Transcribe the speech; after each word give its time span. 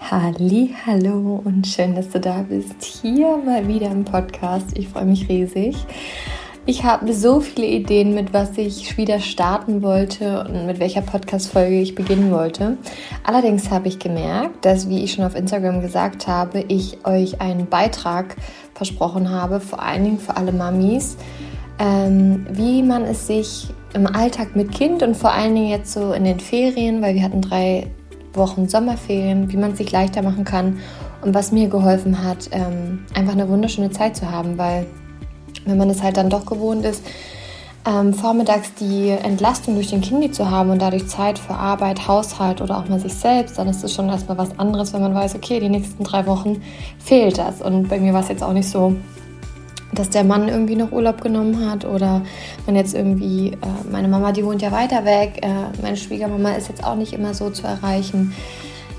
Halli, 0.00 0.74
hallo 0.86 1.42
und 1.44 1.66
schön, 1.66 1.94
dass 1.94 2.08
du 2.08 2.20
da 2.20 2.42
bist. 2.48 2.82
Hier 2.82 3.36
mal 3.36 3.66
wieder 3.68 3.90
im 3.90 4.04
Podcast. 4.04 4.78
Ich 4.78 4.88
freue 4.88 5.04
mich 5.04 5.28
riesig. 5.28 5.76
Ich 6.64 6.84
habe 6.84 7.12
so 7.12 7.40
viele 7.40 7.66
Ideen, 7.66 8.14
mit 8.14 8.32
was 8.32 8.56
ich 8.56 8.96
wieder 8.96 9.18
starten 9.18 9.82
wollte 9.82 10.44
und 10.44 10.66
mit 10.66 10.78
welcher 10.78 11.02
Podcast-Folge 11.02 11.80
ich 11.80 11.94
beginnen 11.94 12.30
wollte. 12.30 12.78
Allerdings 13.24 13.70
habe 13.70 13.88
ich 13.88 13.98
gemerkt, 13.98 14.64
dass, 14.64 14.88
wie 14.88 15.02
ich 15.02 15.12
schon 15.12 15.24
auf 15.24 15.34
Instagram 15.34 15.82
gesagt 15.82 16.26
habe, 16.26 16.64
ich 16.68 17.04
euch 17.04 17.40
einen 17.42 17.66
Beitrag 17.66 18.36
versprochen 18.74 19.30
habe, 19.30 19.60
vor 19.60 19.82
allen 19.82 20.04
Dingen 20.04 20.18
für 20.20 20.36
alle 20.36 20.52
Mamis, 20.52 21.18
ähm, 21.80 22.46
wie 22.50 22.82
man 22.82 23.02
es 23.02 23.26
sich 23.26 23.66
im 23.94 24.06
Alltag 24.06 24.56
mit 24.56 24.72
Kind 24.72 25.02
und 25.02 25.16
vor 25.16 25.32
allen 25.32 25.54
Dingen 25.54 25.68
jetzt 25.68 25.92
so 25.92 26.12
in 26.12 26.24
den 26.24 26.40
Ferien, 26.40 27.02
weil 27.02 27.14
wir 27.14 27.22
hatten 27.22 27.42
drei 27.42 27.90
Wochen 28.38 28.68
Sommerferien, 28.68 29.52
wie 29.52 29.56
man 29.56 29.72
es 29.72 29.78
sich 29.78 29.92
leichter 29.92 30.22
machen 30.22 30.44
kann 30.44 30.78
und 31.20 31.34
was 31.34 31.52
mir 31.52 31.68
geholfen 31.68 32.24
hat, 32.24 32.48
ähm, 32.52 33.04
einfach 33.14 33.32
eine 33.32 33.48
wunderschöne 33.48 33.90
Zeit 33.90 34.16
zu 34.16 34.30
haben, 34.30 34.56
weil 34.56 34.86
wenn 35.66 35.76
man 35.76 35.90
es 35.90 36.02
halt 36.02 36.16
dann 36.16 36.30
doch 36.30 36.46
gewohnt 36.46 36.84
ist, 36.84 37.02
ähm, 37.86 38.12
vormittags 38.12 38.74
die 38.74 39.10
Entlastung 39.10 39.74
durch 39.74 39.88
den 39.88 40.00
Kindi 40.00 40.30
zu 40.30 40.50
haben 40.50 40.70
und 40.70 40.82
dadurch 40.82 41.06
Zeit 41.08 41.38
für 41.38 41.54
Arbeit, 41.54 42.08
Haushalt 42.08 42.60
oder 42.60 42.78
auch 42.78 42.88
mal 42.88 43.00
sich 43.00 43.14
selbst, 43.14 43.58
dann 43.58 43.68
ist 43.68 43.84
es 43.84 43.94
schon 43.94 44.08
erstmal 44.08 44.38
was 44.38 44.58
anderes, 44.58 44.92
wenn 44.92 45.00
man 45.00 45.14
weiß, 45.14 45.34
okay, 45.34 45.60
die 45.60 45.68
nächsten 45.68 46.04
drei 46.04 46.26
Wochen 46.26 46.62
fehlt 46.98 47.38
das. 47.38 47.62
Und 47.62 47.88
bei 47.88 47.98
mir 47.98 48.12
war 48.12 48.20
es 48.20 48.28
jetzt 48.28 48.42
auch 48.42 48.52
nicht 48.52 48.68
so, 48.68 48.96
dass 49.98 50.10
der 50.10 50.24
Mann 50.24 50.48
irgendwie 50.48 50.76
noch 50.76 50.92
Urlaub 50.92 51.20
genommen 51.20 51.68
hat 51.68 51.84
oder 51.84 52.22
man 52.66 52.76
jetzt 52.76 52.94
irgendwie, 52.94 53.52
äh, 53.52 53.90
meine 53.90 54.08
Mama, 54.08 54.32
die 54.32 54.44
wohnt 54.44 54.62
ja 54.62 54.70
weiter 54.70 55.04
weg, 55.04 55.40
äh, 55.42 55.48
meine 55.82 55.96
Schwiegermama 55.96 56.52
ist 56.52 56.68
jetzt 56.68 56.84
auch 56.84 56.94
nicht 56.94 57.12
immer 57.12 57.34
so 57.34 57.50
zu 57.50 57.66
erreichen. 57.66 58.32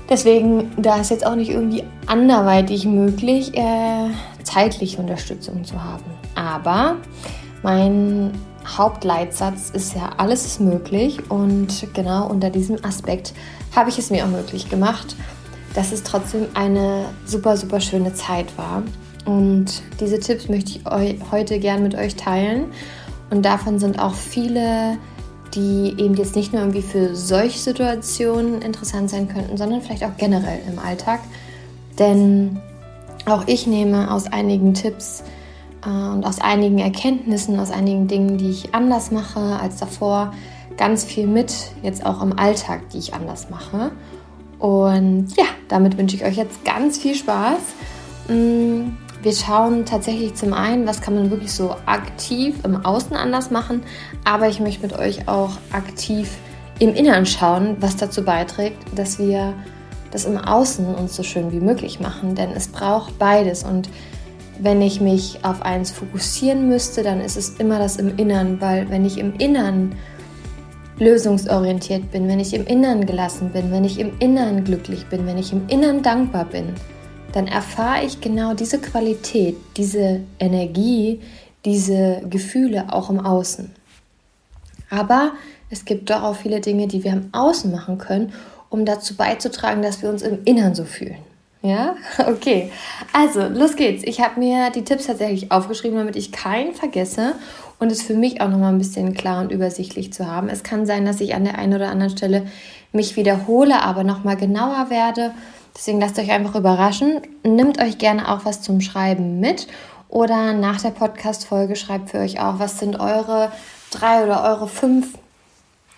Deswegen, 0.08 0.70
da 0.76 1.00
ist 1.00 1.10
jetzt 1.10 1.24
auch 1.24 1.36
nicht 1.36 1.50
irgendwie 1.50 1.84
anderweitig 2.06 2.84
möglich, 2.84 3.56
äh, 3.56 4.10
zeitliche 4.42 4.98
Unterstützung 4.98 5.64
zu 5.64 5.82
haben. 5.82 6.04
Aber 6.34 6.96
mein 7.62 8.32
Hauptleitsatz 8.66 9.70
ist 9.70 9.94
ja, 9.94 10.10
alles 10.16 10.44
ist 10.44 10.60
möglich 10.60 11.30
und 11.30 11.86
genau 11.94 12.28
unter 12.28 12.50
diesem 12.50 12.84
Aspekt 12.84 13.32
habe 13.74 13.88
ich 13.88 13.98
es 13.98 14.10
mir 14.10 14.24
auch 14.24 14.30
möglich 14.30 14.68
gemacht, 14.68 15.16
dass 15.74 15.92
es 15.92 16.02
trotzdem 16.02 16.46
eine 16.54 17.06
super, 17.24 17.56
super 17.56 17.80
schöne 17.80 18.12
Zeit 18.12 18.46
war 18.58 18.82
und 19.26 19.66
diese 20.00 20.18
Tipps 20.18 20.48
möchte 20.48 20.72
ich 20.72 20.80
heute 21.30 21.58
gern 21.58 21.82
mit 21.82 21.94
euch 21.94 22.16
teilen. 22.16 22.66
Und 23.30 23.44
davon 23.44 23.78
sind 23.78 23.98
auch 23.98 24.14
viele, 24.14 24.98
die 25.54 25.94
eben 25.98 26.14
jetzt 26.14 26.36
nicht 26.36 26.52
nur 26.52 26.62
irgendwie 26.62 26.82
für 26.82 27.14
solche 27.14 27.58
Situationen 27.58 28.62
interessant 28.62 29.10
sein 29.10 29.28
könnten, 29.28 29.56
sondern 29.56 29.82
vielleicht 29.82 30.04
auch 30.04 30.16
generell 30.16 30.60
im 30.68 30.78
Alltag. 30.78 31.20
Denn 31.98 32.60
auch 33.26 33.44
ich 33.46 33.66
nehme 33.66 34.10
aus 34.10 34.26
einigen 34.26 34.74
Tipps 34.74 35.22
äh, 35.84 35.88
und 35.88 36.24
aus 36.24 36.40
einigen 36.40 36.78
Erkenntnissen, 36.78 37.58
aus 37.60 37.70
einigen 37.70 38.08
Dingen, 38.08 38.38
die 38.38 38.50
ich 38.50 38.74
anders 38.74 39.10
mache 39.10 39.40
als 39.40 39.76
davor, 39.76 40.32
ganz 40.76 41.04
viel 41.04 41.26
mit, 41.26 41.52
jetzt 41.82 42.06
auch 42.06 42.22
im 42.22 42.38
Alltag, 42.38 42.88
die 42.90 42.98
ich 42.98 43.14
anders 43.14 43.50
mache. 43.50 43.92
Und 44.58 45.28
ja, 45.36 45.44
damit 45.68 45.98
wünsche 45.98 46.16
ich 46.16 46.24
euch 46.24 46.36
jetzt 46.36 46.64
ganz 46.64 46.98
viel 46.98 47.14
Spaß. 47.14 47.60
Wir 49.22 49.32
schauen 49.32 49.84
tatsächlich 49.84 50.34
zum 50.34 50.54
einen, 50.54 50.86
was 50.86 51.02
kann 51.02 51.14
man 51.14 51.30
wirklich 51.30 51.52
so 51.52 51.76
aktiv 51.84 52.56
im 52.64 52.86
Außen 52.86 53.14
anders 53.14 53.50
machen, 53.50 53.82
aber 54.24 54.48
ich 54.48 54.60
möchte 54.60 54.82
mit 54.82 54.98
euch 54.98 55.28
auch 55.28 55.58
aktiv 55.72 56.38
im 56.78 56.94
Inneren 56.94 57.26
schauen, 57.26 57.76
was 57.80 57.96
dazu 57.96 58.24
beiträgt, 58.24 58.78
dass 58.96 59.18
wir 59.18 59.52
das 60.10 60.24
im 60.24 60.38
Außen 60.38 60.94
uns 60.94 61.14
so 61.14 61.22
schön 61.22 61.52
wie 61.52 61.60
möglich 61.60 62.00
machen, 62.00 62.34
denn 62.34 62.52
es 62.52 62.68
braucht 62.68 63.18
beides. 63.18 63.62
Und 63.62 63.90
wenn 64.58 64.80
ich 64.80 65.02
mich 65.02 65.38
auf 65.44 65.60
eins 65.62 65.90
fokussieren 65.90 66.68
müsste, 66.68 67.02
dann 67.02 67.20
ist 67.20 67.36
es 67.36 67.50
immer 67.58 67.78
das 67.78 67.96
im 67.96 68.16
Inneren, 68.16 68.60
weil 68.60 68.88
wenn 68.88 69.04
ich 69.04 69.18
im 69.18 69.34
Inneren 69.36 69.94
lösungsorientiert 70.98 72.10
bin, 72.10 72.26
wenn 72.26 72.40
ich 72.40 72.54
im 72.54 72.66
Inneren 72.66 73.04
gelassen 73.04 73.50
bin, 73.50 73.70
wenn 73.70 73.84
ich 73.84 73.98
im 73.98 74.18
Inneren 74.18 74.64
glücklich 74.64 75.06
bin, 75.06 75.26
wenn 75.26 75.38
ich 75.38 75.52
im 75.52 75.66
Inneren 75.68 76.02
dankbar 76.02 76.46
bin, 76.46 76.74
dann 77.32 77.46
erfahre 77.46 78.04
ich 78.04 78.20
genau 78.20 78.54
diese 78.54 78.78
Qualität, 78.78 79.56
diese 79.76 80.20
Energie, 80.38 81.20
diese 81.64 82.22
Gefühle 82.28 82.92
auch 82.92 83.10
im 83.10 83.20
Außen. 83.20 83.70
Aber 84.90 85.32
es 85.70 85.84
gibt 85.84 86.10
doch 86.10 86.22
auch 86.22 86.36
viele 86.36 86.60
Dinge, 86.60 86.88
die 86.88 87.04
wir 87.04 87.12
im 87.12 87.28
Außen 87.32 87.70
machen 87.70 87.98
können, 87.98 88.32
um 88.70 88.84
dazu 88.84 89.16
beizutragen, 89.16 89.82
dass 89.82 90.02
wir 90.02 90.10
uns 90.10 90.22
im 90.22 90.44
Innern 90.44 90.74
so 90.74 90.84
fühlen. 90.84 91.18
Ja, 91.62 91.94
okay. 92.26 92.72
Also, 93.12 93.46
los 93.46 93.76
geht's. 93.76 94.02
Ich 94.04 94.20
habe 94.20 94.40
mir 94.40 94.70
die 94.70 94.84
Tipps 94.84 95.06
tatsächlich 95.06 95.52
aufgeschrieben, 95.52 95.98
damit 95.98 96.16
ich 96.16 96.32
keinen 96.32 96.74
vergesse 96.74 97.34
und 97.78 97.92
es 97.92 98.02
für 98.02 98.14
mich 98.14 98.40
auch 98.40 98.48
nochmal 98.48 98.72
ein 98.72 98.78
bisschen 98.78 99.14
klar 99.14 99.42
und 99.42 99.52
übersichtlich 99.52 100.12
zu 100.12 100.26
haben. 100.26 100.48
Es 100.48 100.62
kann 100.62 100.86
sein, 100.86 101.04
dass 101.04 101.20
ich 101.20 101.34
an 101.34 101.44
der 101.44 101.58
einen 101.58 101.74
oder 101.74 101.90
anderen 101.90 102.16
Stelle 102.16 102.46
mich 102.92 103.16
wiederhole, 103.16 103.82
aber 103.82 104.04
nochmal 104.04 104.36
genauer 104.36 104.90
werde 104.90 105.32
Deswegen 105.76 106.00
lasst 106.00 106.18
euch 106.18 106.30
einfach 106.30 106.54
überraschen. 106.54 107.20
Nehmt 107.42 107.80
euch 107.80 107.98
gerne 107.98 108.28
auch 108.30 108.44
was 108.44 108.62
zum 108.62 108.80
Schreiben 108.80 109.40
mit 109.40 109.66
oder 110.10 110.52
nach 110.52 110.80
der 110.80 110.90
Podcast-Folge 110.90 111.76
schreibt 111.76 112.10
für 112.10 112.18
euch 112.18 112.40
auch, 112.40 112.58
was 112.58 112.78
sind 112.78 112.98
eure 112.98 113.52
drei 113.90 114.24
oder 114.24 114.42
eure 114.42 114.68
fünf 114.68 115.16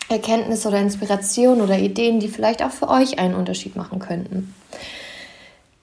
Erkenntnisse 0.08 0.68
oder 0.68 0.80
Inspirationen 0.80 1.62
oder 1.62 1.78
Ideen, 1.78 2.20
die 2.20 2.28
vielleicht 2.28 2.62
auch 2.62 2.70
für 2.70 2.88
euch 2.88 3.18
einen 3.18 3.34
Unterschied 3.34 3.74
machen 3.74 3.98
könnten. 3.98 4.54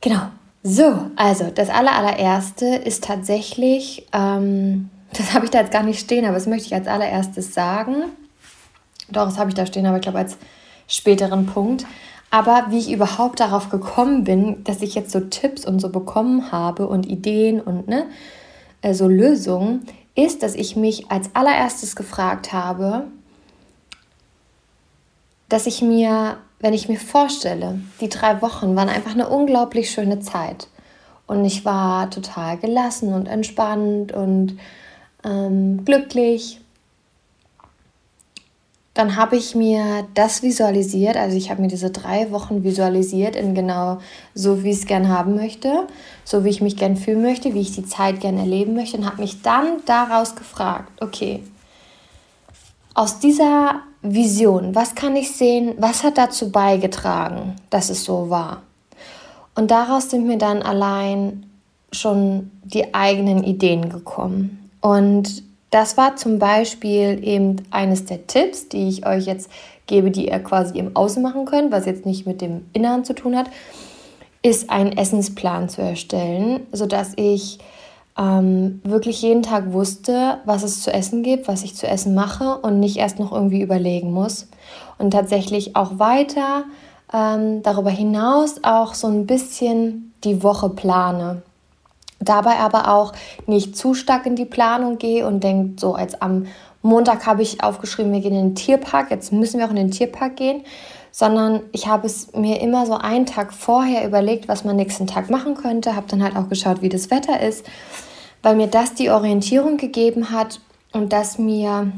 Genau. 0.02 0.22
So, 0.62 1.10
also 1.16 1.50
das 1.50 1.70
aller, 1.70 1.96
allererste 1.96 2.66
ist 2.66 3.04
tatsächlich, 3.06 4.06
ähm, 4.14 4.90
das 5.14 5.34
habe 5.34 5.46
ich 5.46 5.52
da 5.52 5.62
jetzt 5.62 5.72
gar 5.72 5.84
nicht 5.84 6.00
stehen, 6.00 6.26
aber 6.26 6.36
das 6.36 6.48
möchte 6.48 6.68
ich 6.68 6.76
als 6.76 6.88
allererstes 6.88 7.54
sagen. 7.54 7.96
Doch, 9.10 9.26
das 9.26 9.40
habe 9.40 9.50
ich 9.50 9.56
da 9.56 9.66
stehen, 9.66 9.88
aber 9.88 9.98
ich 9.98 10.04
glaube 10.04 10.20
als 10.20 10.38
späteren 10.88 11.48
Punkt. 11.48 11.86
Aber 12.32 12.68
wie 12.70 12.78
ich 12.78 12.92
überhaupt 12.92 13.40
darauf 13.40 13.70
gekommen 13.70 14.24
bin, 14.24 14.64
dass 14.64 14.82
ich 14.82 14.96
jetzt 14.96 15.12
so 15.12 15.20
Tipps 15.20 15.66
und 15.66 15.80
so 15.80 15.90
bekommen 15.90 16.52
habe 16.52 16.88
und 16.88 17.08
Ideen 17.08 17.60
und 17.60 17.88
ne, 17.88 18.06
äh, 18.82 18.94
so 18.94 19.08
Lösungen, 19.08 19.86
ist, 20.16 20.44
dass 20.44 20.56
ich 20.56 20.76
mich 20.76 21.10
als 21.10 21.34
allererstes 21.34 21.96
gefragt 21.96 22.52
habe, 22.52 23.06
dass 25.48 25.66
ich 25.66 25.82
mir, 25.82 26.38
wenn 26.60 26.74
ich 26.74 26.90
mir 26.90 27.00
vorstelle, 27.00 27.80
die 28.02 28.10
drei 28.10 28.42
Wochen 28.42 28.76
waren 28.76 28.90
einfach 28.90 29.14
eine 29.14 29.30
unglaublich 29.30 29.90
schöne 29.90 30.20
Zeit. 30.20 30.68
Und 31.26 31.46
ich 31.46 31.64
war 31.64 32.10
total 32.10 32.58
gelassen 32.58 33.14
und 33.14 33.28
entspannt 33.28 34.12
und 34.12 34.58
ähm, 35.24 35.86
glücklich 35.86 36.59
dann 38.94 39.16
habe 39.16 39.38
ich 39.38 39.56
mir 39.56 40.08
das 40.14 40.44
visualisiert, 40.44 41.16
also 41.16 41.38
ich 41.38 41.50
habe 41.50 41.62
mir 41.62 41.68
diese 41.68 41.92
drei 41.92 42.32
Wochen 42.32 42.64
visualisiert 42.64 43.36
in 43.36 43.54
genau 43.54 44.00
so, 44.34 44.64
wie 44.64 44.72
ich 44.72 44.80
es 44.80 44.86
gern 44.86 45.08
haben 45.08 45.36
möchte, 45.36 45.88
so 46.26 46.44
wie 46.44 46.50
ich 46.50 46.62
mich 46.62 46.76
gern 46.76 46.98
fühlen 46.98 47.22
möchte, 47.22 47.54
wie 47.54 47.62
ich 47.62 47.74
die 47.74 47.86
Zeit 47.86 48.20
gern 48.20 48.38
erleben 48.38 48.74
möchte 48.74 48.98
und 48.98 49.06
habe 49.06 49.22
mich 49.22 49.42
dann 49.42 49.78
daraus 49.86 50.36
gefragt, 50.36 50.92
okay, 51.02 51.44
aus 52.94 53.20
dieser 53.20 53.82
Vision, 54.02 54.76
was 54.76 54.96
kann 54.96 55.16
ich 55.16 55.32
sehen, 55.32 55.76
was 55.78 56.04
hat 56.04 56.18
dazu 56.18 56.52
beigetragen, 56.52 57.56
dass 57.70 57.90
es 57.90 58.04
so 58.04 58.30
war? 58.30 58.64
Und 59.56 59.72
daraus 59.72 60.10
sind 60.10 60.26
mir 60.26 60.38
dann 60.38 60.62
allein 60.62 61.46
schon 61.92 62.52
die 62.64 62.94
eigenen 62.94 63.44
Ideen 63.44 63.90
gekommen. 63.90 64.70
Und 64.82 65.44
das 65.70 65.98
war 65.98 66.16
zum 66.16 66.40
Beispiel 66.40 67.20
eben 67.24 67.58
eines 67.72 68.06
der 68.06 68.26
Tipps, 68.28 68.70
die 68.70 68.90
ich 68.90 69.06
euch 69.06 69.26
jetzt 69.26 69.50
gebe, 69.88 70.12
die 70.12 70.30
ihr 70.30 70.40
quasi 70.40 70.78
im 70.78 70.96
Außen 70.96 71.22
machen 71.22 71.46
könnt, 71.46 71.72
was 71.72 71.86
jetzt 71.86 72.06
nicht 72.06 72.26
mit 72.26 72.42
dem 72.42 72.66
Inneren 72.74 73.04
zu 73.04 73.14
tun 73.14 73.38
hat, 73.38 73.48
ist 74.42 74.70
einen 74.70 74.98
Essensplan 74.98 75.70
zu 75.70 75.82
erstellen, 75.82 76.62
sodass 76.72 77.14
ich 77.18 77.60
ähm, 78.18 78.82
wirklich 78.84 79.22
jeden 79.22 79.44
Tag 79.44 79.74
wusste, 79.74 80.40
was 80.46 80.64
es 80.64 80.82
zu 80.82 80.92
essen 80.94 81.24
gibt, 81.24 81.48
was 81.48 81.64
ich 81.64 81.76
zu 81.76 81.88
essen 81.88 82.14
mache 82.16 82.58
und 82.58 82.80
nicht 82.80 82.98
erst 82.98 83.20
noch 83.20 83.32
irgendwie 83.32 83.62
überlegen 83.62 84.12
muss. 84.12 84.48
Und 84.98 85.12
tatsächlich 85.12 85.76
auch 85.76 86.00
weiter 86.00 86.66
ähm, 87.14 87.64
darüber 87.64 87.90
hinaus 87.90 88.64
auch 88.64 88.94
so 88.94 89.08
ein 89.08 89.26
bisschen 89.26 90.14
die 90.24 90.44
Woche 90.44 90.70
plane. 90.70 91.42
Dabei 92.20 92.58
aber 92.58 92.94
auch 92.94 93.14
nicht 93.48 93.78
zu 93.78 93.94
stark 93.94 94.26
in 94.26 94.36
die 94.36 94.46
Planung 94.46 94.98
gehe 94.98 95.26
und 95.26 95.44
denke, 95.44 95.80
so 95.80 95.94
als 95.94 96.22
am 96.22 96.48
Montag 96.82 97.26
habe 97.26 97.42
ich 97.42 97.64
aufgeschrieben, 97.64 98.12
wir 98.12 98.20
gehen 98.22 98.36
in 98.36 98.50
den 98.50 98.56
Tierpark, 98.56 99.12
jetzt 99.12 99.32
müssen 99.32 99.60
wir 99.60 99.66
auch 99.66 99.72
in 99.72 99.76
den 99.78 99.92
Tierpark 99.92 100.36
gehen, 100.36 100.64
sondern 101.12 101.62
ich 101.72 101.88
habe 101.88 102.08
es 102.08 102.34
mir 102.34 102.62
immer 102.62 102.86
so 102.86 102.94
einen 102.94 103.26
Tag 103.26 103.54
vorher 103.54 104.06
überlegt, 104.06 104.48
was 104.48 104.64
man 104.64 104.76
nächsten 104.76 105.08
Tag 105.08 105.30
machen 105.30 105.56
könnte, 105.56 105.96
habe 105.96 106.08
dann 106.08 106.24
halt 106.24 106.36
auch 106.36 106.50
geschaut, 106.50 106.82
wie 106.82 106.90
das 106.90 107.10
Wetter 107.10 107.42
ist, 107.42 107.66
weil 108.42 108.56
mir 108.56 108.68
das 108.68 108.94
die 108.94 109.10
Orientierung 109.10 109.78
gegeben 109.78 110.32
hat 110.32 110.62
und 110.94 111.12
das 111.12 111.38
mir 111.38 111.92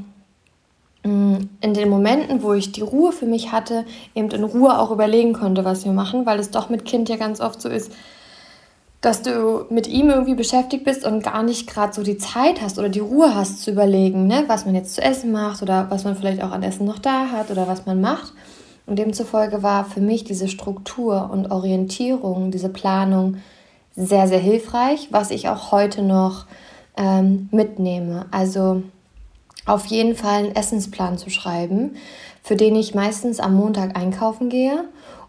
mm, 1.03 1.35
in 1.61 1.73
den 1.73 1.89
Momenten, 1.89 2.41
wo 2.41 2.53
ich 2.53 2.71
die 2.71 2.81
Ruhe 2.81 3.11
für 3.11 3.25
mich 3.25 3.51
hatte, 3.51 3.85
eben 4.15 4.29
in 4.31 4.43
Ruhe 4.43 4.79
auch 4.79 4.91
überlegen 4.91 5.33
konnte, 5.33 5.65
was 5.65 5.85
wir 5.85 5.93
machen, 5.93 6.25
weil 6.25 6.39
es 6.39 6.51
doch 6.51 6.69
mit 6.69 6.85
Kind 6.85 7.09
ja 7.09 7.17
ganz 7.17 7.41
oft 7.41 7.61
so 7.61 7.69
ist, 7.69 7.91
dass 9.01 9.23
du 9.23 9.65
mit 9.69 9.87
ihm 9.87 10.11
irgendwie 10.11 10.35
beschäftigt 10.35 10.85
bist 10.85 11.05
und 11.05 11.23
gar 11.23 11.41
nicht 11.41 11.67
gerade 11.67 11.91
so 11.91 12.03
die 12.03 12.19
Zeit 12.19 12.61
hast 12.61 12.77
oder 12.77 12.89
die 12.89 12.99
Ruhe 12.99 13.33
hast 13.33 13.63
zu 13.63 13.71
überlegen, 13.71 14.27
ne, 14.27 14.43
was 14.47 14.65
man 14.65 14.75
jetzt 14.75 14.93
zu 14.93 15.01
essen 15.01 15.31
macht 15.31 15.63
oder 15.63 15.87
was 15.89 16.03
man 16.03 16.15
vielleicht 16.15 16.43
auch 16.43 16.51
an 16.51 16.61
Essen 16.61 16.85
noch 16.85 16.99
da 16.99 17.29
hat 17.31 17.49
oder 17.49 17.67
was 17.67 17.87
man 17.87 17.99
macht. 17.99 18.33
Und 18.85 18.99
demzufolge 18.99 19.63
war 19.63 19.85
für 19.85 20.01
mich 20.01 20.23
diese 20.23 20.47
Struktur 20.47 21.29
und 21.31 21.51
Orientierung, 21.51 22.51
diese 22.51 22.69
Planung 22.69 23.37
sehr, 23.95 24.27
sehr 24.27 24.39
hilfreich, 24.39 25.07
was 25.11 25.31
ich 25.31 25.49
auch 25.49 25.71
heute 25.71 26.03
noch 26.03 26.45
ähm, 26.95 27.49
mitnehme. 27.51 28.27
Also 28.31 28.83
auf 29.65 29.85
jeden 29.85 30.15
Fall 30.15 30.45
einen 30.45 30.55
Essensplan 30.55 31.17
zu 31.17 31.29
schreiben, 31.29 31.95
für 32.43 32.55
den 32.55 32.75
ich 32.75 32.93
meistens 32.93 33.39
am 33.39 33.55
Montag 33.55 33.97
einkaufen 33.97 34.49
gehe 34.49 34.85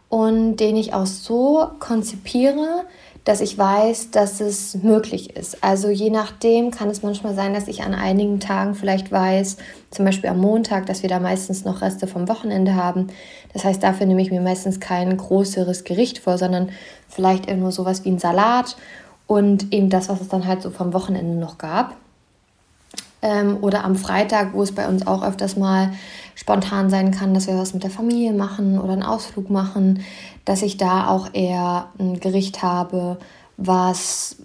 und 0.08 0.56
den 0.56 0.76
ich 0.76 0.94
auch 0.94 1.06
so 1.06 1.69
konzipiere, 1.78 2.84
dass 3.24 3.40
ich 3.40 3.56
weiß, 3.56 4.10
dass 4.10 4.40
es 4.40 4.74
möglich 4.82 5.36
ist. 5.36 5.62
Also 5.62 5.88
je 5.88 6.10
nachdem 6.10 6.72
kann 6.72 6.90
es 6.90 7.02
manchmal 7.02 7.34
sein, 7.34 7.54
dass 7.54 7.69
ich 7.69 7.82
an 7.82 7.94
einigen 7.94 8.40
Tagen 8.40 8.74
vielleicht 8.74 9.12
weiß, 9.12 9.58
zum 9.90 10.04
Beispiel 10.04 10.30
am 10.30 10.40
Montag, 10.40 10.86
dass 10.86 11.02
wir 11.02 11.08
da 11.08 11.20
meistens 11.20 11.64
noch 11.64 11.82
Reste 11.82 12.06
vom 12.06 12.28
Wochenende 12.28 12.74
haben. 12.74 13.08
Das 13.52 13.64
heißt, 13.64 13.82
dafür 13.82 14.06
nehme 14.06 14.22
ich 14.22 14.30
mir 14.30 14.40
meistens 14.40 14.80
kein 14.80 15.16
größeres 15.16 15.84
Gericht 15.84 16.19
vor, 16.19 16.36
sondern 16.36 16.70
vielleicht 17.08 17.48
nur 17.54 17.70
sowas 17.70 18.04
wie 18.04 18.10
ein 18.10 18.19
Salat 18.19 18.76
und 19.28 19.72
eben 19.72 19.88
das, 19.88 20.08
was 20.08 20.20
es 20.20 20.28
dann 20.28 20.46
halt 20.46 20.62
so 20.62 20.70
vom 20.70 20.92
Wochenende 20.92 21.38
noch 21.38 21.58
gab. 21.58 21.96
Ähm, 23.22 23.58
oder 23.60 23.84
am 23.84 23.96
Freitag, 23.96 24.52
wo 24.52 24.62
es 24.62 24.72
bei 24.72 24.88
uns 24.88 25.06
auch 25.06 25.22
öfters 25.22 25.56
mal 25.56 25.92
spontan 26.34 26.90
sein 26.90 27.12
kann, 27.12 27.34
dass 27.34 27.46
wir 27.46 27.56
was 27.56 27.74
mit 27.74 27.84
der 27.84 27.90
Familie 27.90 28.32
machen 28.32 28.80
oder 28.80 28.92
einen 28.92 29.02
Ausflug 29.02 29.48
machen, 29.48 30.02
dass 30.44 30.62
ich 30.62 30.76
da 30.76 31.08
auch 31.08 31.28
eher 31.32 31.88
ein 31.98 32.19
Gericht 32.20 32.62
habe, 32.62 33.19
was 33.56 34.36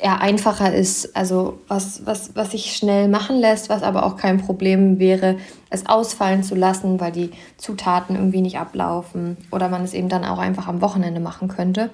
eher 0.00 0.20
einfacher 0.20 0.72
ist, 0.72 1.16
also 1.16 1.60
was, 1.68 2.04
was, 2.06 2.34
was 2.34 2.50
sich 2.50 2.74
schnell 2.76 3.08
machen 3.08 3.38
lässt, 3.38 3.68
was 3.68 3.82
aber 3.82 4.04
auch 4.04 4.16
kein 4.16 4.38
Problem 4.38 4.98
wäre, 4.98 5.36
es 5.70 5.86
ausfallen 5.86 6.42
zu 6.42 6.54
lassen, 6.54 7.00
weil 7.00 7.12
die 7.12 7.30
Zutaten 7.56 8.16
irgendwie 8.16 8.40
nicht 8.40 8.58
ablaufen 8.58 9.36
oder 9.50 9.68
man 9.68 9.84
es 9.84 9.94
eben 9.94 10.08
dann 10.08 10.24
auch 10.24 10.38
einfach 10.38 10.66
am 10.66 10.80
Wochenende 10.80 11.20
machen 11.20 11.48
könnte. 11.48 11.90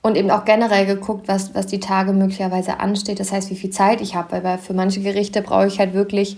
Und 0.00 0.16
eben 0.16 0.30
auch 0.30 0.44
generell 0.44 0.86
geguckt, 0.86 1.26
was, 1.26 1.54
was 1.54 1.66
die 1.66 1.80
Tage 1.80 2.12
möglicherweise 2.12 2.80
ansteht. 2.80 3.20
Das 3.20 3.32
heißt, 3.32 3.50
wie 3.50 3.56
viel 3.56 3.70
Zeit 3.70 4.00
ich 4.00 4.14
habe, 4.14 4.42
weil 4.44 4.58
für 4.58 4.72
manche 4.72 5.00
Gerichte 5.00 5.42
brauche 5.42 5.66
ich 5.66 5.80
halt 5.80 5.92
wirklich, 5.92 6.36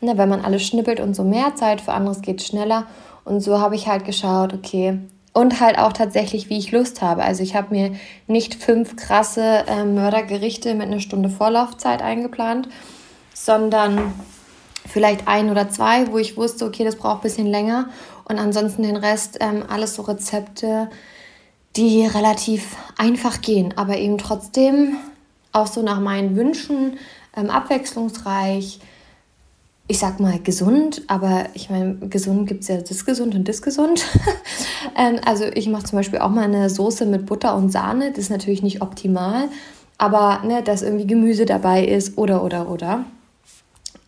ne, 0.00 0.16
wenn 0.16 0.28
man 0.28 0.44
alles 0.44 0.62
schnippelt 0.62 0.98
und 0.98 1.14
so 1.14 1.22
mehr 1.22 1.54
Zeit, 1.54 1.80
für 1.80 1.92
anderes 1.92 2.22
geht 2.22 2.40
es 2.40 2.46
schneller. 2.46 2.86
Und 3.24 3.40
so 3.40 3.60
habe 3.60 3.76
ich 3.76 3.86
halt 3.86 4.04
geschaut, 4.04 4.54
okay, 4.54 4.98
und 5.32 5.60
halt 5.60 5.78
auch 5.78 5.92
tatsächlich, 5.92 6.50
wie 6.50 6.58
ich 6.58 6.72
Lust 6.72 7.00
habe. 7.00 7.22
Also 7.22 7.42
ich 7.42 7.54
habe 7.54 7.74
mir 7.74 7.92
nicht 8.26 8.54
fünf 8.54 8.96
krasse 8.96 9.64
äh, 9.66 9.84
Mördergerichte 9.84 10.74
mit 10.74 10.88
einer 10.88 11.00
Stunde 11.00 11.30
Vorlaufzeit 11.30 12.02
eingeplant, 12.02 12.68
sondern 13.32 14.12
vielleicht 14.86 15.28
ein 15.28 15.50
oder 15.50 15.70
zwei, 15.70 16.10
wo 16.10 16.18
ich 16.18 16.36
wusste, 16.36 16.66
okay, 16.66 16.84
das 16.84 16.96
braucht 16.96 17.20
ein 17.20 17.22
bisschen 17.22 17.46
länger. 17.46 17.88
Und 18.24 18.38
ansonsten 18.38 18.82
den 18.82 18.96
Rest 18.96 19.38
ähm, 19.40 19.64
alles 19.68 19.94
so 19.94 20.02
Rezepte, 20.02 20.90
die 21.76 22.06
relativ 22.06 22.76
einfach 22.98 23.40
gehen, 23.40 23.74
aber 23.76 23.96
eben 23.98 24.18
trotzdem 24.18 24.96
auch 25.52 25.66
so 25.66 25.82
nach 25.82 26.00
meinen 26.00 26.36
Wünschen 26.36 26.98
ähm, 27.36 27.50
abwechslungsreich 27.50 28.80
ich 29.88 29.98
sag 29.98 30.20
mal 30.20 30.38
gesund, 30.38 31.02
aber 31.08 31.46
ich 31.54 31.68
meine, 31.68 31.96
gesund 31.96 32.48
gibt 32.48 32.62
es 32.62 32.68
ja 32.68 32.78
das 32.78 33.04
gesund 33.04 33.34
und 33.34 33.48
das 33.48 33.62
gesund. 33.62 34.06
ähm, 34.96 35.20
also 35.26 35.44
ich 35.44 35.68
mache 35.68 35.84
zum 35.84 35.98
Beispiel 35.98 36.20
auch 36.20 36.30
mal 36.30 36.44
eine 36.44 36.70
Soße 36.70 37.04
mit 37.04 37.26
Butter 37.26 37.54
und 37.56 37.70
Sahne. 37.70 38.10
Das 38.10 38.20
ist 38.20 38.30
natürlich 38.30 38.62
nicht 38.62 38.80
optimal, 38.80 39.48
aber 39.98 40.42
ne, 40.46 40.62
dass 40.62 40.82
irgendwie 40.82 41.06
Gemüse 41.06 41.44
dabei 41.44 41.84
ist 41.84 42.16
oder 42.16 42.42
oder 42.44 42.70
oder. 42.70 43.04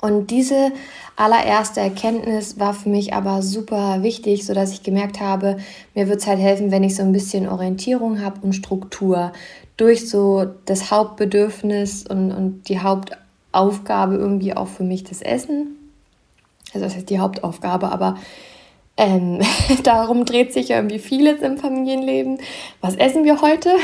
Und 0.05 0.27
diese 0.31 0.71
allererste 1.17 1.81
Erkenntnis 1.81 2.59
war 2.59 2.75
für 2.75 2.91
mich 2.91 3.15
aber 3.15 3.41
super 3.41 4.03
wichtig, 4.03 4.45
sodass 4.45 4.71
ich 4.71 4.83
gemerkt 4.83 5.19
habe, 5.19 5.57
mir 5.95 6.11
wird 6.11 6.21
es 6.21 6.27
halt 6.27 6.41
helfen, 6.41 6.71
wenn 6.71 6.85
ich 6.85 6.95
so 6.95 7.03
ein 7.03 7.13
bisschen 7.13 7.49
Orientierung 7.49 8.23
habe 8.23 8.39
und 8.43 8.53
Struktur 8.53 9.33
durch 9.79 10.07
so 10.11 10.45
das 10.67 10.91
Hauptbedürfnis 10.91 12.07
und, 12.07 12.33
und 12.33 12.69
die 12.69 12.83
Haupt 12.83 13.13
Aufgabe 13.51 14.17
irgendwie 14.17 14.55
auch 14.55 14.69
für 14.69 14.83
mich 14.83 15.05
das 15.05 15.23
Essen. 15.23 15.75
Also 16.75 16.85
das 16.85 16.97
heißt 16.97 17.09
die 17.09 17.21
Hauptaufgabe, 17.21 17.91
aber 17.91 18.19
ähm, 18.99 19.41
darum 19.85 20.27
dreht 20.27 20.53
sich 20.53 20.69
irgendwie 20.69 20.99
vieles 20.99 21.41
im 21.41 21.57
Familienleben. 21.57 22.41
Was 22.83 22.95
essen 22.97 23.25
wir 23.25 23.41
heute? 23.41 23.75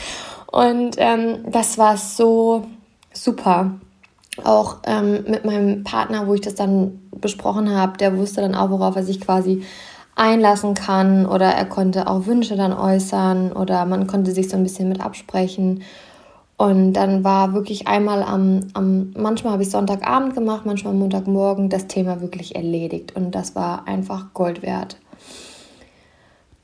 Und 0.50 0.96
ähm, 0.96 1.44
das 1.50 1.76
war 1.76 1.98
so 1.98 2.64
super. 3.12 3.72
Auch 4.44 4.78
ähm, 4.86 5.24
mit 5.26 5.44
meinem 5.44 5.84
Partner, 5.84 6.26
wo 6.26 6.34
ich 6.34 6.40
das 6.40 6.54
dann 6.54 7.00
besprochen 7.20 7.74
habe, 7.74 7.96
der 7.96 8.16
wusste 8.16 8.42
dann 8.42 8.54
auch, 8.54 8.70
worauf 8.70 8.96
er 8.96 9.02
sich 9.02 9.20
quasi 9.20 9.62
einlassen 10.14 10.74
kann 10.74 11.26
oder 11.26 11.46
er 11.46 11.66
konnte 11.66 12.08
auch 12.08 12.26
Wünsche 12.26 12.56
dann 12.56 12.72
äußern 12.72 13.52
oder 13.52 13.84
man 13.84 14.06
konnte 14.06 14.32
sich 14.32 14.48
so 14.48 14.56
ein 14.56 14.62
bisschen 14.62 14.88
mit 14.88 15.00
absprechen. 15.00 15.82
Und 16.58 16.94
dann 16.94 17.22
war 17.22 17.52
wirklich 17.52 17.86
einmal 17.86 18.22
am, 18.22 18.60
am 18.72 19.12
manchmal 19.14 19.52
habe 19.52 19.62
ich 19.62 19.70
Sonntagabend 19.70 20.34
gemacht, 20.34 20.64
manchmal 20.64 20.94
Montagmorgen 20.94 21.68
das 21.68 21.86
Thema 21.86 22.22
wirklich 22.22 22.56
erledigt. 22.56 23.14
Und 23.14 23.34
das 23.34 23.54
war 23.54 23.86
einfach 23.86 24.32
Gold 24.32 24.62
wert. 24.62 24.96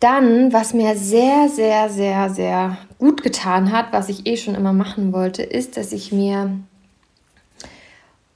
Dann, 0.01 0.53
was 0.53 0.73
mir 0.73 0.97
sehr, 0.97 1.49
sehr, 1.51 1.91
sehr, 1.91 2.31
sehr 2.31 2.79
gut 2.99 3.23
getan 3.23 3.71
hat, 3.71 3.93
was 3.93 4.09
ich 4.09 4.27
eh 4.27 4.39
schon 4.39 4.55
immer 4.55 4.73
machen 4.73 5.13
wollte, 5.13 5.43
ist, 5.43 5.77
dass 5.77 5.93
ich 5.93 6.11
mir 6.11 6.59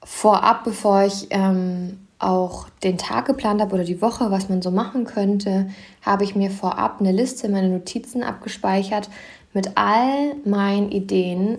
vorab, 0.06 0.62
bevor 0.64 1.02
ich 1.02 1.26
ähm, 1.30 1.98
auch 2.18 2.68
den 2.82 2.96
Tag 2.96 3.26
geplant 3.26 3.60
habe 3.60 3.74
oder 3.74 3.84
die 3.84 4.00
Woche, 4.00 4.30
was 4.30 4.48
man 4.48 4.62
so 4.62 4.70
machen 4.70 5.04
könnte, 5.04 5.68
habe 6.00 6.24
ich 6.24 6.36
mir 6.36 6.50
vorab 6.50 7.00
eine 7.00 7.12
Liste, 7.12 7.48
meine 7.48 7.68
Notizen 7.68 8.22
abgespeichert 8.22 9.10
mit 9.52 9.72
all 9.74 10.36
meinen 10.44 10.90
Ideen 10.92 11.58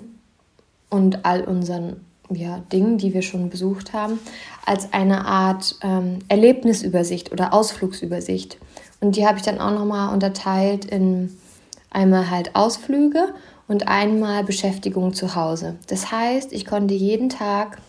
und 0.90 1.26
all 1.26 1.44
unseren 1.44 1.98
ja, 2.30 2.60
Dingen, 2.72 2.98
die 2.98 3.14
wir 3.14 3.22
schon 3.22 3.50
besucht 3.50 3.94
haben, 3.94 4.20
als 4.66 4.94
eine 4.94 5.26
Art 5.26 5.76
ähm, 5.84 6.20
Erlebnisübersicht 6.30 7.32
oder 7.32 7.54
Ausflugsübersicht. 7.54 8.58
Und 9.02 9.18
die 9.18 9.28
habe 9.28 9.38
ich 9.38 9.44
dann 9.44 9.60
auch 9.60 9.72
nochmal 9.72 10.14
unterteilt 10.14 10.86
in 10.86 11.38
einmal 11.90 12.30
halt 12.30 12.56
Ausflüge 12.56 13.34
und 13.68 13.88
einmal 13.88 14.44
Beschäftigung 14.44 15.14
zu 15.14 15.36
Hause. 15.36 15.76
Das 15.88 16.12
heißt, 16.12 16.54
ich 16.54 16.66
konnte 16.66 16.94
jeden 16.94 17.30
Tag 17.30 17.80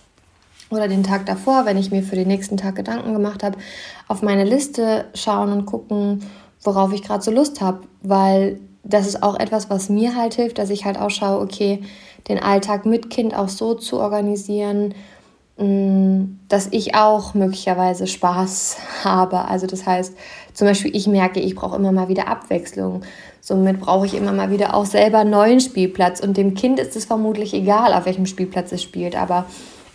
oder 0.70 0.88
den 0.88 1.02
Tag 1.02 1.26
davor, 1.26 1.64
wenn 1.64 1.78
ich 1.78 1.90
mir 1.90 2.02
für 2.02 2.16
den 2.16 2.28
nächsten 2.28 2.56
Tag 2.56 2.76
Gedanken 2.76 3.12
gemacht 3.12 3.42
habe, 3.42 3.58
auf 4.06 4.22
meine 4.22 4.44
Liste 4.44 5.06
schauen 5.14 5.52
und 5.52 5.66
gucken, 5.66 6.22
worauf 6.62 6.92
ich 6.92 7.02
gerade 7.02 7.22
so 7.22 7.30
Lust 7.30 7.60
habe, 7.60 7.80
weil 8.02 8.60
das 8.84 9.06
ist 9.06 9.22
auch 9.22 9.38
etwas, 9.38 9.70
was 9.70 9.88
mir 9.88 10.16
halt 10.16 10.34
hilft, 10.34 10.58
dass 10.58 10.70
ich 10.70 10.84
halt 10.84 10.98
auch 10.98 11.10
schaue, 11.10 11.40
okay, 11.40 11.82
den 12.28 12.42
Alltag 12.42 12.86
mit 12.86 13.10
Kind 13.10 13.34
auch 13.34 13.48
so 13.48 13.74
zu 13.74 13.98
organisieren, 13.98 14.94
mm, 15.58 16.38
dass 16.48 16.68
ich 16.70 16.94
auch 16.94 17.34
möglicherweise 17.34 18.06
Spaß 18.06 18.76
habe. 19.04 19.46
Also 19.46 19.66
das 19.66 19.86
heißt, 19.86 20.14
zum 20.54 20.66
Beispiel 20.66 20.94
ich 20.94 21.06
merke, 21.06 21.40
ich 21.40 21.54
brauche 21.54 21.76
immer 21.76 21.92
mal 21.92 22.08
wieder 22.08 22.28
Abwechslung. 22.28 23.02
Somit 23.40 23.80
brauche 23.80 24.06
ich 24.06 24.14
immer 24.14 24.32
mal 24.32 24.50
wieder 24.50 24.74
auch 24.74 24.84
selber 24.84 25.24
neuen 25.24 25.60
Spielplatz. 25.60 26.20
Und 26.20 26.36
dem 26.36 26.54
Kind 26.54 26.78
ist 26.78 26.96
es 26.96 27.04
vermutlich 27.04 27.54
egal, 27.54 27.94
auf 27.94 28.04
welchem 28.04 28.26
Spielplatz 28.26 28.72
es 28.72 28.82
spielt. 28.82 29.16
Aber 29.16 29.46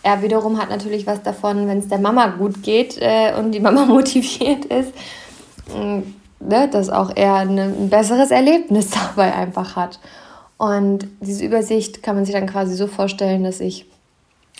er 0.03 0.21
wiederum 0.21 0.61
hat 0.61 0.69
natürlich 0.69 1.07
was 1.07 1.23
davon, 1.23 1.67
wenn 1.67 1.79
es 1.79 1.87
der 1.87 1.97
Mama 1.97 2.27
gut 2.27 2.61
geht 2.61 2.97
äh, 2.99 3.33
und 3.37 3.51
die 3.53 3.59
Mama 3.59 3.85
motiviert 3.87 4.65
ist. 4.65 4.93
Mm, 5.73 6.01
ne, 6.39 6.69
dass 6.69 6.89
auch 6.89 7.11
er 7.15 7.35
ein 7.35 7.89
besseres 7.89 8.31
Erlebnis 8.31 8.89
dabei 9.15 9.33
einfach 9.33 9.75
hat. 9.75 9.99
Und 10.57 11.07
diese 11.21 11.45
Übersicht 11.45 12.03
kann 12.03 12.15
man 12.15 12.25
sich 12.25 12.35
dann 12.35 12.47
quasi 12.47 12.75
so 12.75 12.87
vorstellen, 12.87 13.43
dass 13.43 13.59
ich 13.59 13.85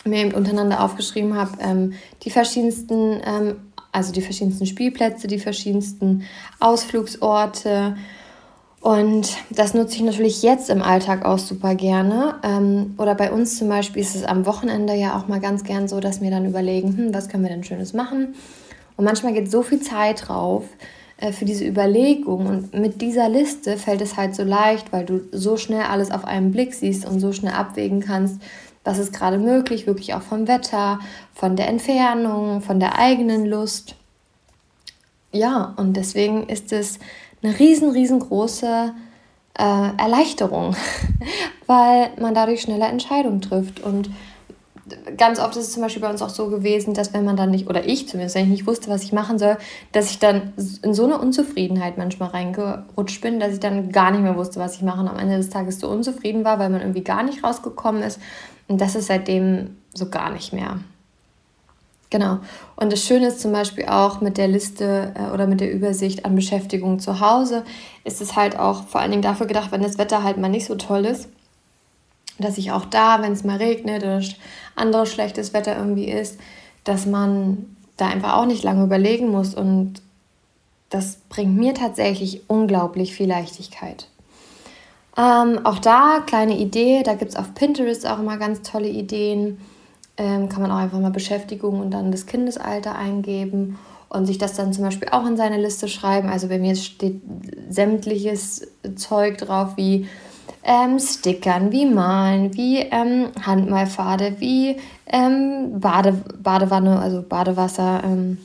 mir 0.05 0.19
eben 0.19 0.33
untereinander 0.33 0.81
aufgeschrieben 0.81 1.37
habe, 1.37 1.51
ähm, 1.61 1.93
die 2.23 2.29
verschiedensten, 2.29 3.21
ähm, 3.25 3.55
also 3.91 4.11
die 4.11 4.21
verschiedensten 4.21 4.65
Spielplätze, 4.65 5.27
die 5.27 5.39
verschiedensten 5.39 6.23
Ausflugsorte. 6.59 7.95
Und 8.83 9.37
das 9.49 9.73
nutze 9.73 9.95
ich 9.95 10.01
natürlich 10.01 10.43
jetzt 10.43 10.69
im 10.69 10.81
Alltag 10.81 11.23
auch 11.23 11.39
super 11.39 11.73
gerne. 11.73 12.35
Ähm, 12.43 12.95
oder 12.97 13.15
bei 13.15 13.31
uns 13.31 13.57
zum 13.57 13.69
Beispiel 13.69 14.01
ist 14.01 14.13
es 14.13 14.25
am 14.25 14.45
Wochenende 14.45 14.93
ja 14.93 15.17
auch 15.17 15.29
mal 15.29 15.39
ganz 15.39 15.63
gern 15.63 15.87
so, 15.87 16.01
dass 16.01 16.19
wir 16.19 16.29
dann 16.29 16.45
überlegen, 16.45 16.97
hm, 16.97 17.13
was 17.13 17.29
können 17.29 17.43
wir 17.43 17.49
denn 17.49 17.63
Schönes 17.63 17.93
machen? 17.93 18.35
Und 18.97 19.05
manchmal 19.05 19.31
geht 19.31 19.49
so 19.49 19.63
viel 19.63 19.79
Zeit 19.79 20.27
drauf, 20.27 20.65
äh, 21.15 21.31
für 21.31 21.45
diese 21.45 21.65
Überlegung. 21.65 22.45
Und 22.45 22.73
mit 22.73 22.99
dieser 22.99 23.29
Liste 23.29 23.77
fällt 23.77 24.01
es 24.01 24.17
halt 24.17 24.35
so 24.35 24.43
leicht, 24.43 24.91
weil 24.91 25.05
du 25.05 25.21
so 25.31 25.55
schnell 25.55 25.83
alles 25.83 26.11
auf 26.11 26.25
einen 26.25 26.51
Blick 26.51 26.73
siehst 26.73 27.05
und 27.05 27.21
so 27.21 27.31
schnell 27.31 27.53
abwägen 27.53 28.01
kannst, 28.01 28.41
was 28.83 28.97
ist 28.97 29.13
gerade 29.13 29.37
möglich, 29.37 29.87
wirklich 29.87 30.13
auch 30.13 30.23
vom 30.23 30.49
Wetter, 30.49 30.99
von 31.33 31.55
der 31.55 31.69
Entfernung, 31.69 32.59
von 32.59 32.81
der 32.81 32.99
eigenen 32.99 33.45
Lust. 33.45 33.95
Ja, 35.31 35.73
und 35.77 35.95
deswegen 35.95 36.49
ist 36.49 36.73
es 36.73 36.99
eine 37.43 37.59
riesen, 37.59 37.91
riesengroße 37.91 38.93
äh, 39.57 39.63
Erleichterung, 39.97 40.75
weil 41.67 42.09
man 42.19 42.33
dadurch 42.33 42.61
schneller 42.61 42.89
Entscheidungen 42.89 43.41
trifft. 43.41 43.81
Und 43.81 44.09
ganz 45.17 45.39
oft 45.39 45.55
ist 45.55 45.67
es 45.67 45.73
zum 45.73 45.83
Beispiel 45.83 46.01
bei 46.01 46.09
uns 46.09 46.21
auch 46.21 46.29
so 46.29 46.49
gewesen, 46.49 46.93
dass 46.93 47.13
wenn 47.13 47.25
man 47.25 47.37
dann 47.37 47.51
nicht, 47.51 47.67
oder 47.67 47.85
ich 47.85 48.07
zumindest, 48.07 48.35
wenn 48.35 48.43
ich 48.45 48.49
nicht 48.49 48.67
wusste, 48.67 48.89
was 48.89 49.03
ich 49.03 49.13
machen 49.13 49.39
soll, 49.39 49.57
dass 49.91 50.11
ich 50.11 50.19
dann 50.19 50.53
in 50.81 50.93
so 50.93 51.05
eine 51.05 51.17
Unzufriedenheit 51.17 51.97
manchmal 51.97 52.29
reingerutscht 52.29 53.21
bin, 53.21 53.39
dass 53.39 53.53
ich 53.53 53.59
dann 53.59 53.91
gar 53.91 54.11
nicht 54.11 54.21
mehr 54.21 54.35
wusste, 54.35 54.59
was 54.59 54.75
ich 54.75 54.81
mache 54.81 55.01
und 55.01 55.07
am 55.07 55.19
Ende 55.19 55.37
des 55.37 55.49
Tages 55.49 55.79
so 55.79 55.89
unzufrieden 55.89 56.43
war, 56.43 56.59
weil 56.59 56.69
man 56.69 56.81
irgendwie 56.81 57.03
gar 57.03 57.23
nicht 57.23 57.43
rausgekommen 57.43 58.03
ist. 58.03 58.19
Und 58.67 58.81
das 58.81 58.95
ist 58.95 59.07
seitdem 59.07 59.77
so 59.93 60.09
gar 60.09 60.31
nicht 60.31 60.53
mehr. 60.53 60.79
Genau. 62.13 62.37
Und 62.75 62.93
das 62.93 63.03
Schöne 63.03 63.29
ist 63.29 63.41
zum 63.41 63.51
Beispiel 63.51 63.85
auch 63.85 64.21
mit 64.21 64.37
der 64.37 64.47
Liste 64.47 65.13
äh, 65.15 65.33
oder 65.33 65.47
mit 65.47 65.61
der 65.61 65.73
Übersicht 65.73 66.25
an 66.25 66.35
Beschäftigung 66.35 66.99
zu 66.99 67.19
Hause, 67.19 67.63
ist 68.03 68.21
es 68.21 68.35
halt 68.35 68.55
auch 68.55 68.83
vor 68.83 69.01
allen 69.01 69.09
Dingen 69.09 69.23
dafür 69.23 69.47
gedacht, 69.47 69.71
wenn 69.71 69.81
das 69.81 69.97
Wetter 69.97 70.21
halt 70.21 70.37
mal 70.37 70.47
nicht 70.47 70.67
so 70.67 70.75
toll 70.75 71.05
ist, 71.05 71.27
dass 72.37 72.59
ich 72.59 72.71
auch 72.71 72.85
da, 72.85 73.23
wenn 73.23 73.31
es 73.31 73.43
mal 73.43 73.57
regnet 73.57 74.03
oder 74.03 74.21
anderes 74.75 75.11
schlechtes 75.11 75.53
Wetter 75.53 75.75
irgendwie 75.75 76.07
ist, 76.07 76.39
dass 76.83 77.07
man 77.07 77.75
da 77.97 78.09
einfach 78.09 78.37
auch 78.37 78.45
nicht 78.45 78.63
lange 78.63 78.83
überlegen 78.83 79.29
muss. 79.31 79.55
Und 79.55 79.95
das 80.91 81.15
bringt 81.29 81.57
mir 81.57 81.73
tatsächlich 81.73 82.47
unglaublich 82.47 83.15
viel 83.15 83.27
Leichtigkeit. 83.27 84.07
Ähm, 85.17 85.61
auch 85.63 85.79
da, 85.79 86.19
kleine 86.23 86.59
Idee, 86.59 87.01
da 87.01 87.15
gibt 87.15 87.31
es 87.31 87.37
auf 87.37 87.55
Pinterest 87.55 88.05
auch 88.05 88.19
immer 88.19 88.37
ganz 88.37 88.61
tolle 88.61 88.89
Ideen 88.89 89.57
ähm, 90.17 90.49
kann 90.49 90.61
man 90.61 90.71
auch 90.71 90.77
einfach 90.77 90.99
mal 90.99 91.11
Beschäftigung 91.11 91.79
und 91.79 91.91
dann 91.91 92.11
das 92.11 92.25
Kindesalter 92.25 92.95
eingeben 92.95 93.79
und 94.09 94.27
sich 94.27 94.37
das 94.37 94.53
dann 94.53 94.73
zum 94.73 94.83
Beispiel 94.83 95.09
auch 95.09 95.25
in 95.25 95.37
seine 95.37 95.59
Liste 95.59 95.87
schreiben. 95.87 96.29
Also 96.29 96.47
bei 96.47 96.59
mir 96.59 96.75
steht 96.75 97.21
sämtliches 97.69 98.67
Zeug 98.95 99.39
drauf 99.39 99.75
wie 99.75 100.07
ähm, 100.63 100.99
Stickern, 100.99 101.71
wie 101.71 101.85
Malen, 101.85 102.53
wie 102.55 102.77
ähm, 102.77 103.29
Handmalpfade, 103.41 104.35
wie 104.39 104.77
ähm, 105.07 105.79
Bade, 105.79 106.13
Badewanne, 106.41 106.99
also 106.99 107.21
Badewasser. 107.21 108.01
Ähm, 108.03 108.37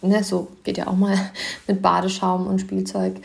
ne, 0.00 0.22
so 0.22 0.48
geht 0.64 0.78
ja 0.78 0.86
auch 0.86 0.96
mal 0.96 1.16
mit 1.66 1.82
Badeschaum 1.82 2.46
und 2.46 2.60
Spielzeug. 2.60 3.16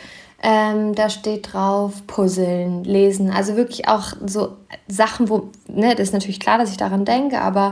Ähm, 0.48 0.94
da 0.94 1.10
steht 1.10 1.54
drauf 1.54 2.06
Puzzeln, 2.06 2.84
Lesen, 2.84 3.32
also 3.32 3.56
wirklich 3.56 3.88
auch 3.88 4.14
so 4.28 4.50
Sachen, 4.88 5.28
wo, 5.28 5.50
ne, 5.68 5.96
das 5.96 6.10
ist 6.10 6.14
natürlich 6.14 6.40
klar, 6.40 6.60
dass 6.60 6.70
ich 6.70 6.78
daran 6.78 7.04
denke, 7.04 7.42
aber 7.42 7.72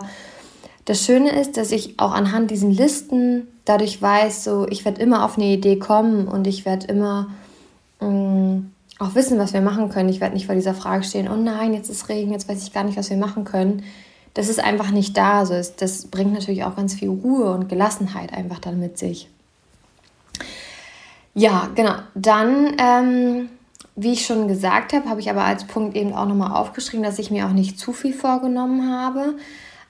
das 0.86 1.06
Schöne 1.06 1.39
ist, 1.39 1.56
dass 1.56 1.72
ich 1.72 2.00
auch 2.00 2.12
anhand 2.12 2.50
diesen 2.50 2.72
Listen 2.72 3.48
dadurch 3.63 4.01
weiß, 4.01 4.44
so 4.44 4.65
ich 4.68 4.86
werde 4.86 5.03
immer 5.03 5.24
auf 5.24 5.38
eine 5.38 5.53
Idee 5.53 5.77
kommen 5.77 6.27
und 6.27 6.48
ich 6.48 6.65
werde 6.65 6.88
immer 6.88 7.27
mh, 8.00 8.10
mm, 8.10 8.72
auch 8.98 9.13
wissen, 9.13 9.38
was 9.38 9.53
wir 9.53 9.62
machen 9.62 9.89
können. 9.89 10.10
Ich 10.10 10.20
werde 10.20 10.34
nicht 10.34 10.48
vor 10.48 10.56
dieser 10.56 10.74
Frage 10.74 11.03
stehen, 11.03 11.30
oh 11.30 11.36
nein, 11.36 11.75
jetzt 11.75 11.92
ist 11.92 12.10
Regen, 12.10 12.32
jetzt 12.32 12.50
weiß 12.50 12.63
ich 12.63 12.74
gar 12.74 12.84
nicht, 12.84 12.98
was 12.98 13.12
wir 13.12 13.18
machen 13.18 13.44
können. 13.44 13.84
Das 14.34 14.50
ist 14.50 14.60
einfach 14.60 14.89
nicht 14.89 15.15
da. 15.15 15.46
So 15.46 15.53
ist, 15.53 15.80
das 15.80 16.08
bringt 16.08 16.34
natürlich 16.34 16.63
auch 16.63 16.75
ganz 16.75 16.96
viel 16.96 17.10
Ruhe 17.10 17.51
und 17.51 17.70
Gelassenheit 17.70 18.34
einfach 18.34 18.58
dann 18.58 18.80
mit 18.80 18.98
sich. 18.98 19.30
Ja, 21.34 21.70
genau. 21.74 21.96
Dann, 22.16 22.75
ähm, 22.78 23.50
wie 23.96 24.13
ich 24.13 24.25
schon 24.25 24.48
gesagt 24.48 24.94
habe, 24.94 25.10
habe 25.10 25.20
ich 25.20 25.30
aber 25.30 25.44
als 25.44 25.66
Punkt 25.66 25.96
eben 25.96 26.13
auch 26.13 26.28
nochmal 26.28 26.52
aufgeschrieben, 26.52 27.04
dass 27.04 27.20
ich 27.20 27.32
mir 27.32 27.48
auch 27.48 27.54
nicht 27.54 27.80
zu 27.80 27.94
viel 27.94 28.13
vorgenommen 28.13 28.92
habe. 28.92 29.36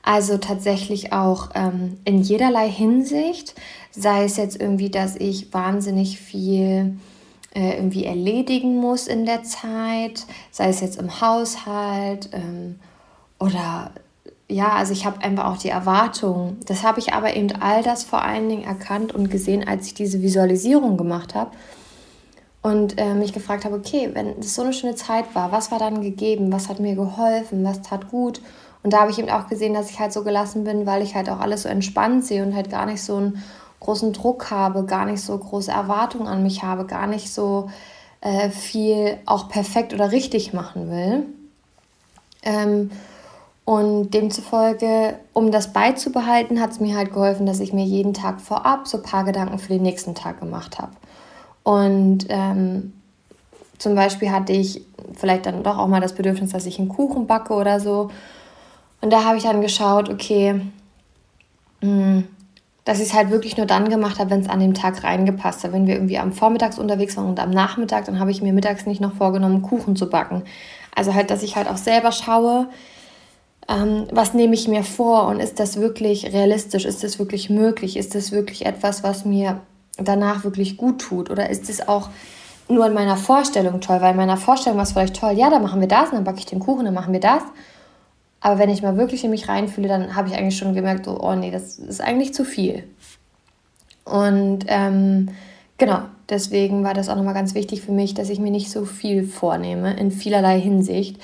Also 0.01 0.37
tatsächlich 0.37 1.13
auch 1.13 1.51
ähm, 1.55 1.97
in 2.03 2.21
jederlei 2.21 2.69
Hinsicht, 2.69 3.55
sei 3.91 4.25
es 4.25 4.35
jetzt 4.35 4.59
irgendwie, 4.59 4.89
dass 4.89 5.15
ich 5.15 5.53
wahnsinnig 5.53 6.19
viel 6.19 6.97
äh, 7.55 7.75
irgendwie 7.77 8.05
erledigen 8.05 8.77
muss 8.77 9.07
in 9.07 9.25
der 9.25 9.43
Zeit, 9.43 10.25
sei 10.51 10.69
es 10.69 10.81
jetzt 10.81 10.99
im 10.99 11.21
Haushalt 11.21 12.29
ähm, 12.33 12.79
oder 13.39 13.91
ja, 14.49 14.73
also 14.73 14.93
ich 14.93 15.05
habe 15.05 15.23
einfach 15.23 15.45
auch 15.45 15.57
die 15.57 15.69
Erwartung. 15.69 16.57
Das 16.65 16.83
habe 16.83 16.99
ich 16.99 17.13
aber 17.13 17.35
eben 17.35 17.51
all 17.61 17.81
das 17.81 18.03
vor 18.03 18.21
allen 18.21 18.49
Dingen 18.49 18.63
erkannt 18.63 19.13
und 19.13 19.31
gesehen, 19.31 19.67
als 19.67 19.87
ich 19.87 19.93
diese 19.93 20.21
Visualisierung 20.21 20.97
gemacht 20.97 21.33
habe 21.33 21.51
und 22.61 22.99
äh, 22.99 23.13
mich 23.13 23.33
gefragt 23.33 23.65
habe, 23.65 23.75
okay, 23.75 24.09
wenn 24.13 24.39
es 24.39 24.55
so 24.55 24.63
eine 24.63 24.73
schöne 24.73 24.95
Zeit 24.95 25.33
war, 25.33 25.51
was 25.51 25.71
war 25.71 25.79
dann 25.79 26.01
gegeben, 26.01 26.51
was 26.51 26.69
hat 26.69 26.79
mir 26.79 26.95
geholfen, 26.95 27.63
was 27.63 27.81
tat 27.81 28.09
gut? 28.09 28.41
Und 28.83 28.93
da 28.93 29.01
habe 29.01 29.11
ich 29.11 29.19
eben 29.19 29.29
auch 29.29 29.47
gesehen, 29.47 29.73
dass 29.73 29.89
ich 29.89 29.99
halt 29.99 30.11
so 30.11 30.23
gelassen 30.23 30.63
bin, 30.63 30.85
weil 30.85 31.01
ich 31.01 31.15
halt 31.15 31.29
auch 31.29 31.39
alles 31.39 31.63
so 31.63 31.69
entspannt 31.69 32.25
sehe 32.25 32.43
und 32.43 32.55
halt 32.55 32.69
gar 32.69 32.85
nicht 32.85 33.01
so 33.01 33.15
einen 33.15 33.43
großen 33.79 34.13
Druck 34.13 34.51
habe, 34.51 34.85
gar 34.85 35.05
nicht 35.05 35.21
so 35.21 35.37
große 35.37 35.71
Erwartungen 35.71 36.27
an 36.27 36.43
mich 36.43 36.63
habe, 36.63 36.85
gar 36.85 37.07
nicht 37.07 37.33
so 37.33 37.69
äh, 38.21 38.49
viel 38.49 39.17
auch 39.25 39.49
perfekt 39.49 39.93
oder 39.93 40.11
richtig 40.11 40.53
machen 40.53 40.89
will. 40.89 41.25
Ähm, 42.43 42.91
und 43.65 44.11
demzufolge, 44.13 45.19
um 45.31 45.51
das 45.51 45.71
beizubehalten, 45.71 46.59
hat 46.59 46.71
es 46.71 46.79
mir 46.79 46.97
halt 46.97 47.13
geholfen, 47.13 47.45
dass 47.45 47.59
ich 47.59 47.71
mir 47.71 47.85
jeden 47.85 48.13
Tag 48.13 48.41
vorab 48.41 48.87
so 48.87 48.97
ein 48.97 49.03
paar 49.03 49.23
Gedanken 49.23 49.57
für 49.57 49.73
den 49.73 49.83
nächsten 49.83 50.15
Tag 50.15 50.39
gemacht 50.39 50.79
habe. 50.79 50.91
Und 51.63 52.25
ähm, 52.27 52.93
zum 53.77 53.95
Beispiel 53.95 54.31
hatte 54.31 54.51
ich 54.51 54.85
vielleicht 55.13 55.45
dann 55.45 55.63
doch 55.63 55.77
auch 55.77 55.87
mal 55.87 56.01
das 56.01 56.13
Bedürfnis, 56.13 56.51
dass 56.51 56.65
ich 56.65 56.79
einen 56.79 56.89
Kuchen 56.89 57.25
backe 57.25 57.53
oder 57.53 57.79
so. 57.79 58.09
Und 59.01 59.11
da 59.11 59.23
habe 59.23 59.37
ich 59.37 59.43
dann 59.43 59.61
geschaut, 59.61 60.09
okay, 60.09 60.61
hm, 61.81 62.27
dass 62.85 62.99
ich 62.99 63.07
es 63.07 63.13
halt 63.13 63.29
wirklich 63.29 63.55
nur 63.55 63.65
dann 63.65 63.89
gemacht 63.89 64.19
habe, 64.19 64.29
wenn 64.29 64.41
es 64.41 64.49
an 64.49 64.59
dem 64.59 64.73
Tag 64.73 65.03
reingepasst 65.03 65.63
hat. 65.63 65.71
Wenn 65.71 65.87
wir 65.87 65.95
irgendwie 65.95 66.17
am 66.17 66.33
Vormittags 66.33 66.77
unterwegs 66.77 67.15
waren 67.15 67.27
und 67.27 67.39
am 67.39 67.51
Nachmittag, 67.51 68.05
dann 68.05 68.19
habe 68.19 68.31
ich 68.31 68.41
mir 68.41 68.51
mittags 68.51 68.85
nicht 68.85 68.99
noch 68.99 69.13
vorgenommen, 69.13 69.61
Kuchen 69.61 69.95
zu 69.95 70.09
backen. 70.09 70.43
Also 70.93 71.13
halt, 71.13 71.29
dass 71.29 71.43
ich 71.43 71.55
halt 71.55 71.69
auch 71.69 71.77
selber 71.77 72.11
schaue, 72.11 72.67
ähm, 73.69 74.07
was 74.11 74.33
nehme 74.33 74.53
ich 74.53 74.67
mir 74.67 74.83
vor? 74.83 75.27
Und 75.27 75.39
ist 75.39 75.59
das 75.59 75.77
wirklich 75.77 76.33
realistisch, 76.33 76.85
ist 76.85 77.03
das 77.03 77.19
wirklich 77.19 77.49
möglich, 77.49 77.97
ist 77.97 78.15
das 78.15 78.31
wirklich 78.31 78.65
etwas, 78.65 79.03
was 79.03 79.25
mir 79.25 79.61
danach 79.97 80.43
wirklich 80.43 80.77
gut 80.77 80.99
tut? 80.99 81.29
Oder 81.29 81.49
ist 81.49 81.69
es 81.69 81.87
auch 81.87 82.09
nur 82.67 82.87
in 82.87 82.93
meiner 82.93 83.17
Vorstellung 83.17 83.81
toll, 83.81 84.01
weil 84.01 84.11
in 84.11 84.17
meiner 84.17 84.37
Vorstellung 84.37 84.77
war 84.77 84.83
es 84.83 84.93
vielleicht 84.93 85.15
toll, 85.15 85.33
ja, 85.33 85.49
dann 85.49 85.61
machen 85.61 85.81
wir 85.81 85.87
das, 85.87 86.09
und 86.09 86.15
dann 86.15 86.23
backe 86.23 86.39
ich 86.39 86.45
den 86.45 86.59
Kuchen, 86.59 86.85
dann 86.85 86.93
machen 86.93 87.13
wir 87.13 87.19
das. 87.19 87.43
Aber 88.41 88.59
wenn 88.59 88.69
ich 88.69 88.81
mal 88.81 88.97
wirklich 88.97 89.23
in 89.23 89.29
mich 89.29 89.47
reinfühle, 89.47 89.87
dann 89.87 90.15
habe 90.15 90.27
ich 90.27 90.35
eigentlich 90.35 90.57
schon 90.57 90.73
gemerkt, 90.73 91.07
oh, 91.07 91.17
oh 91.21 91.35
nee, 91.35 91.51
das 91.51 91.77
ist 91.77 92.01
eigentlich 92.01 92.33
zu 92.33 92.43
viel. 92.43 92.83
Und 94.03 94.65
ähm, 94.67 95.29
genau, 95.77 95.99
deswegen 96.29 96.83
war 96.83 96.93
das 96.93 97.07
auch 97.07 97.15
nochmal 97.15 97.33
ganz 97.33 97.55
wichtig 97.55 97.81
für 97.81 97.93
mich, 97.93 98.13
dass 98.13 98.29
ich 98.29 98.39
mir 98.39 98.51
nicht 98.51 98.69
so 98.69 98.83
viel 98.83 99.25
vornehme 99.25 99.95
in 99.95 100.11
vielerlei 100.11 100.59
Hinsicht, 100.59 101.21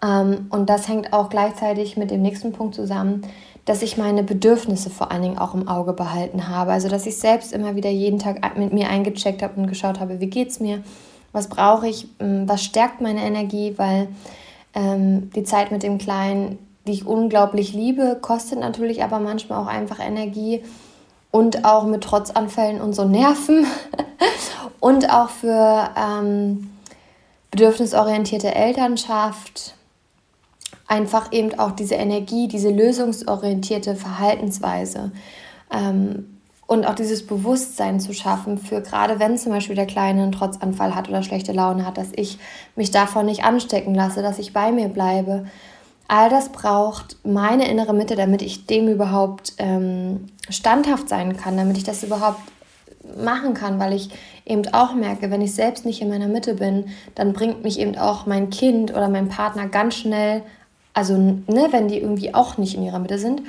und 0.00 0.66
das 0.66 0.86
hängt 0.86 1.12
auch 1.12 1.28
gleichzeitig 1.28 1.96
mit 1.96 2.10
dem 2.10 2.22
nächsten 2.22 2.52
Punkt 2.52 2.74
zusammen, 2.74 3.22
dass 3.64 3.82
ich 3.82 3.98
meine 3.98 4.22
Bedürfnisse 4.22 4.88
vor 4.88 5.10
allen 5.10 5.22
Dingen 5.22 5.38
auch 5.38 5.54
im 5.54 5.68
Auge 5.68 5.92
behalten 5.92 6.48
habe. 6.48 6.72
Also 6.72 6.88
dass 6.88 7.04
ich 7.04 7.18
selbst 7.18 7.52
immer 7.52 7.76
wieder 7.76 7.90
jeden 7.90 8.18
Tag 8.18 8.56
mit 8.56 8.72
mir 8.72 8.88
eingecheckt 8.88 9.42
habe 9.42 9.60
und 9.60 9.66
geschaut 9.66 10.00
habe, 10.00 10.20
wie 10.20 10.28
geht 10.28 10.48
es 10.48 10.60
mir, 10.60 10.82
was 11.32 11.48
brauche 11.48 11.86
ich, 11.86 12.08
ähm, 12.20 12.48
was 12.48 12.64
stärkt 12.64 13.00
meine 13.00 13.22
Energie, 13.22 13.74
weil 13.76 14.08
ähm, 14.74 15.30
die 15.34 15.44
Zeit 15.44 15.70
mit 15.70 15.82
dem 15.82 15.98
Kleinen, 15.98 16.58
die 16.86 16.92
ich 16.92 17.06
unglaublich 17.06 17.74
liebe, 17.74 18.18
kostet 18.22 18.58
natürlich 18.58 19.04
aber 19.04 19.18
manchmal 19.18 19.62
auch 19.62 19.66
einfach 19.66 19.98
Energie 19.98 20.62
und 21.30 21.66
auch 21.66 21.84
mit 21.84 22.04
Trotzanfällen 22.04 22.80
und 22.80 22.94
so 22.94 23.04
Nerven 23.04 23.66
und 24.80 25.12
auch 25.12 25.28
für 25.28 25.90
ähm, 25.94 26.70
bedürfnisorientierte 27.50 28.54
Elternschaft 28.54 29.74
einfach 30.86 31.32
eben 31.32 31.58
auch 31.58 31.72
diese 31.72 31.94
Energie, 31.94 32.48
diese 32.48 32.70
lösungsorientierte 32.70 33.94
Verhaltensweise 33.94 35.12
ähm, 35.70 36.38
und 36.66 36.86
auch 36.86 36.94
dieses 36.94 37.26
Bewusstsein 37.26 38.00
zu 38.00 38.12
schaffen 38.12 38.58
für 38.58 38.82
gerade 38.82 39.18
wenn 39.18 39.38
zum 39.38 39.52
Beispiel 39.52 39.76
der 39.76 39.86
Kleine 39.86 40.22
einen 40.22 40.32
Trotzanfall 40.32 40.94
hat 40.94 41.08
oder 41.08 41.22
schlechte 41.22 41.52
Laune 41.52 41.86
hat, 41.86 41.98
dass 41.98 42.08
ich 42.14 42.38
mich 42.76 42.90
davon 42.90 43.26
nicht 43.26 43.44
anstecken 43.44 43.94
lasse, 43.94 44.22
dass 44.22 44.38
ich 44.38 44.52
bei 44.52 44.72
mir 44.72 44.88
bleibe. 44.88 45.46
All 46.08 46.30
das 46.30 46.50
braucht 46.50 47.16
meine 47.22 47.68
innere 47.68 47.92
Mitte, 47.92 48.16
damit 48.16 48.40
ich 48.40 48.66
dem 48.66 48.88
überhaupt 48.88 49.54
ähm, 49.58 50.28
standhaft 50.48 51.08
sein 51.08 51.36
kann, 51.36 51.56
damit 51.58 51.76
ich 51.76 51.84
das 51.84 52.02
überhaupt 52.02 52.40
machen 53.16 53.54
kann, 53.54 53.78
weil 53.78 53.92
ich 53.92 54.10
eben 54.44 54.66
auch 54.72 54.94
merke, 54.94 55.30
wenn 55.30 55.40
ich 55.40 55.54
selbst 55.54 55.84
nicht 55.84 56.00
in 56.00 56.08
meiner 56.08 56.28
Mitte 56.28 56.54
bin, 56.54 56.86
dann 57.14 57.32
bringt 57.32 57.62
mich 57.62 57.78
eben 57.78 57.96
auch 57.96 58.26
mein 58.26 58.50
Kind 58.50 58.90
oder 58.90 59.08
mein 59.08 59.28
Partner 59.28 59.68
ganz 59.68 59.96
schnell 59.96 60.42
also 60.98 61.16
ne, 61.16 61.68
wenn 61.70 61.86
die 61.86 61.98
irgendwie 61.98 62.34
auch 62.34 62.58
nicht 62.58 62.74
in 62.74 62.82
ihrer 62.82 62.98
Mitte 62.98 63.20
sind, 63.20 63.42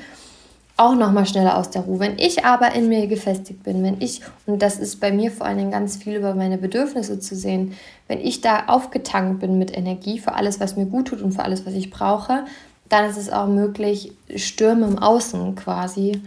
auch 0.77 0.93
nochmal 0.93 1.25
schneller 1.25 1.57
aus 1.57 1.71
der 1.71 1.81
Ruhe. 1.81 1.99
Wenn 1.99 2.19
ich 2.19 2.45
aber 2.45 2.75
in 2.75 2.89
mir 2.89 3.07
gefestigt 3.07 3.63
bin, 3.63 3.81
wenn 3.81 3.99
ich, 3.99 4.21
und 4.45 4.61
das 4.61 4.77
ist 4.77 4.99
bei 4.99 5.11
mir 5.11 5.31
vor 5.31 5.47
allen 5.47 5.57
Dingen 5.57 5.71
ganz 5.71 5.97
viel 5.97 6.15
über 6.15 6.35
meine 6.35 6.59
Bedürfnisse 6.59 7.19
zu 7.19 7.35
sehen, 7.35 7.73
wenn 8.07 8.19
ich 8.19 8.41
da 8.41 8.67
aufgetankt 8.67 9.39
bin 9.39 9.57
mit 9.57 9.75
Energie 9.75 10.19
für 10.19 10.35
alles, 10.35 10.59
was 10.59 10.77
mir 10.77 10.85
gut 10.85 11.07
tut 11.07 11.23
und 11.23 11.31
für 11.31 11.43
alles, 11.43 11.65
was 11.65 11.73
ich 11.73 11.89
brauche, 11.89 12.45
dann 12.87 13.09
ist 13.09 13.17
es 13.17 13.31
auch 13.31 13.47
möglich, 13.47 14.11
Stürme 14.35 14.85
im 14.85 14.99
Außen 14.99 15.55
quasi 15.55 16.21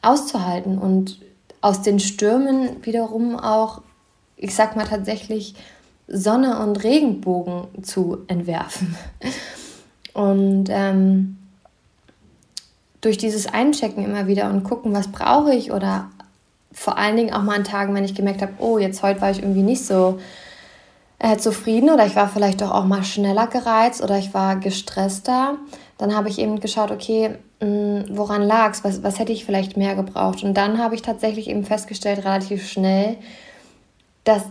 auszuhalten 0.00 0.78
und 0.78 1.18
aus 1.60 1.82
den 1.82 1.98
Stürmen 1.98 2.84
wiederum 2.86 3.36
auch, 3.36 3.82
ich 4.36 4.54
sag 4.54 4.76
mal 4.76 4.86
tatsächlich, 4.86 5.56
Sonne 6.06 6.60
und 6.60 6.84
Regenbogen 6.84 7.82
zu 7.82 8.18
entwerfen. 8.28 8.96
Und 10.14 10.66
ähm, 10.68 11.38
durch 13.00 13.18
dieses 13.18 13.46
Einchecken 13.46 14.04
immer 14.04 14.26
wieder 14.26 14.48
und 14.50 14.64
gucken, 14.64 14.94
was 14.94 15.08
brauche 15.08 15.54
ich 15.54 15.72
oder 15.72 16.10
vor 16.72 16.96
allen 16.96 17.16
Dingen 17.16 17.34
auch 17.34 17.42
mal 17.42 17.56
an 17.56 17.64
Tagen, 17.64 17.94
wenn 17.94 18.04
ich 18.04 18.14
gemerkt 18.14 18.42
habe, 18.42 18.52
oh, 18.58 18.78
jetzt 18.78 19.02
heute 19.02 19.20
war 19.20 19.30
ich 19.30 19.42
irgendwie 19.42 19.62
nicht 19.62 19.84
so 19.84 20.18
äh, 21.18 21.36
zufrieden 21.36 21.90
oder 21.90 22.06
ich 22.06 22.16
war 22.16 22.28
vielleicht 22.28 22.60
doch 22.60 22.70
auch 22.70 22.84
mal 22.84 23.04
schneller 23.04 23.46
gereizt 23.46 24.02
oder 24.02 24.18
ich 24.18 24.32
war 24.34 24.56
gestresster, 24.56 25.56
dann 25.98 26.16
habe 26.16 26.28
ich 26.28 26.38
eben 26.38 26.60
geschaut, 26.60 26.90
okay, 26.90 27.36
mh, 27.60 27.66
hm, 27.66 28.04
woran 28.10 28.42
lag 28.42 28.72
es, 28.72 28.84
was, 28.84 29.02
was 29.02 29.18
hätte 29.18 29.32
ich 29.32 29.44
vielleicht 29.44 29.76
mehr 29.76 29.94
gebraucht. 29.94 30.42
Und 30.42 30.54
dann 30.54 30.78
habe 30.78 30.94
ich 30.94 31.02
tatsächlich 31.02 31.48
eben 31.48 31.64
festgestellt, 31.64 32.24
relativ 32.24 32.68
schnell, 32.68 33.16
dass 34.24 34.44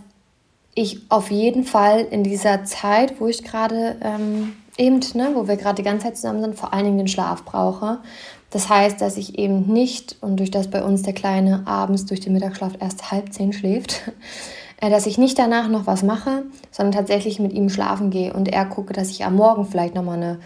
ich 0.73 1.01
auf 1.09 1.31
jeden 1.31 1.63
Fall 1.65 2.01
in 2.09 2.23
dieser 2.23 2.63
Zeit, 2.63 3.19
wo 3.19 3.27
ich 3.27 3.43
gerade 3.43 3.97
ähm, 4.01 4.53
eben, 4.81 4.99
ne, 5.13 5.31
wo 5.35 5.47
wir 5.47 5.55
gerade 5.55 5.75
die 5.75 5.83
ganze 5.83 6.05
Zeit 6.05 6.15
zusammen 6.17 6.41
sind, 6.41 6.55
vor 6.55 6.73
allen 6.73 6.85
Dingen 6.85 6.97
den 6.97 7.07
Schlaf 7.07 7.45
brauche. 7.45 7.99
Das 8.49 8.67
heißt, 8.67 8.99
dass 8.99 9.15
ich 9.15 9.37
eben 9.39 9.71
nicht, 9.71 10.17
und 10.21 10.37
durch 10.37 10.51
das 10.51 10.69
bei 10.69 10.83
uns 10.83 11.03
der 11.03 11.13
Kleine 11.13 11.63
abends 11.65 12.05
durch 12.05 12.19
den 12.19 12.33
Mittagsschlaf 12.33 12.73
erst 12.79 13.11
halb 13.11 13.31
zehn 13.31 13.53
schläft, 13.53 14.11
äh, 14.81 14.89
dass 14.89 15.05
ich 15.05 15.17
nicht 15.17 15.39
danach 15.39 15.69
noch 15.69 15.87
was 15.87 16.03
mache, 16.03 16.43
sondern 16.71 16.93
tatsächlich 16.93 17.39
mit 17.39 17.53
ihm 17.53 17.69
schlafen 17.69 18.09
gehe 18.09 18.33
und 18.33 18.49
er 18.49 18.65
gucke, 18.65 18.91
dass 18.91 19.11
ich 19.11 19.23
am 19.23 19.35
Morgen 19.35 19.65
vielleicht 19.65 19.95
nochmal 19.95 20.17
eine 20.17 20.39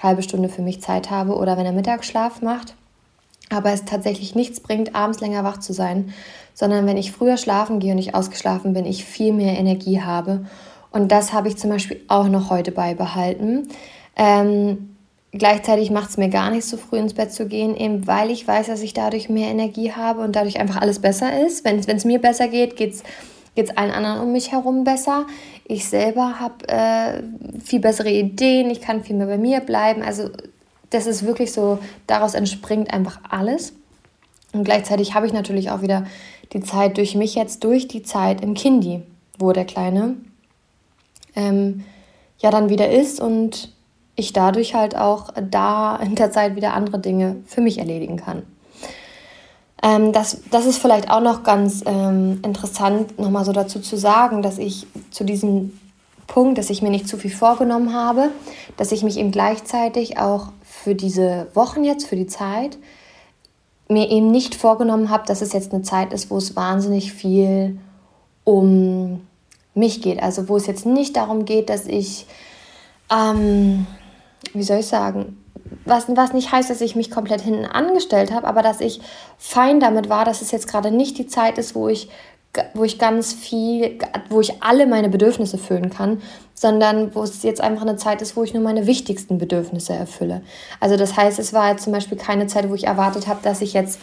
halbe 0.00 0.22
Stunde 0.22 0.48
für 0.48 0.62
mich 0.62 0.80
Zeit 0.80 1.10
habe 1.10 1.34
oder 1.34 1.56
wenn 1.56 1.66
er 1.66 1.72
Mittagsschlaf 1.72 2.42
macht. 2.42 2.74
Aber 3.50 3.72
es 3.72 3.86
tatsächlich 3.86 4.34
nichts 4.34 4.60
bringt, 4.60 4.94
abends 4.94 5.20
länger 5.20 5.42
wach 5.42 5.58
zu 5.58 5.72
sein, 5.72 6.12
sondern 6.52 6.86
wenn 6.86 6.98
ich 6.98 7.12
früher 7.12 7.38
schlafen 7.38 7.80
gehe 7.80 7.92
und 7.92 7.98
ich 7.98 8.14
ausgeschlafen 8.14 8.74
bin, 8.74 8.84
ich 8.84 9.04
viel 9.04 9.32
mehr 9.32 9.58
Energie 9.58 10.02
habe. 10.02 10.44
Und 10.90 11.12
das 11.12 11.32
habe 11.32 11.48
ich 11.48 11.56
zum 11.56 11.70
Beispiel 11.70 12.00
auch 12.08 12.28
noch 12.28 12.50
heute 12.50 12.72
beibehalten. 12.72 13.68
Ähm, 14.16 14.96
gleichzeitig 15.32 15.90
macht 15.90 16.10
es 16.10 16.16
mir 16.16 16.28
gar 16.28 16.50
nicht 16.50 16.64
so 16.64 16.76
früh 16.76 16.98
ins 16.98 17.14
Bett 17.14 17.32
zu 17.32 17.46
gehen, 17.46 17.76
eben 17.76 18.06
weil 18.06 18.30
ich 18.30 18.46
weiß, 18.46 18.66
dass 18.68 18.80
ich 18.80 18.94
dadurch 18.94 19.28
mehr 19.28 19.48
Energie 19.48 19.92
habe 19.92 20.20
und 20.20 20.34
dadurch 20.34 20.58
einfach 20.58 20.80
alles 20.80 21.00
besser 21.00 21.44
ist. 21.46 21.64
Wenn 21.64 21.78
es 21.78 22.04
mir 22.04 22.20
besser 22.20 22.48
geht, 22.48 22.76
geht 22.76 22.94
es 22.94 23.02
geht 23.58 23.76
allen 23.76 23.90
anderen 23.90 24.20
um 24.20 24.30
mich 24.30 24.52
herum 24.52 24.84
besser. 24.84 25.26
Ich 25.64 25.88
selber 25.88 26.38
habe 26.38 26.68
äh, 26.68 27.22
viel 27.60 27.80
bessere 27.80 28.08
Ideen, 28.08 28.70
ich 28.70 28.80
kann 28.80 29.02
viel 29.02 29.16
mehr 29.16 29.26
bei 29.26 29.36
mir 29.36 29.58
bleiben. 29.58 30.02
Also 30.02 30.30
das 30.90 31.06
ist 31.06 31.26
wirklich 31.26 31.52
so, 31.52 31.80
daraus 32.06 32.34
entspringt 32.34 32.92
einfach 32.92 33.18
alles. 33.28 33.72
Und 34.52 34.62
gleichzeitig 34.62 35.14
habe 35.14 35.26
ich 35.26 35.32
natürlich 35.32 35.70
auch 35.72 35.82
wieder 35.82 36.06
die 36.52 36.60
Zeit 36.60 36.98
durch 36.98 37.16
mich 37.16 37.34
jetzt, 37.34 37.64
durch 37.64 37.88
die 37.88 38.02
Zeit 38.04 38.42
im 38.42 38.54
Kindi, 38.54 39.02
wo 39.38 39.52
der 39.52 39.64
Kleine 39.64 40.14
ähm, 41.38 41.84
ja 42.38 42.50
dann 42.50 42.68
wieder 42.68 42.90
ist 42.90 43.20
und 43.20 43.72
ich 44.16 44.32
dadurch 44.32 44.74
halt 44.74 44.96
auch 44.96 45.32
da 45.50 45.96
in 45.96 46.16
der 46.16 46.32
Zeit 46.32 46.56
wieder 46.56 46.74
andere 46.74 46.98
Dinge 46.98 47.36
für 47.46 47.60
mich 47.60 47.78
erledigen 47.78 48.16
kann. 48.16 48.42
Ähm, 49.80 50.12
das, 50.12 50.40
das 50.50 50.66
ist 50.66 50.78
vielleicht 50.78 51.08
auch 51.08 51.20
noch 51.20 51.44
ganz 51.44 51.84
ähm, 51.86 52.40
interessant, 52.44 53.18
nochmal 53.18 53.44
so 53.44 53.52
dazu 53.52 53.80
zu 53.80 53.96
sagen, 53.96 54.42
dass 54.42 54.58
ich 54.58 54.86
zu 55.10 55.24
diesem 55.24 55.78
Punkt, 56.26 56.58
dass 56.58 56.68
ich 56.68 56.82
mir 56.82 56.90
nicht 56.90 57.08
zu 57.08 57.16
viel 57.16 57.30
vorgenommen 57.30 57.94
habe, 57.94 58.30
dass 58.76 58.90
ich 58.90 59.04
mich 59.04 59.18
eben 59.18 59.30
gleichzeitig 59.30 60.18
auch 60.18 60.48
für 60.64 60.96
diese 60.96 61.46
Wochen 61.54 61.84
jetzt, 61.84 62.06
für 62.06 62.16
die 62.16 62.26
Zeit, 62.26 62.76
mir 63.88 64.10
eben 64.10 64.30
nicht 64.30 64.56
vorgenommen 64.56 65.10
habe, 65.10 65.26
dass 65.26 65.42
es 65.42 65.52
jetzt 65.52 65.72
eine 65.72 65.82
Zeit 65.82 66.12
ist, 66.12 66.30
wo 66.30 66.36
es 66.36 66.56
wahnsinnig 66.56 67.12
viel 67.12 67.78
um 68.44 69.20
mich 69.78 70.02
geht. 70.02 70.22
Also 70.22 70.48
wo 70.48 70.56
es 70.56 70.66
jetzt 70.66 70.86
nicht 70.86 71.16
darum 71.16 71.44
geht, 71.44 71.70
dass 71.70 71.86
ich, 71.86 72.26
ähm, 73.10 73.86
wie 74.52 74.62
soll 74.62 74.78
ich 74.78 74.86
sagen, 74.86 75.38
was, 75.84 76.04
was 76.08 76.32
nicht 76.32 76.52
heißt, 76.52 76.70
dass 76.70 76.80
ich 76.80 76.96
mich 76.96 77.10
komplett 77.10 77.40
hinten 77.40 77.64
angestellt 77.64 78.32
habe, 78.32 78.46
aber 78.46 78.62
dass 78.62 78.80
ich 78.80 79.00
fein 79.36 79.80
damit 79.80 80.08
war, 80.08 80.24
dass 80.24 80.42
es 80.42 80.50
jetzt 80.50 80.68
gerade 80.68 80.90
nicht 80.90 81.18
die 81.18 81.26
Zeit 81.26 81.58
ist, 81.58 81.74
wo 81.74 81.88
ich, 81.88 82.08
wo 82.74 82.84
ich 82.84 82.98
ganz 82.98 83.32
viel, 83.32 83.98
wo 84.30 84.40
ich 84.40 84.62
alle 84.62 84.86
meine 84.86 85.08
Bedürfnisse 85.08 85.58
füllen 85.58 85.90
kann, 85.90 86.22
sondern 86.54 87.14
wo 87.14 87.22
es 87.22 87.42
jetzt 87.42 87.60
einfach 87.60 87.82
eine 87.82 87.96
Zeit 87.96 88.22
ist, 88.22 88.36
wo 88.36 88.42
ich 88.42 88.54
nur 88.54 88.62
meine 88.62 88.86
wichtigsten 88.86 89.38
Bedürfnisse 89.38 89.92
erfülle. 89.92 90.42
Also 90.80 90.96
das 90.96 91.16
heißt, 91.16 91.38
es 91.38 91.52
war 91.52 91.70
jetzt 91.70 91.84
zum 91.84 91.92
Beispiel 91.92 92.18
keine 92.18 92.46
Zeit, 92.46 92.68
wo 92.68 92.74
ich 92.74 92.86
erwartet 92.86 93.28
habe, 93.28 93.40
dass 93.42 93.60
ich 93.60 93.74
jetzt 93.74 94.00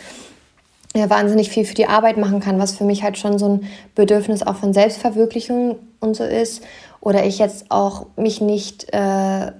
wahnsinnig 0.95 1.49
viel 1.49 1.65
für 1.65 1.73
die 1.73 1.87
Arbeit 1.87 2.17
machen 2.17 2.39
kann, 2.39 2.59
was 2.59 2.75
für 2.75 2.83
mich 2.85 3.03
halt 3.03 3.17
schon 3.17 3.37
so 3.37 3.49
ein 3.49 3.67
Bedürfnis 3.95 4.43
auch 4.43 4.55
von 4.55 4.73
Selbstverwirklichung 4.73 5.77
und 5.99 6.15
so 6.15 6.23
ist. 6.23 6.63
Oder 7.01 7.25
ich 7.25 7.37
jetzt 7.37 7.65
auch 7.69 8.07
mich 8.15 8.41
nicht 8.41 8.87
äh, 8.93 9.51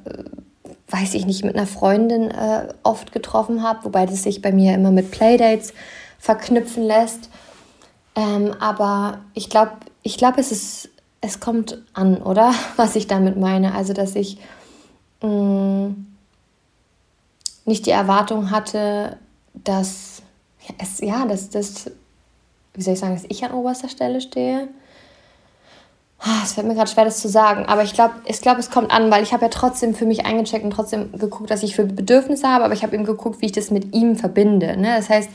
weiß 0.90 1.14
ich 1.16 1.26
nicht, 1.26 1.44
mit 1.44 1.56
einer 1.56 1.68
Freundin 1.68 2.32
äh, 2.32 2.68
oft 2.84 3.12
getroffen 3.12 3.64
habe, 3.64 3.86
wobei 3.86 4.06
das 4.06 4.24
sich 4.24 4.42
bei 4.42 4.52
mir 4.52 4.76
immer 4.76 4.92
mit 4.92 5.12
Playdates 5.12 5.74
verknüpfen 6.20 6.84
lässt. 6.84 7.30
Ähm, 8.16 8.54
aber 8.60 9.20
ich 9.34 9.50
glaube, 9.50 9.72
ich 10.04 10.18
glaube, 10.18 10.42
es 10.42 10.90
es 11.22 11.40
kommt 11.40 11.82
an, 11.94 12.18
oder? 12.18 12.54
Was 12.76 12.96
ich 12.96 13.08
damit 13.08 13.38
meine. 13.38 13.74
Also, 13.74 13.94
dass 13.94 14.16
ich 14.16 14.38
mh, 15.22 15.30
mm, 15.30 16.06
nicht 17.66 17.88
die 17.88 17.92
Erwartung 17.92 18.52
hatte, 18.52 19.18
dass 19.54 20.15
es, 20.78 21.00
ja, 21.00 21.26
dass 21.26 21.50
das, 21.50 21.92
wie 22.74 22.82
soll 22.82 22.94
ich 22.94 23.00
sagen, 23.00 23.14
dass 23.14 23.26
ich 23.28 23.44
an 23.44 23.52
oberster 23.52 23.90
Stelle 23.90 24.22
stehe. 24.22 24.68
Ah, 26.20 26.42
es 26.44 26.54
fällt 26.54 26.66
mir 26.66 26.76
gerade 26.76 26.90
schwer, 26.90 27.06
das 27.06 27.20
zu 27.20 27.28
sagen, 27.28 27.66
aber 27.66 27.84
ich 27.84 27.94
glaube, 27.94 28.16
ich 28.26 28.42
glaub, 28.42 28.58
es 28.58 28.72
kommt 28.72 28.90
an, 28.92 29.12
weil 29.12 29.22
ich 29.22 29.34
habe 29.34 29.44
ja 29.44 29.50
trotzdem 29.50 29.94
für 29.94 30.06
mich 30.06 30.26
eingecheckt 30.26 30.64
und 30.64 30.72
trotzdem 30.72 31.12
geguckt, 31.12 31.52
dass 31.52 31.62
ich 31.62 31.76
für 31.76 31.84
Bedürfnisse 31.84 32.48
habe, 32.48 32.64
aber 32.64 32.74
ich 32.74 32.84
habe 32.84 32.96
eben 32.96 33.06
geguckt, 33.06 33.42
wie 33.42 33.48
ich 33.48 33.52
das 33.52 33.70
mit 33.70 33.94
ihm 33.94 34.16
verbinde. 34.16 34.78
Ne? 34.78 34.96
Das 34.96 35.10
heißt, 35.10 35.30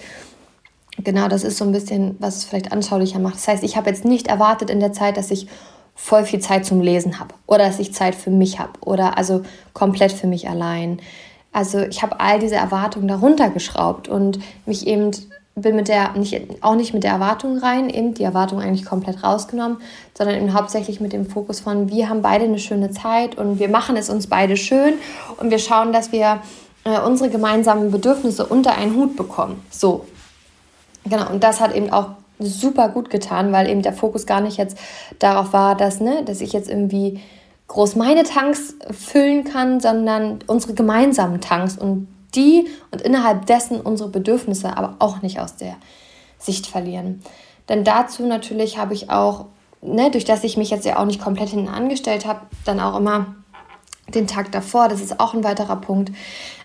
genau, 0.98 1.28
das 1.28 1.44
ist 1.44 1.58
so 1.58 1.64
ein 1.64 1.72
bisschen, 1.72 2.16
was 2.18 2.38
es 2.38 2.44
vielleicht 2.44 2.72
anschaulicher 2.72 3.18
macht. 3.18 3.36
Das 3.36 3.46
heißt, 3.46 3.62
ich 3.62 3.76
habe 3.76 3.90
jetzt 3.90 4.04
nicht 4.04 4.26
erwartet 4.26 4.70
in 4.70 4.80
der 4.80 4.92
Zeit, 4.92 5.16
dass 5.16 5.30
ich 5.30 5.46
voll 5.94 6.24
viel 6.24 6.40
Zeit 6.40 6.64
zum 6.64 6.80
Lesen 6.80 7.20
habe 7.20 7.34
oder 7.46 7.66
dass 7.66 7.78
ich 7.78 7.92
Zeit 7.92 8.14
für 8.14 8.30
mich 8.30 8.58
habe 8.58 8.72
oder 8.80 9.18
also 9.18 9.42
komplett 9.74 10.12
für 10.12 10.26
mich 10.26 10.48
allein. 10.48 11.00
Also 11.52 11.80
ich 11.80 12.02
habe 12.02 12.20
all 12.20 12.38
diese 12.38 12.54
Erwartungen 12.54 13.08
darunter 13.08 13.50
geschraubt 13.50 14.08
und 14.08 14.38
mich 14.66 14.86
eben 14.86 15.10
bin 15.56 15.76
mit 15.76 15.88
der, 15.88 16.12
nicht, 16.12 16.62
auch 16.62 16.74
nicht 16.74 16.94
mit 16.94 17.04
der 17.04 17.12
Erwartung 17.12 17.58
rein, 17.58 17.90
eben 17.90 18.14
die 18.14 18.22
Erwartung 18.22 18.60
eigentlich 18.60 18.84
komplett 18.84 19.22
rausgenommen, 19.22 19.78
sondern 20.16 20.36
eben 20.36 20.54
hauptsächlich 20.54 21.00
mit 21.00 21.12
dem 21.12 21.26
Fokus 21.26 21.60
von, 21.60 21.90
wir 21.90 22.08
haben 22.08 22.22
beide 22.22 22.44
eine 22.44 22.58
schöne 22.58 22.90
Zeit 22.90 23.36
und 23.36 23.58
wir 23.58 23.68
machen 23.68 23.96
es 23.96 24.10
uns 24.10 24.28
beide 24.28 24.56
schön 24.56 24.94
und 25.38 25.50
wir 25.50 25.58
schauen, 25.58 25.92
dass 25.92 26.12
wir 26.12 26.40
äh, 26.84 27.00
unsere 27.00 27.30
gemeinsamen 27.30 27.90
Bedürfnisse 27.90 28.46
unter 28.46 28.76
einen 28.76 28.94
Hut 28.94 29.16
bekommen. 29.16 29.62
So. 29.70 30.06
Genau, 31.04 31.30
und 31.30 31.42
das 31.42 31.60
hat 31.60 31.74
eben 31.74 31.90
auch 31.90 32.10
super 32.38 32.88
gut 32.88 33.10
getan, 33.10 33.52
weil 33.52 33.68
eben 33.68 33.82
der 33.82 33.92
Fokus 33.92 34.26
gar 34.26 34.40
nicht 34.40 34.56
jetzt 34.56 34.78
darauf 35.18 35.52
war, 35.52 35.74
dass, 35.74 36.00
ne, 36.00 36.22
dass 36.24 36.40
ich 36.40 36.52
jetzt 36.52 36.70
irgendwie 36.70 37.20
groß 37.70 37.94
meine 37.94 38.24
Tanks 38.24 38.74
füllen 38.90 39.44
kann, 39.44 39.78
sondern 39.78 40.40
unsere 40.48 40.74
gemeinsamen 40.74 41.40
Tanks 41.40 41.78
und 41.78 42.08
die 42.34 42.66
und 42.90 43.00
innerhalb 43.00 43.46
dessen 43.46 43.80
unsere 43.80 44.08
Bedürfnisse 44.08 44.76
aber 44.76 44.96
auch 44.98 45.22
nicht 45.22 45.38
aus 45.38 45.54
der 45.54 45.76
Sicht 46.36 46.66
verlieren. 46.66 47.22
Denn 47.68 47.84
dazu 47.84 48.26
natürlich 48.26 48.76
habe 48.76 48.92
ich 48.94 49.08
auch, 49.08 49.46
ne, 49.82 50.10
durch 50.10 50.24
das 50.24 50.42
ich 50.42 50.56
mich 50.56 50.70
jetzt 50.70 50.84
ja 50.84 50.98
auch 50.98 51.04
nicht 51.04 51.22
komplett 51.22 51.50
hinten 51.50 51.68
angestellt 51.68 52.26
habe, 52.26 52.40
dann 52.64 52.80
auch 52.80 52.96
immer 52.96 53.36
den 54.08 54.26
Tag 54.26 54.50
davor, 54.50 54.88
das 54.88 55.00
ist 55.00 55.20
auch 55.20 55.34
ein 55.34 55.44
weiterer 55.44 55.76
Punkt, 55.76 56.10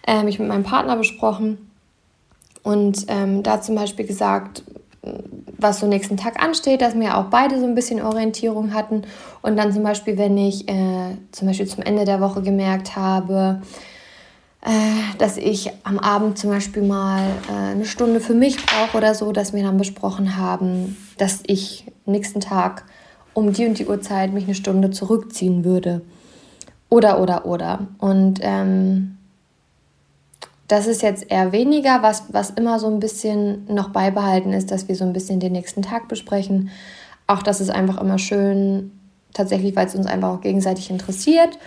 äh, 0.07 0.23
mich 0.23 0.39
mit 0.39 0.47
meinem 0.47 0.63
Partner 0.63 0.95
besprochen 0.95 1.69
und 2.63 3.05
ähm, 3.09 3.43
da 3.43 3.61
zum 3.61 3.75
Beispiel 3.75 4.07
gesagt, 4.07 4.63
was 5.57 5.79
so 5.79 5.87
nächsten 5.87 6.17
Tag 6.17 6.41
ansteht, 6.41 6.81
dass 6.81 6.95
wir 6.95 7.17
auch 7.17 7.25
beide 7.25 7.59
so 7.59 7.65
ein 7.65 7.75
bisschen 7.75 8.01
Orientierung 8.01 8.73
hatten 8.73 9.03
und 9.45 9.57
dann 9.57 9.71
zum 9.71 9.83
Beispiel, 9.83 10.17
wenn 10.17 10.39
ich 10.39 10.67
äh, 10.67 11.17
zum 11.31 11.47
Beispiel 11.47 11.67
zum 11.67 11.83
Ende 11.83 12.03
der 12.03 12.19
Woche 12.19 12.41
gemerkt 12.41 12.95
habe, 12.95 13.61
äh, 14.61 14.69
dass 15.19 15.37
ich 15.37 15.71
am 15.83 15.99
Abend 15.99 16.39
zum 16.39 16.49
Beispiel 16.49 16.81
mal 16.81 17.27
äh, 17.47 17.73
eine 17.73 17.85
Stunde 17.85 18.21
für 18.21 18.33
mich 18.33 18.57
brauche 18.65 18.97
oder 18.97 19.13
so, 19.13 19.31
dass 19.31 19.53
wir 19.53 19.61
dann 19.61 19.77
besprochen 19.77 20.35
haben, 20.35 20.97
dass 21.19 21.43
ich 21.45 21.85
nächsten 22.07 22.39
Tag 22.39 22.85
um 23.35 23.53
die 23.53 23.67
und 23.67 23.77
die 23.77 23.85
Uhrzeit 23.85 24.33
mich 24.33 24.45
eine 24.45 24.55
Stunde 24.55 24.89
zurückziehen 24.89 25.63
würde. 25.63 26.01
Oder, 26.89 27.21
oder, 27.21 27.45
oder. 27.45 27.85
Und 27.99 28.39
ähm, 28.41 29.19
das 30.67 30.87
ist 30.87 31.03
jetzt 31.03 31.29
eher 31.29 31.51
weniger, 31.51 32.01
was, 32.01 32.23
was 32.29 32.49
immer 32.49 32.79
so 32.79 32.87
ein 32.87 32.99
bisschen 32.99 33.71
noch 33.71 33.89
beibehalten 33.89 34.53
ist, 34.53 34.71
dass 34.71 34.87
wir 34.87 34.95
so 34.95 35.03
ein 35.03 35.13
bisschen 35.13 35.39
den 35.39 35.51
nächsten 35.51 35.83
Tag 35.83 36.07
besprechen. 36.07 36.71
Auch 37.27 37.43
das 37.43 37.61
ist 37.61 37.69
einfach 37.69 38.01
immer 38.01 38.17
schön, 38.17 38.91
tatsächlich, 39.35 39.75
weil 39.75 39.85
es 39.85 39.95
uns 39.95 40.07
einfach 40.07 40.29
auch 40.29 40.41
gegenseitig 40.41 40.89
interessiert. 40.89 41.59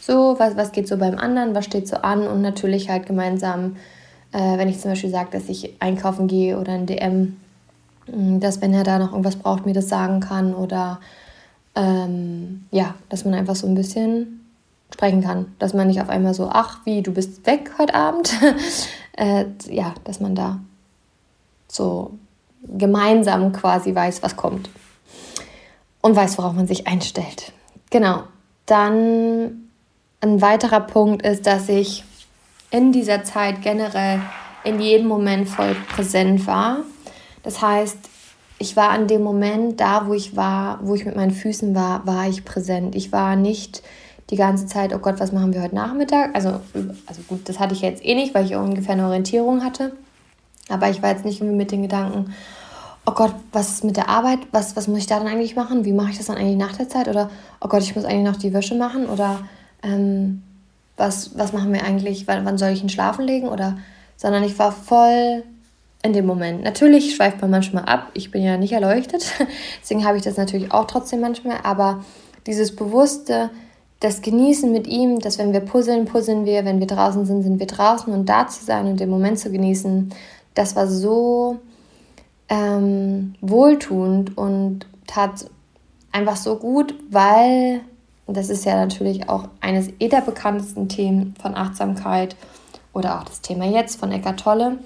So, 0.00 0.36
was, 0.38 0.56
was 0.56 0.70
geht 0.70 0.86
so 0.86 0.96
beim 0.98 1.18
anderen, 1.18 1.54
was 1.56 1.64
steht 1.64 1.88
so 1.88 1.96
an? 1.96 2.28
Und 2.28 2.42
natürlich 2.42 2.88
halt 2.88 3.06
gemeinsam, 3.06 3.76
äh, 4.32 4.56
wenn 4.56 4.68
ich 4.68 4.78
zum 4.78 4.92
Beispiel 4.92 5.10
sage, 5.10 5.30
dass 5.32 5.48
ich 5.48 5.74
einkaufen 5.80 6.28
gehe 6.28 6.58
oder 6.60 6.72
ein 6.72 6.86
DM, 6.86 7.36
mm, 8.06 8.38
dass 8.38 8.60
wenn 8.62 8.72
er 8.72 8.84
da 8.84 9.00
noch 9.00 9.10
irgendwas 9.10 9.36
braucht, 9.36 9.66
mir 9.66 9.72
das 9.72 9.88
sagen 9.88 10.20
kann 10.20 10.54
oder 10.54 11.00
ähm, 11.74 12.66
ja, 12.70 12.94
dass 13.08 13.24
man 13.24 13.34
einfach 13.34 13.56
so 13.56 13.66
ein 13.66 13.74
bisschen 13.74 14.46
sprechen 14.94 15.22
kann, 15.22 15.46
dass 15.58 15.74
man 15.74 15.88
nicht 15.88 16.00
auf 16.00 16.08
einmal 16.08 16.34
so, 16.34 16.48
ach, 16.52 16.78
wie, 16.84 17.02
du 17.02 17.12
bist 17.12 17.44
weg 17.46 17.72
heute 17.78 17.94
Abend, 17.94 18.32
äh, 19.16 19.46
ja, 19.68 19.94
dass 20.04 20.20
man 20.20 20.36
da 20.36 20.60
so 21.66 22.12
gemeinsam 22.62 23.52
quasi 23.52 23.94
weiß, 23.94 24.22
was 24.22 24.36
kommt 24.36 24.70
und 26.06 26.14
weiß, 26.14 26.38
worauf 26.38 26.52
man 26.52 26.68
sich 26.68 26.86
einstellt. 26.86 27.52
Genau. 27.90 28.22
Dann 28.64 29.68
ein 30.20 30.40
weiterer 30.40 30.80
Punkt 30.80 31.26
ist, 31.26 31.46
dass 31.46 31.68
ich 31.68 32.04
in 32.70 32.92
dieser 32.92 33.24
Zeit 33.24 33.60
generell 33.62 34.20
in 34.62 34.80
jedem 34.80 35.08
Moment 35.08 35.48
voll 35.48 35.74
präsent 35.88 36.46
war. 36.46 36.78
Das 37.42 37.60
heißt, 37.60 37.98
ich 38.58 38.76
war 38.76 38.90
an 38.90 39.08
dem 39.08 39.24
Moment 39.24 39.80
da, 39.80 40.06
wo 40.06 40.14
ich 40.14 40.36
war, 40.36 40.78
wo 40.82 40.94
ich 40.94 41.04
mit 41.04 41.16
meinen 41.16 41.32
Füßen 41.32 41.74
war, 41.74 42.06
war 42.06 42.28
ich 42.28 42.44
präsent. 42.44 42.94
Ich 42.94 43.10
war 43.10 43.34
nicht 43.34 43.82
die 44.30 44.36
ganze 44.36 44.66
Zeit, 44.66 44.94
oh 44.94 44.98
Gott, 44.98 45.18
was 45.18 45.32
machen 45.32 45.52
wir 45.54 45.62
heute 45.62 45.74
Nachmittag? 45.74 46.30
Also, 46.34 46.60
also 47.06 47.22
gut, 47.26 47.48
das 47.48 47.58
hatte 47.58 47.74
ich 47.74 47.80
jetzt 47.80 48.04
eh 48.04 48.14
nicht, 48.14 48.32
weil 48.32 48.44
ich 48.44 48.54
ungefähr 48.54 48.94
eine 48.94 49.06
Orientierung 49.06 49.64
hatte. 49.64 49.90
Aber 50.68 50.88
ich 50.88 51.02
war 51.02 51.10
jetzt 51.10 51.24
nicht 51.24 51.42
mit 51.42 51.72
den 51.72 51.82
Gedanken, 51.82 52.32
oh 53.06 53.12
Gott, 53.12 53.34
was 53.52 53.70
ist 53.70 53.84
mit 53.84 53.96
der 53.96 54.08
Arbeit? 54.08 54.40
Was, 54.52 54.76
was 54.76 54.88
muss 54.88 54.98
ich 54.98 55.06
da 55.06 55.18
dann 55.18 55.28
eigentlich 55.28 55.56
machen? 55.56 55.84
Wie 55.84 55.92
mache 55.92 56.10
ich 56.10 56.18
das 56.18 56.26
dann 56.26 56.36
eigentlich 56.36 56.56
nach 56.56 56.76
der 56.76 56.88
Zeit? 56.88 57.08
Oder, 57.08 57.30
oh 57.60 57.68
Gott, 57.68 57.82
ich 57.82 57.94
muss 57.94 58.04
eigentlich 58.04 58.24
noch 58.24 58.36
die 58.36 58.52
Wäsche 58.52 58.74
machen? 58.74 59.08
Oder, 59.08 59.40
ähm, 59.82 60.42
was, 60.96 61.38
was 61.38 61.52
machen 61.52 61.72
wir 61.72 61.84
eigentlich? 61.84 62.26
Wann, 62.26 62.44
wann 62.44 62.58
soll 62.58 62.70
ich 62.70 62.82
ihn 62.82 62.88
schlafen 62.88 63.24
legen? 63.24 63.48
Oder, 63.48 63.78
sondern 64.16 64.42
ich 64.42 64.58
war 64.58 64.72
voll 64.72 65.44
in 66.02 66.12
dem 66.12 66.26
Moment. 66.26 66.62
Natürlich 66.62 67.14
schweift 67.14 67.40
man 67.40 67.50
manchmal 67.50 67.84
ab. 67.84 68.10
Ich 68.14 68.30
bin 68.30 68.42
ja 68.42 68.56
nicht 68.56 68.72
erleuchtet. 68.72 69.32
Deswegen 69.82 70.04
habe 70.04 70.16
ich 70.16 70.24
das 70.24 70.36
natürlich 70.36 70.72
auch 70.72 70.86
trotzdem 70.86 71.20
manchmal. 71.20 71.58
Aber 71.62 72.04
dieses 72.46 72.74
bewusste, 72.74 73.50
das 74.00 74.20
Genießen 74.20 74.70
mit 74.72 74.86
ihm, 74.86 75.20
dass 75.20 75.38
wenn 75.38 75.52
wir 75.52 75.60
puzzeln, 75.60 76.06
puzzeln 76.06 76.44
wir, 76.44 76.64
wenn 76.64 76.80
wir 76.80 76.86
draußen 76.86 77.24
sind, 77.24 77.42
sind 77.42 77.60
wir 77.60 77.66
draußen 77.66 78.12
und 78.12 78.28
da 78.28 78.46
zu 78.48 78.64
sein 78.64 78.86
und 78.86 79.00
den 79.00 79.10
Moment 79.10 79.38
zu 79.38 79.50
genießen, 79.50 80.12
das 80.54 80.76
war 80.76 80.86
so 80.86 81.58
ähm, 82.48 83.34
wohltuend 83.40 84.36
und 84.36 84.86
tat 85.06 85.50
einfach 86.12 86.36
so 86.36 86.56
gut, 86.56 86.94
weil 87.10 87.80
das 88.26 88.48
ist 88.48 88.64
ja 88.64 88.74
natürlich 88.74 89.28
auch 89.28 89.48
eines 89.60 89.88
eh 90.00 90.08
der 90.08 90.20
bekanntesten 90.20 90.88
Themen 90.88 91.34
von 91.40 91.54
Achtsamkeit 91.54 92.36
oder 92.92 93.18
auch 93.18 93.24
das 93.24 93.40
Thema 93.40 93.66
jetzt 93.66 94.00
von 94.00 94.10
Eckart 94.10 94.40
Tolle. 94.40 94.78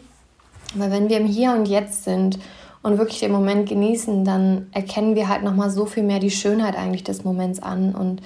Weil 0.74 0.90
wenn 0.90 1.08
wir 1.08 1.18
im 1.18 1.26
Hier 1.26 1.52
und 1.52 1.66
Jetzt 1.66 2.04
sind 2.04 2.38
und 2.82 2.98
wirklich 2.98 3.20
den 3.20 3.32
Moment 3.32 3.68
genießen, 3.68 4.24
dann 4.24 4.66
erkennen 4.72 5.14
wir 5.14 5.28
halt 5.28 5.42
nochmal 5.42 5.70
so 5.70 5.86
viel 5.86 6.02
mehr 6.02 6.18
die 6.18 6.30
Schönheit 6.30 6.76
eigentlich 6.76 7.04
des 7.04 7.24
Moments 7.24 7.60
an. 7.60 7.94
Und 7.94 8.22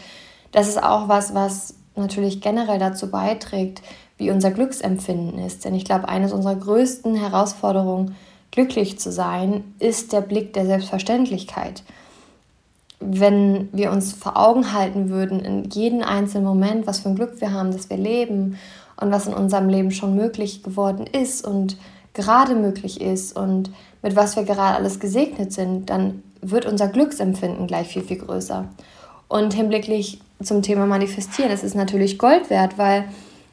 das 0.52 0.68
ist 0.68 0.82
auch 0.82 1.08
was, 1.08 1.34
was 1.34 1.74
natürlich 1.96 2.40
generell 2.40 2.78
dazu 2.78 3.10
beiträgt, 3.10 3.82
wie 4.16 4.30
unser 4.30 4.50
Glücksempfinden 4.50 5.38
ist. 5.38 5.64
Denn 5.64 5.74
ich 5.74 5.84
glaube, 5.84 6.08
eines 6.08 6.32
unserer 6.32 6.56
größten 6.56 7.14
Herausforderungen 7.14 8.16
glücklich 8.54 9.00
zu 9.00 9.10
sein, 9.10 9.64
ist 9.80 10.12
der 10.12 10.20
Blick 10.20 10.52
der 10.52 10.64
Selbstverständlichkeit. 10.64 11.82
Wenn 13.00 13.68
wir 13.72 13.90
uns 13.90 14.12
vor 14.12 14.36
Augen 14.36 14.72
halten 14.72 15.10
würden, 15.10 15.40
in 15.40 15.64
jedem 15.70 16.02
einzelnen 16.02 16.46
Moment, 16.46 16.86
was 16.86 17.00
für 17.00 17.08
ein 17.08 17.16
Glück 17.16 17.40
wir 17.40 17.52
haben, 17.52 17.72
dass 17.72 17.90
wir 17.90 17.96
leben 17.96 18.56
und 18.96 19.10
was 19.10 19.26
in 19.26 19.34
unserem 19.34 19.68
Leben 19.68 19.90
schon 19.90 20.14
möglich 20.14 20.62
geworden 20.62 21.04
ist 21.06 21.44
und 21.44 21.76
gerade 22.14 22.54
möglich 22.54 23.00
ist 23.00 23.36
und 23.36 23.72
mit 24.02 24.14
was 24.14 24.36
wir 24.36 24.44
gerade 24.44 24.76
alles 24.76 25.00
gesegnet 25.00 25.52
sind, 25.52 25.90
dann 25.90 26.22
wird 26.40 26.64
unser 26.64 26.86
Glücksempfinden 26.86 27.66
gleich 27.66 27.88
viel, 27.88 28.02
viel 28.02 28.18
größer. 28.18 28.68
Und 29.26 29.52
hinblicklich 29.52 30.20
zum 30.40 30.62
Thema 30.62 30.86
Manifestieren, 30.86 31.50
es 31.50 31.64
ist 31.64 31.74
natürlich 31.74 32.18
Gold 32.18 32.50
wert, 32.50 32.78
weil 32.78 33.06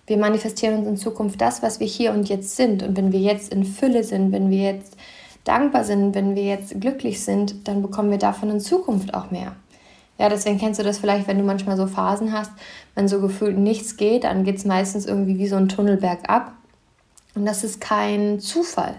wir 0.08 0.18
manifestieren 0.18 0.80
uns 0.80 0.88
in 0.88 0.98
Zukunft 0.98 1.40
das, 1.42 1.62
was 1.62 1.80
wir 1.80 1.88
hier 1.88 2.12
und 2.12 2.30
jetzt 2.30 2.56
sind. 2.56 2.84
Und 2.84 2.98
wenn 2.98 3.12
wir 3.12 3.20
jetzt 3.20 3.54
in 3.54 3.64
Fülle 3.64 4.04
sind, 4.04 4.32
wenn 4.32 4.50
wir 4.50 4.74
jetzt 4.74 4.98
dankbar 5.44 5.84
sind, 5.84 6.16
wenn 6.16 6.36
wir 6.36 6.44
jetzt 6.44 6.80
glücklich 6.80 7.24
sind, 7.24 7.68
dann 7.68 7.82
bekommen 7.82 8.12
wir 8.12 8.18
davon 8.18 8.50
in 8.50 8.60
Zukunft 8.60 9.14
auch 9.14 9.32
mehr. 9.32 9.56
Ja, 10.20 10.30
deswegen 10.30 10.60
kennst 10.60 10.80
du 10.80 10.84
das 10.84 11.00
vielleicht, 11.00 11.28
wenn 11.28 11.38
du 11.38 11.44
manchmal 11.44 11.78
so 11.78 11.88
Phasen 11.88 12.32
hast, 12.32 12.52
wenn 12.94 13.08
so 13.08 13.22
gefühlt 13.22 13.58
nichts 13.58 13.98
geht, 13.98 14.24
dann 14.24 14.44
geht 14.44 14.58
es 14.58 14.66
meistens 14.66 15.06
irgendwie 15.06 15.40
wie 15.40 15.48
so 15.48 15.56
ein 15.56 15.70
Tunnel 15.70 15.98
bergab. 15.98 16.54
Und 17.34 17.46
das 17.46 17.64
ist 17.64 17.82
kein 17.82 18.40
Zufall. 18.40 18.96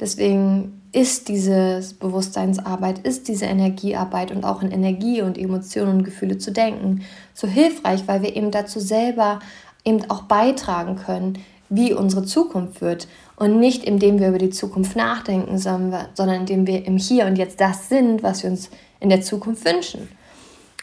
Deswegen 0.00 0.82
ist 0.92 1.28
diese 1.28 1.80
Bewusstseinsarbeit, 2.00 2.98
ist 3.00 3.28
diese 3.28 3.46
Energiearbeit 3.46 4.30
und 4.30 4.44
auch 4.44 4.62
in 4.62 4.70
Energie 4.70 5.22
und 5.22 5.36
Emotionen 5.36 5.98
und 5.98 6.04
Gefühle 6.04 6.38
zu 6.38 6.50
denken 6.50 7.02
so 7.34 7.46
hilfreich, 7.46 8.02
weil 8.06 8.22
wir 8.22 8.36
eben 8.36 8.50
dazu 8.50 8.80
selber 8.80 9.40
eben 9.88 10.10
auch 10.10 10.22
beitragen 10.22 10.96
können, 10.96 11.38
wie 11.68 11.92
unsere 11.92 12.24
Zukunft 12.24 12.80
wird. 12.80 13.08
Und 13.36 13.58
nicht 13.60 13.84
indem 13.84 14.18
wir 14.18 14.28
über 14.28 14.38
die 14.38 14.50
Zukunft 14.50 14.96
nachdenken, 14.96 15.58
sondern 15.58 16.40
indem 16.40 16.66
wir 16.66 16.86
im 16.86 16.96
Hier 16.96 17.26
und 17.26 17.36
Jetzt 17.36 17.60
das 17.60 17.88
sind, 17.88 18.22
was 18.22 18.42
wir 18.42 18.50
uns 18.50 18.70
in 19.00 19.10
der 19.10 19.20
Zukunft 19.20 19.64
wünschen. 19.64 20.08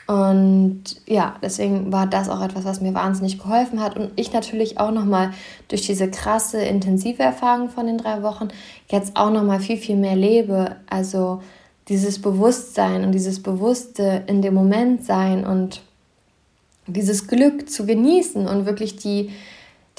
Und 0.07 0.83
ja, 1.07 1.35
deswegen 1.41 1.91
war 1.91 2.05
das 2.05 2.29
auch 2.29 2.41
etwas, 2.41 2.63
was 2.63 2.79
mir 2.79 2.93
wahnsinnig 2.93 3.39
geholfen 3.39 3.81
hat. 3.81 3.97
Und 3.97 4.11
ich 4.15 4.31
natürlich 4.33 4.79
auch 4.79 4.91
nochmal 4.91 5.31
durch 5.67 5.81
diese 5.81 6.09
krasse, 6.11 6.61
intensive 6.61 7.23
Erfahrung 7.23 7.69
von 7.69 7.87
den 7.87 7.97
drei 7.97 8.21
Wochen 8.21 8.49
jetzt 8.89 9.17
auch 9.17 9.31
nochmal 9.31 9.59
viel, 9.59 9.77
viel 9.77 9.95
mehr 9.95 10.15
lebe. 10.15 10.75
Also 10.87 11.41
dieses 11.87 12.21
Bewusstsein 12.21 13.03
und 13.03 13.13
dieses 13.13 13.41
Bewusste 13.41 14.23
in 14.27 14.43
dem 14.43 14.53
Moment 14.53 15.03
sein 15.03 15.45
und 15.45 15.81
dieses 16.87 17.27
Glück 17.27 17.69
zu 17.69 17.85
genießen 17.85 18.47
und 18.47 18.65
wirklich 18.65 18.95
die, 18.95 19.31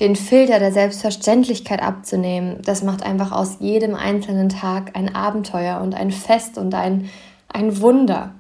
den 0.01 0.16
Filter 0.16 0.59
der 0.59 0.72
Selbstverständlichkeit 0.72 1.83
abzunehmen, 1.83 2.61
das 2.62 2.83
macht 2.83 3.03
einfach 3.03 3.33
aus 3.33 3.57
jedem 3.61 3.94
einzelnen 3.94 4.49
Tag 4.49 4.96
ein 4.96 5.14
Abenteuer 5.14 5.81
und 5.81 5.94
ein 5.94 6.11
Fest 6.11 6.59
und 6.59 6.75
ein, 6.75 7.11
ein 7.49 7.81
Wunder. 7.81 8.35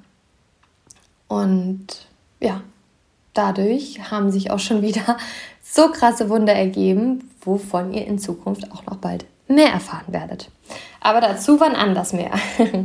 Und 1.28 1.86
ja, 2.40 2.62
dadurch 3.34 4.10
haben 4.10 4.30
sich 4.30 4.50
auch 4.50 4.58
schon 4.58 4.82
wieder 4.82 5.16
so 5.62 5.88
krasse 5.90 6.28
Wunder 6.28 6.52
ergeben, 6.52 7.30
wovon 7.40 7.92
ihr 7.92 8.06
in 8.06 8.18
Zukunft 8.18 8.72
auch 8.72 8.84
noch 8.86 8.96
bald 8.96 9.24
mehr 9.48 9.70
erfahren 9.70 10.12
werdet. 10.12 10.50
Aber 11.00 11.20
dazu 11.20 11.60
wann 11.60 11.74
anders 11.74 12.12
mehr. 12.12 12.32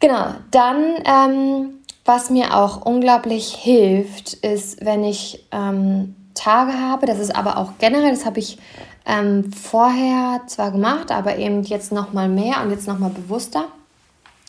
genau, 0.00 0.34
dann 0.50 0.94
ähm, 1.04 1.75
was 2.06 2.30
mir 2.30 2.54
auch 2.56 2.82
unglaublich 2.86 3.54
hilft, 3.54 4.34
ist, 4.34 4.84
wenn 4.84 5.04
ich 5.04 5.44
ähm, 5.52 6.14
Tage 6.34 6.72
habe, 6.78 7.06
das 7.06 7.18
ist 7.18 7.34
aber 7.34 7.58
auch 7.58 7.72
generell, 7.78 8.10
das 8.10 8.24
habe 8.24 8.38
ich 8.38 8.58
ähm, 9.04 9.52
vorher 9.52 10.42
zwar 10.46 10.70
gemacht, 10.70 11.10
aber 11.10 11.36
eben 11.36 11.62
jetzt 11.62 11.92
nochmal 11.92 12.28
mehr 12.28 12.62
und 12.62 12.70
jetzt 12.70 12.86
nochmal 12.86 13.10
bewusster, 13.10 13.66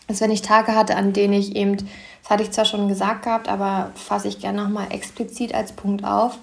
ist, 0.08 0.22
wenn 0.22 0.32
ich 0.32 0.42
Tage 0.42 0.76
hatte, 0.76 0.96
an 0.96 1.14
denen 1.14 1.34
ich 1.34 1.56
eben, 1.56 1.78
das 1.78 2.30
hatte 2.30 2.44
ich 2.44 2.52
zwar 2.52 2.66
schon 2.66 2.88
gesagt 2.88 3.24
gehabt, 3.24 3.50
aber 3.50 3.92
fasse 3.96 4.28
ich 4.28 4.40
gerne 4.40 4.64
nochmal 4.64 4.88
explizit 4.92 5.54
als 5.54 5.72
Punkt 5.72 6.04
auf, 6.04 6.38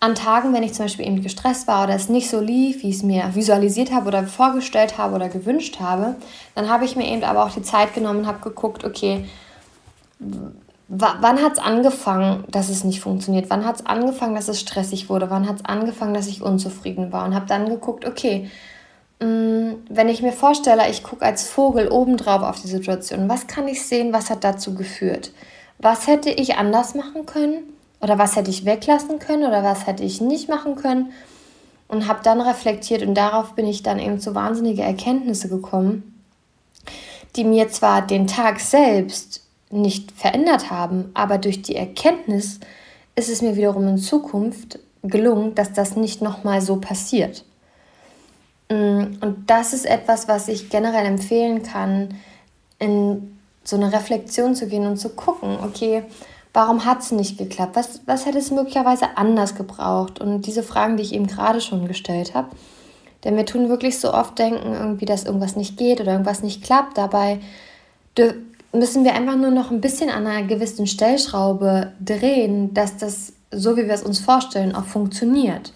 an 0.00 0.14
Tagen, 0.14 0.52
wenn 0.52 0.62
ich 0.62 0.74
zum 0.74 0.84
Beispiel 0.84 1.06
eben 1.06 1.22
gestresst 1.22 1.66
war 1.66 1.84
oder 1.84 1.94
es 1.94 2.10
nicht 2.10 2.28
so 2.28 2.38
lief, 2.38 2.82
wie 2.82 2.90
ich 2.90 2.96
es 2.96 3.02
mir 3.02 3.34
visualisiert 3.34 3.90
habe 3.90 4.08
oder 4.08 4.24
vorgestellt 4.24 4.98
habe 4.98 5.14
oder 5.14 5.30
gewünscht 5.30 5.80
habe, 5.80 6.16
dann 6.54 6.68
habe 6.68 6.84
ich 6.84 6.94
mir 6.94 7.08
eben 7.10 7.24
aber 7.24 7.44
auch 7.44 7.50
die 7.50 7.62
Zeit 7.62 7.94
genommen 7.94 8.20
und 8.20 8.26
habe 8.26 8.40
geguckt, 8.40 8.84
okay, 8.84 9.24
wann 10.88 11.42
hat 11.42 11.54
es 11.54 11.58
angefangen, 11.58 12.44
dass 12.50 12.68
es 12.68 12.84
nicht 12.84 13.00
funktioniert? 13.00 13.50
Wann 13.50 13.64
hat 13.64 13.76
es 13.76 13.86
angefangen, 13.86 14.34
dass 14.34 14.48
es 14.48 14.60
stressig 14.60 15.08
wurde? 15.08 15.30
Wann 15.30 15.48
hat 15.48 15.56
es 15.56 15.64
angefangen, 15.64 16.14
dass 16.14 16.26
ich 16.26 16.42
unzufrieden 16.42 17.12
war? 17.12 17.24
Und 17.24 17.34
habe 17.34 17.46
dann 17.46 17.68
geguckt, 17.68 18.04
okay, 18.04 18.50
mm, 19.20 19.72
wenn 19.88 20.08
ich 20.08 20.22
mir 20.22 20.32
vorstelle, 20.32 20.88
ich 20.90 21.02
gucke 21.02 21.24
als 21.24 21.48
Vogel 21.48 21.88
obendrauf 21.88 22.42
auf 22.42 22.60
die 22.60 22.68
Situation, 22.68 23.28
was 23.28 23.46
kann 23.46 23.68
ich 23.68 23.84
sehen, 23.84 24.12
was 24.12 24.30
hat 24.30 24.44
dazu 24.44 24.74
geführt? 24.74 25.32
Was 25.78 26.06
hätte 26.06 26.30
ich 26.30 26.56
anders 26.56 26.94
machen 26.94 27.26
können? 27.26 27.64
Oder 28.00 28.18
was 28.18 28.36
hätte 28.36 28.50
ich 28.50 28.64
weglassen 28.64 29.18
können? 29.18 29.44
Oder 29.44 29.62
was 29.64 29.86
hätte 29.86 30.04
ich 30.04 30.20
nicht 30.20 30.48
machen 30.48 30.76
können? 30.76 31.12
Und 31.88 32.06
habe 32.06 32.20
dann 32.22 32.40
reflektiert 32.40 33.02
und 33.02 33.14
darauf 33.14 33.54
bin 33.54 33.66
ich 33.66 33.82
dann 33.82 33.98
eben 33.98 34.18
zu 34.20 34.34
wahnsinnige 34.34 34.82
Erkenntnisse 34.82 35.48
gekommen, 35.48 36.22
die 37.36 37.44
mir 37.44 37.68
zwar 37.68 38.02
den 38.02 38.26
Tag 38.26 38.60
selbst 38.60 39.43
nicht 39.74 40.12
verändert 40.12 40.70
haben, 40.70 41.10
aber 41.14 41.38
durch 41.38 41.62
die 41.62 41.76
Erkenntnis 41.76 42.60
ist 43.16 43.28
es 43.28 43.42
mir 43.42 43.56
wiederum 43.56 43.86
in 43.88 43.98
Zukunft 43.98 44.78
gelungen, 45.02 45.54
dass 45.54 45.72
das 45.72 45.96
nicht 45.96 46.22
nochmal 46.22 46.60
so 46.60 46.76
passiert. 46.76 47.44
Mm, 48.70 49.18
und 49.20 49.44
das 49.46 49.72
ist 49.72 49.86
etwas, 49.86 50.28
was 50.28 50.48
ich 50.48 50.70
generell 50.70 51.06
empfehlen 51.06 51.62
kann, 51.62 52.14
in 52.78 53.38
so 53.62 53.76
eine 53.76 53.92
Reflexion 53.92 54.54
zu 54.54 54.66
gehen 54.66 54.86
und 54.86 54.96
zu 54.96 55.10
gucken, 55.10 55.58
okay, 55.62 56.02
Warum 56.54 56.84
hat 56.84 57.00
es 57.00 57.10
nicht 57.10 57.36
geklappt? 57.36 57.74
Was, 57.74 58.00
was 58.06 58.26
hätte 58.26 58.38
es 58.38 58.52
möglicherweise 58.52 59.16
anders 59.16 59.56
gebraucht? 59.56 60.20
Und 60.20 60.42
diese 60.42 60.62
Fragen, 60.62 60.96
die 60.96 61.02
ich 61.02 61.12
eben 61.12 61.26
gerade 61.26 61.60
schon 61.60 61.88
gestellt 61.88 62.34
habe. 62.34 62.50
Denn 63.24 63.36
wir 63.36 63.44
tun 63.44 63.68
wirklich 63.68 63.98
so 63.98 64.14
oft 64.14 64.38
denken, 64.38 64.72
irgendwie, 64.72 65.04
dass 65.04 65.24
irgendwas 65.24 65.56
nicht 65.56 65.76
geht 65.76 66.00
oder 66.00 66.12
irgendwas 66.12 66.44
nicht 66.44 66.62
klappt. 66.62 66.96
Dabei 66.96 67.40
müssen 68.74 69.04
wir 69.04 69.14
einfach 69.14 69.36
nur 69.36 69.50
noch 69.50 69.70
ein 69.70 69.80
bisschen 69.80 70.10
an 70.10 70.26
einer 70.26 70.46
gewissen 70.46 70.86
Stellschraube 70.86 71.92
drehen, 72.00 72.74
dass 72.74 72.96
das, 72.96 73.32
so 73.50 73.76
wie 73.76 73.86
wir 73.86 73.94
es 73.94 74.02
uns 74.02 74.18
vorstellen, 74.18 74.74
auch 74.74 74.84
funktioniert. 74.84 75.72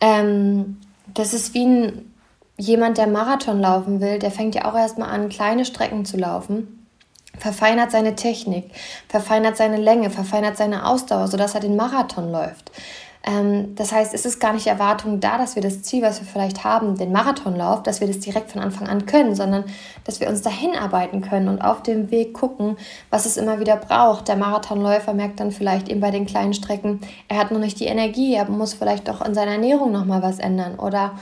Ähm, 0.00 0.78
das 1.14 1.34
ist 1.34 1.54
wie 1.54 1.64
ein, 1.66 2.12
jemand, 2.56 2.98
der 2.98 3.06
Marathon 3.06 3.60
laufen 3.60 4.00
will, 4.00 4.18
der 4.18 4.30
fängt 4.30 4.54
ja 4.54 4.64
auch 4.66 4.76
erstmal 4.76 5.10
an, 5.10 5.28
kleine 5.28 5.64
Strecken 5.64 6.04
zu 6.04 6.16
laufen, 6.16 6.86
verfeinert 7.38 7.90
seine 7.90 8.14
Technik, 8.14 8.70
verfeinert 9.08 9.56
seine 9.56 9.78
Länge, 9.78 10.10
verfeinert 10.10 10.56
seine 10.56 10.86
Ausdauer, 10.86 11.28
sodass 11.28 11.54
er 11.54 11.60
den 11.60 11.76
Marathon 11.76 12.30
läuft. 12.30 12.70
Ähm, 13.24 13.74
das 13.76 13.92
heißt, 13.92 14.14
es 14.14 14.24
ist 14.26 14.40
gar 14.40 14.52
nicht 14.52 14.66
Erwartung 14.66 15.20
da, 15.20 15.38
dass 15.38 15.54
wir 15.54 15.62
das 15.62 15.82
Ziel, 15.82 16.02
was 16.02 16.20
wir 16.20 16.26
vielleicht 16.26 16.64
haben, 16.64 16.98
den 16.98 17.12
Marathonlauf, 17.12 17.82
dass 17.82 18.00
wir 18.00 18.08
das 18.08 18.18
direkt 18.18 18.50
von 18.50 18.60
Anfang 18.60 18.88
an 18.88 19.06
können, 19.06 19.34
sondern 19.34 19.64
dass 20.04 20.20
wir 20.20 20.28
uns 20.28 20.42
dahin 20.42 20.74
arbeiten 20.74 21.20
können 21.20 21.48
und 21.48 21.60
auf 21.60 21.82
dem 21.82 22.10
Weg 22.10 22.34
gucken, 22.34 22.76
was 23.10 23.26
es 23.26 23.36
immer 23.36 23.60
wieder 23.60 23.76
braucht. 23.76 24.28
Der 24.28 24.36
Marathonläufer 24.36 25.14
merkt 25.14 25.38
dann 25.38 25.52
vielleicht 25.52 25.88
eben 25.88 26.00
bei 26.00 26.10
den 26.10 26.26
kleinen 26.26 26.54
Strecken, 26.54 27.00
er 27.28 27.38
hat 27.38 27.52
noch 27.52 27.60
nicht 27.60 27.78
die 27.78 27.86
Energie, 27.86 28.34
er 28.34 28.48
muss 28.48 28.74
vielleicht 28.74 29.08
auch 29.08 29.24
in 29.24 29.34
seiner 29.34 29.52
Ernährung 29.52 29.92
nochmal 29.92 30.22
was 30.22 30.40
ändern 30.40 30.78
oder 30.78 31.12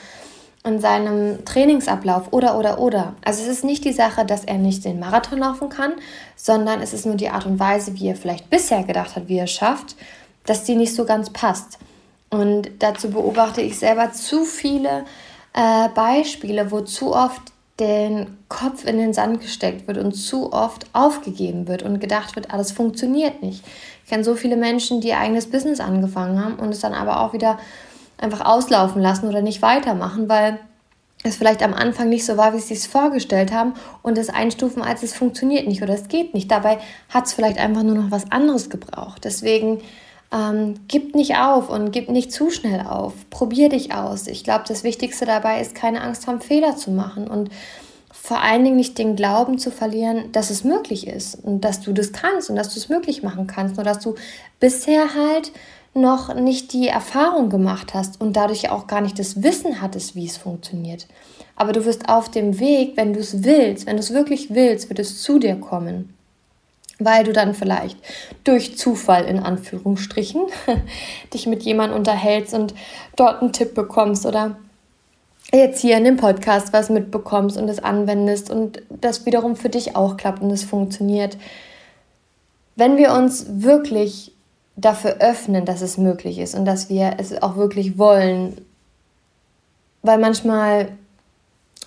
in 0.65 0.79
seinem 0.79 1.45
Trainingsablauf 1.45 2.33
oder 2.33 2.59
oder 2.59 2.81
oder. 2.81 3.15
Also 3.25 3.43
es 3.43 3.49
ist 3.49 3.65
nicht 3.65 3.85
die 3.85 3.93
Sache, 3.93 4.27
dass 4.27 4.45
er 4.45 4.59
nicht 4.59 4.85
den 4.85 5.01
Marathon 5.01 5.39
laufen 5.39 5.71
kann, 5.71 5.93
sondern 6.37 6.81
es 6.81 6.93
ist 6.93 7.07
nur 7.07 7.15
die 7.15 7.31
Art 7.31 7.47
und 7.47 7.59
Weise, 7.59 7.95
wie 7.95 8.09
er 8.09 8.17
vielleicht 8.17 8.51
bisher 8.51 8.85
gedacht 8.85 9.17
hat, 9.17 9.29
wie 9.29 9.39
er 9.39 9.45
es 9.45 9.53
schafft, 9.53 9.97
dass 10.45 10.65
die 10.65 10.77
nicht 10.77 10.95
so 10.95 11.05
ganz 11.05 11.31
passt. 11.31 11.79
Und 12.31 12.71
dazu 12.79 13.11
beobachte 13.11 13.61
ich 13.61 13.79
selber 13.79 14.13
zu 14.13 14.45
viele 14.45 15.05
äh, 15.53 15.89
Beispiele, 15.95 16.71
wo 16.71 16.81
zu 16.81 17.15
oft 17.15 17.43
den 17.81 18.39
Kopf 18.49 18.85
in 18.85 18.99
den 18.99 19.13
Sand 19.13 19.41
gesteckt 19.41 19.89
wird 19.89 19.99
und 19.99 20.13
zu 20.13 20.53
oft 20.53 20.87
aufgegeben 20.93 21.67
wird 21.67 21.83
und 21.83 21.99
gedacht 21.99 22.37
wird, 22.37 22.53
alles 22.53 22.73
funktioniert 22.73 23.43
nicht. 23.43 23.65
Ich 24.05 24.11
kenne 24.11 24.23
so 24.23 24.35
viele 24.35 24.57
Menschen, 24.57 25.01
die 25.01 25.09
ihr 25.09 25.19
eigenes 25.19 25.51
Business 25.51 25.81
angefangen 25.81 26.43
haben 26.43 26.57
und 26.57 26.69
es 26.71 26.81
dann 26.81 26.95
aber 26.95 27.21
auch 27.21 27.33
wieder 27.33 27.59
einfach 28.19 28.45
auslaufen 28.45 29.01
lassen 29.01 29.29
oder 29.29 29.41
nicht 29.41 29.63
weitermachen, 29.63 30.29
weil 30.29 30.61
es 31.23 31.37
vielleicht 31.37 31.63
am 31.63 31.75
Anfang 31.75 32.09
nicht 32.09 32.25
so 32.25 32.37
war, 32.37 32.55
wie 32.55 32.61
sie 32.61 32.75
es 32.75 32.87
vorgestellt 32.87 33.53
haben 33.53 33.75
und 34.03 34.19
es 34.19 34.31
einstufen, 34.31 34.83
als 34.83 35.03
es 35.03 35.15
funktioniert 35.15 35.67
nicht 35.67 35.83
oder 35.83 35.95
es 35.95 36.09
geht 36.09 36.35
nicht. 36.35 36.51
Dabei 36.51 36.79
hat 37.09 37.27
es 37.27 37.33
vielleicht 37.33 37.59
einfach 37.59 37.83
nur 37.83 37.95
noch 37.95 38.11
was 38.11 38.31
anderes 38.31 38.71
gebraucht. 38.71 39.25
Deswegen 39.25 39.81
ähm, 40.33 40.75
gib 40.87 41.15
nicht 41.15 41.37
auf 41.37 41.69
und 41.71 41.91
gib 41.91 42.09
nicht 42.09 42.33
zu 42.33 42.51
schnell 42.51 42.87
auf. 42.87 43.15
Probier 43.31 43.69
dich 43.69 43.93
aus. 43.93 44.27
Ich 44.27 44.45
glaube, 44.45 44.65
das 44.69 44.85
Wichtigste 44.85 45.27
dabei 45.27 45.61
ist, 45.61 45.75
keine 45.75 46.03
Angst 46.03 46.27
haben, 46.27 46.41
Fehler 46.41 46.77
zu 46.77 46.91
machen 46.91 47.27
und 47.27 47.51
vor 48.13 48.41
allen 48.41 48.63
Dingen 48.63 48.77
nicht 48.77 48.99
den 48.99 49.17
Glauben 49.17 49.59
zu 49.59 49.71
verlieren, 49.71 50.31
dass 50.33 50.51
es 50.51 50.63
möglich 50.63 51.07
ist 51.07 51.35
und 51.35 51.63
dass 51.63 51.81
du 51.81 51.93
das 51.93 52.13
kannst 52.13 52.51
und 52.51 52.57
dass 52.57 52.73
du 52.73 52.79
es 52.79 52.89
möglich 52.89 53.23
machen 53.23 53.47
kannst, 53.47 53.77
nur 53.77 53.85
dass 53.85 54.01
du 54.01 54.15
bisher 54.61 55.15
halt 55.15 55.53
noch 55.95 56.35
nicht 56.35 56.73
die 56.73 56.87
Erfahrung 56.87 57.49
gemacht 57.49 57.95
hast 57.95 58.21
und 58.21 58.35
dadurch 58.35 58.71
auch 58.71 58.87
gar 58.87 59.01
nicht 59.01 59.19
das 59.19 59.43
Wissen 59.43 59.81
hattest, 59.81 60.15
wie 60.15 60.27
es 60.27 60.37
funktioniert. 60.37 61.09
Aber 61.57 61.73
du 61.73 61.85
wirst 61.85 62.09
auf 62.09 62.31
dem 62.31 62.61
Weg, 62.61 62.97
wenn 62.97 63.13
du 63.13 63.21
es 63.21 63.43
willst, 63.43 63.87
wenn 63.87 63.97
du 63.97 64.03
es 64.03 64.13
wirklich 64.13 64.55
willst, 64.55 64.89
wird 64.89 65.01
es 65.01 65.23
zu 65.23 65.41
dir 65.41 65.57
kommen 65.57 66.15
weil 67.01 67.25
du 67.25 67.33
dann 67.33 67.55
vielleicht 67.55 67.99
durch 68.45 68.79
Zufall 68.79 69.25
in 69.25 69.41
Anführungsstrichen 69.41 70.43
dich 71.35 71.47
mit 71.47 71.63
jemandem 71.63 71.99
unterhältst 71.99 72.55
und 72.55 72.75
dort 73.17 73.43
einen 73.43 73.53
Tipp 73.53 73.75
bekommst 73.75 74.27
oder 74.27 74.57
jetzt 75.53 75.81
hier 75.81 75.97
in 75.97 76.05
dem 76.05 76.17
Podcast 76.17 76.73
was 76.73 76.91
mitbekommst 76.91 77.57
und 77.57 77.69
es 77.69 77.83
anwendest 77.83 78.51
und 78.51 78.83
das 78.89 79.27
wiederum 79.27 79.57
für 79.57 79.69
dich 79.69 79.97
auch 79.97 80.17
klappt 80.17 80.43
und 80.43 80.51
es 80.51 80.63
funktioniert. 80.63 81.37
Wenn 82.77 82.97
wir 82.97 83.13
uns 83.13 83.47
wirklich 83.49 84.33
dafür 84.77 85.17
öffnen, 85.19 85.65
dass 85.65 85.83
es 85.83 85.99
möglich 85.99 86.39
ist 86.39 86.55
und 86.55 86.65
dass 86.65 86.89
wir 86.89 87.17
es 87.19 87.43
auch 87.43 87.57
wirklich 87.57 87.99
wollen, 87.99 88.61
weil 90.03 90.19
manchmal 90.19 90.93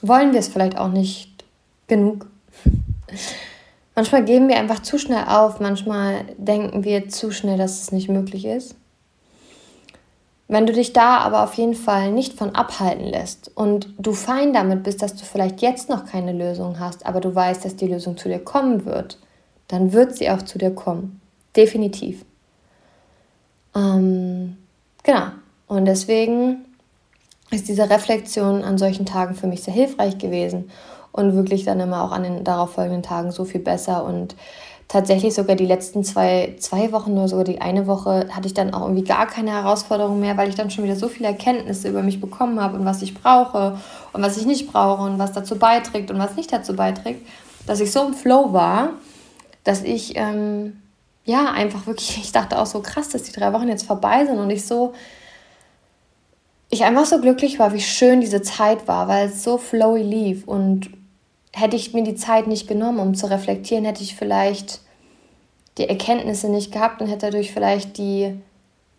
wollen 0.01 0.33
wir 0.33 0.39
es 0.39 0.49
vielleicht 0.49 0.77
auch 0.77 0.89
nicht 0.89 1.43
genug. 1.87 2.27
Manchmal 3.95 4.25
geben 4.25 4.47
wir 4.47 4.57
einfach 4.57 4.81
zu 4.81 4.97
schnell 4.97 5.25
auf, 5.27 5.59
manchmal 5.59 6.25
denken 6.37 6.83
wir 6.83 7.09
zu 7.09 7.31
schnell, 7.31 7.57
dass 7.57 7.81
es 7.81 7.91
nicht 7.91 8.09
möglich 8.09 8.45
ist. 8.45 8.75
Wenn 10.47 10.65
du 10.65 10.73
dich 10.73 10.93
da 10.93 11.17
aber 11.19 11.43
auf 11.43 11.53
jeden 11.55 11.75
Fall 11.75 12.11
nicht 12.11 12.33
von 12.33 12.53
abhalten 12.53 13.05
lässt 13.05 13.51
und 13.55 13.93
du 13.97 14.13
fein 14.13 14.53
damit 14.53 14.83
bist, 14.83 15.01
dass 15.01 15.15
du 15.15 15.25
vielleicht 15.25 15.61
jetzt 15.61 15.89
noch 15.89 16.05
keine 16.05 16.33
Lösung 16.33 16.79
hast, 16.79 17.05
aber 17.05 17.21
du 17.21 17.33
weißt, 17.33 17.63
dass 17.63 17.75
die 17.75 17.87
Lösung 17.87 18.17
zu 18.17 18.29
dir 18.29 18.39
kommen 18.39 18.85
wird, 18.85 19.17
dann 19.67 19.93
wird 19.93 20.15
sie 20.15 20.29
auch 20.29 20.41
zu 20.41 20.57
dir 20.57 20.71
kommen. 20.71 21.21
Definitiv. 21.55 22.25
Ähm, 23.75 24.57
genau. 25.03 25.27
Und 25.67 25.85
deswegen 25.85 26.65
ist 27.49 27.67
diese 27.67 27.89
Reflexion 27.89 28.63
an 28.63 28.77
solchen 28.77 29.05
Tagen 29.05 29.35
für 29.35 29.47
mich 29.47 29.63
sehr 29.63 29.73
hilfreich 29.73 30.17
gewesen 30.17 30.69
und 31.13 31.35
wirklich 31.35 31.63
dann 31.63 31.79
immer 31.79 32.03
auch 32.03 32.11
an 32.11 32.23
den 32.23 32.43
darauffolgenden 32.43 33.03
Tagen 33.03 33.31
so 33.31 33.45
viel 33.45 33.61
besser. 33.61 34.03
Und 34.03 34.35
tatsächlich 34.87 35.33
sogar 35.33 35.55
die 35.55 35.65
letzten 35.65 36.03
zwei, 36.03 36.55
zwei 36.59 36.91
Wochen 36.91 37.13
oder 37.13 37.27
sogar 37.27 37.45
die 37.45 37.61
eine 37.61 37.87
Woche 37.87 38.27
hatte 38.31 38.47
ich 38.47 38.53
dann 38.53 38.73
auch 38.73 38.81
irgendwie 38.81 39.03
gar 39.03 39.27
keine 39.27 39.51
Herausforderung 39.51 40.19
mehr, 40.19 40.35
weil 40.37 40.49
ich 40.49 40.55
dann 40.55 40.71
schon 40.71 40.83
wieder 40.83 40.95
so 40.95 41.07
viele 41.07 41.29
Erkenntnisse 41.29 41.87
über 41.87 42.01
mich 42.01 42.19
bekommen 42.19 42.59
habe 42.59 42.77
und 42.77 42.85
was 42.85 43.01
ich 43.01 43.13
brauche 43.13 43.77
und 44.11 44.21
was 44.21 44.37
ich 44.37 44.45
nicht 44.45 44.71
brauche 44.71 45.03
und 45.03 45.19
was 45.19 45.31
dazu 45.31 45.57
beiträgt 45.57 46.11
und 46.11 46.19
was 46.19 46.35
nicht 46.35 46.51
dazu 46.51 46.75
beiträgt, 46.75 47.25
dass 47.65 47.79
ich 47.79 47.91
so 47.91 48.05
im 48.05 48.13
Flow 48.13 48.51
war, 48.51 48.89
dass 49.63 49.83
ich 49.83 50.17
ähm, 50.17 50.81
ja 51.25 51.51
einfach 51.51 51.85
wirklich, 51.85 52.17
ich 52.23 52.31
dachte 52.31 52.59
auch 52.59 52.65
so 52.65 52.81
krass, 52.81 53.09
dass 53.09 53.23
die 53.23 53.31
drei 53.31 53.53
Wochen 53.53 53.67
jetzt 53.67 53.85
vorbei 53.85 54.25
sind 54.25 54.39
und 54.39 54.49
ich 54.49 54.65
so 54.65 54.93
ich 56.73 56.83
einfach 56.83 57.05
so 57.05 57.21
glücklich 57.21 57.59
war, 57.59 57.71
wie 57.73 57.81
schön 57.81 58.19
diese 58.19 58.41
Zeit 58.41 58.87
war, 58.87 59.07
weil 59.07 59.27
es 59.27 59.43
so 59.43 59.59
flowy 59.59 60.01
lief 60.01 60.47
und 60.47 60.89
hätte 61.53 61.75
ich 61.75 61.93
mir 61.93 62.03
die 62.03 62.15
Zeit 62.15 62.47
nicht 62.47 62.67
genommen, 62.67 62.99
um 62.99 63.15
zu 63.15 63.29
reflektieren, 63.29 63.85
hätte 63.85 64.03
ich 64.03 64.15
vielleicht 64.15 64.81
die 65.77 65.87
Erkenntnisse 65.87 66.49
nicht 66.49 66.71
gehabt 66.71 67.01
und 67.01 67.07
hätte 67.07 67.27
dadurch 67.27 67.51
vielleicht 67.51 67.97
die 67.97 68.39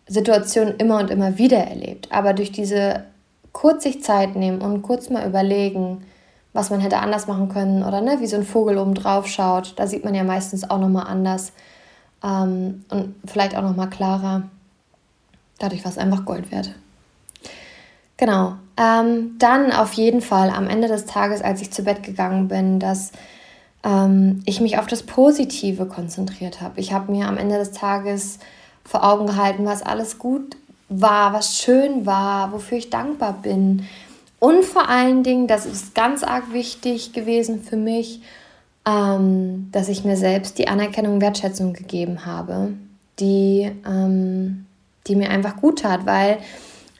Situation 0.07 0.75
immer 0.77 0.99
und 0.99 1.09
immer 1.09 1.37
wieder 1.37 1.59
erlebt. 1.59 2.11
Aber 2.11 2.33
durch 2.33 2.51
diese 2.51 3.03
kurz 3.51 3.83
sich 3.83 4.03
Zeit 4.03 4.35
nehmen 4.35 4.61
und 4.61 4.81
kurz 4.81 5.09
mal 5.09 5.27
überlegen, 5.27 6.05
was 6.53 6.69
man 6.69 6.79
hätte 6.79 6.99
anders 6.99 7.27
machen 7.27 7.49
können 7.49 7.83
oder 7.83 8.01
ne, 8.01 8.17
wie 8.19 8.27
so 8.27 8.37
ein 8.37 8.45
Vogel 8.45 8.77
oben 8.77 8.93
drauf 8.93 9.27
schaut, 9.27 9.73
da 9.77 9.87
sieht 9.87 10.05
man 10.05 10.15
ja 10.15 10.23
meistens 10.23 10.69
auch 10.69 10.79
nochmal 10.79 11.07
anders 11.07 11.51
ähm, 12.23 12.85
und 12.89 13.15
vielleicht 13.25 13.57
auch 13.57 13.61
nochmal 13.61 13.89
klarer. 13.89 14.43
Dadurch 15.59 15.83
war 15.83 15.91
es 15.91 15.97
einfach 15.97 16.25
Gold 16.25 16.51
wert. 16.51 16.73
Genau. 18.17 18.55
Ähm, 18.77 19.35
dann 19.39 19.71
auf 19.71 19.93
jeden 19.93 20.21
Fall 20.21 20.49
am 20.49 20.67
Ende 20.67 20.87
des 20.87 21.05
Tages, 21.05 21.41
als 21.41 21.61
ich 21.61 21.71
zu 21.71 21.83
Bett 21.83 22.03
gegangen 22.03 22.47
bin, 22.47 22.79
dass 22.79 23.11
ähm, 23.83 24.41
ich 24.45 24.59
mich 24.59 24.77
auf 24.77 24.87
das 24.87 25.03
Positive 25.03 25.85
konzentriert 25.85 26.61
habe. 26.61 26.79
Ich 26.79 26.91
habe 26.91 27.11
mir 27.11 27.27
am 27.27 27.37
Ende 27.37 27.57
des 27.57 27.71
Tages 27.71 28.39
vor 28.83 29.03
Augen 29.03 29.27
gehalten, 29.27 29.65
was 29.65 29.81
alles 29.81 30.17
gut 30.19 30.57
war, 30.89 31.33
was 31.33 31.57
schön 31.57 32.05
war, 32.05 32.51
wofür 32.51 32.77
ich 32.77 32.89
dankbar 32.89 33.39
bin. 33.41 33.87
Und 34.39 34.63
vor 34.65 34.89
allen 34.89 35.23
Dingen, 35.23 35.47
das 35.47 35.65
ist 35.65 35.95
ganz 35.95 36.23
arg 36.23 36.51
wichtig 36.51 37.13
gewesen 37.13 37.63
für 37.63 37.77
mich, 37.77 38.21
ähm, 38.85 39.69
dass 39.71 39.89
ich 39.89 40.03
mir 40.03 40.17
selbst 40.17 40.59
die 40.59 40.67
Anerkennung 40.67 41.15
und 41.15 41.21
Wertschätzung 41.21 41.73
gegeben 41.73 42.25
habe, 42.25 42.73
die, 43.19 43.71
ähm, 43.87 44.65
die 45.07 45.15
mir 45.15 45.29
einfach 45.29 45.57
gut 45.57 45.79
tat, 45.79 46.05
weil 46.05 46.37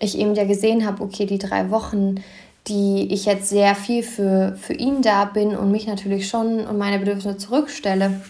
ich 0.05 0.17
eben 0.17 0.35
ja 0.35 0.45
gesehen 0.45 0.85
habe, 0.85 1.03
okay, 1.03 1.25
die 1.25 1.37
drei 1.39 1.69
Wochen, 1.69 2.23
die 2.67 3.13
ich 3.13 3.25
jetzt 3.25 3.49
sehr 3.49 3.75
viel 3.75 4.03
für, 4.03 4.57
für 4.59 4.73
ihn 4.73 5.01
da 5.01 5.25
bin 5.25 5.55
und 5.55 5.71
mich 5.71 5.87
natürlich 5.87 6.27
schon 6.27 6.65
und 6.65 6.77
meine 6.77 6.99
Bedürfnisse 6.99 7.37
zurückstelle, 7.37 8.21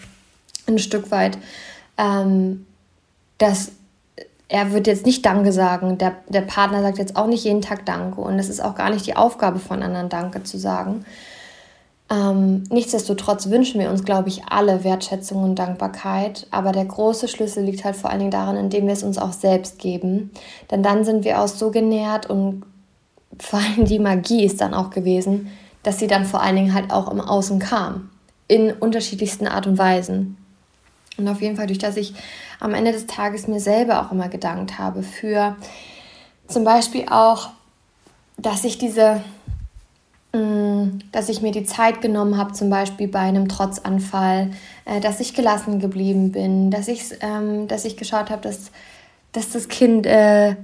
ein 0.66 0.78
Stück 0.78 1.10
weit, 1.10 1.38
ähm, 1.96 2.66
dass 3.38 3.72
er 4.48 4.72
wird 4.72 4.86
jetzt 4.86 5.06
nicht 5.06 5.24
Danke 5.26 5.52
sagen. 5.52 5.98
Der, 5.98 6.16
der 6.28 6.42
Partner 6.42 6.82
sagt 6.82 6.98
jetzt 6.98 7.16
auch 7.16 7.26
nicht 7.26 7.44
jeden 7.44 7.62
Tag 7.62 7.84
Danke. 7.86 8.20
Und 8.20 8.38
es 8.38 8.48
ist 8.48 8.60
auch 8.60 8.74
gar 8.74 8.90
nicht 8.90 9.06
die 9.06 9.16
Aufgabe 9.16 9.58
von 9.58 9.82
anderen 9.82 10.08
Danke 10.08 10.42
zu 10.44 10.58
sagen. 10.58 11.04
Ähm, 12.08 12.64
nichtsdestotrotz 12.70 13.48
wünschen 13.48 13.80
wir 13.80 13.90
uns, 13.90 14.04
glaube 14.04 14.28
ich, 14.28 14.44
alle 14.48 14.84
Wertschätzung 14.84 15.42
und 15.42 15.58
Dankbarkeit. 15.58 16.46
Aber 16.50 16.72
der 16.72 16.84
große 16.84 17.28
Schlüssel 17.28 17.64
liegt 17.64 17.84
halt 17.84 17.96
vor 17.96 18.10
allen 18.10 18.20
Dingen 18.20 18.30
darin, 18.30 18.56
indem 18.56 18.86
wir 18.86 18.92
es 18.92 19.02
uns 19.02 19.18
auch 19.18 19.32
selbst 19.32 19.78
geben. 19.78 20.30
Denn 20.70 20.82
dann 20.82 21.04
sind 21.04 21.24
wir 21.24 21.40
auch 21.40 21.48
so 21.48 21.70
genährt 21.70 22.30
und 22.30 22.64
vor 23.38 23.58
allem 23.58 23.84
die 23.84 23.98
Magie 23.98 24.44
ist 24.44 24.60
dann 24.60 24.74
auch 24.74 24.90
gewesen, 24.90 25.50
dass 25.82 25.98
sie 25.98 26.06
dann 26.06 26.24
vor 26.24 26.42
allen 26.42 26.56
Dingen 26.56 26.74
halt 26.74 26.90
auch 26.90 27.10
im 27.10 27.20
Außen 27.20 27.58
kam. 27.58 28.10
In 28.48 28.72
unterschiedlichsten 28.72 29.48
Art 29.48 29.66
und 29.66 29.76
Weisen. 29.76 30.36
Und 31.18 31.28
auf 31.28 31.40
jeden 31.40 31.56
Fall, 31.56 31.66
durch 31.66 31.78
dass 31.78 31.96
ich 31.96 32.14
am 32.60 32.74
Ende 32.74 32.92
des 32.92 33.06
Tages 33.06 33.48
mir 33.48 33.60
selber 33.60 34.02
auch 34.02 34.12
immer 34.12 34.28
gedankt 34.28 34.78
habe 34.78 35.02
für 35.02 35.56
zum 36.46 36.64
Beispiel 36.64 37.06
auch, 37.10 37.50
dass 38.36 38.64
ich 38.64 38.78
diese, 38.78 39.22
dass 41.12 41.28
ich 41.28 41.42
mir 41.42 41.52
die 41.52 41.64
Zeit 41.64 42.00
genommen 42.00 42.36
habe, 42.36 42.52
zum 42.52 42.70
Beispiel 42.70 43.08
bei 43.08 43.20
einem 43.20 43.48
Trotzanfall, 43.48 44.50
äh, 44.84 45.00
dass 45.00 45.20
ich 45.20 45.34
gelassen 45.34 45.80
geblieben 45.80 46.32
bin, 46.32 46.70
dass 46.70 46.88
ich, 46.88 47.02
ähm, 47.20 47.68
dass 47.68 47.84
ich 47.84 47.96
geschaut 47.96 48.30
habe, 48.30 48.42
dass, 48.42 48.70
dass 49.32 49.50
das 49.50 49.68
Kind 49.68 50.06
äh, 50.06 50.56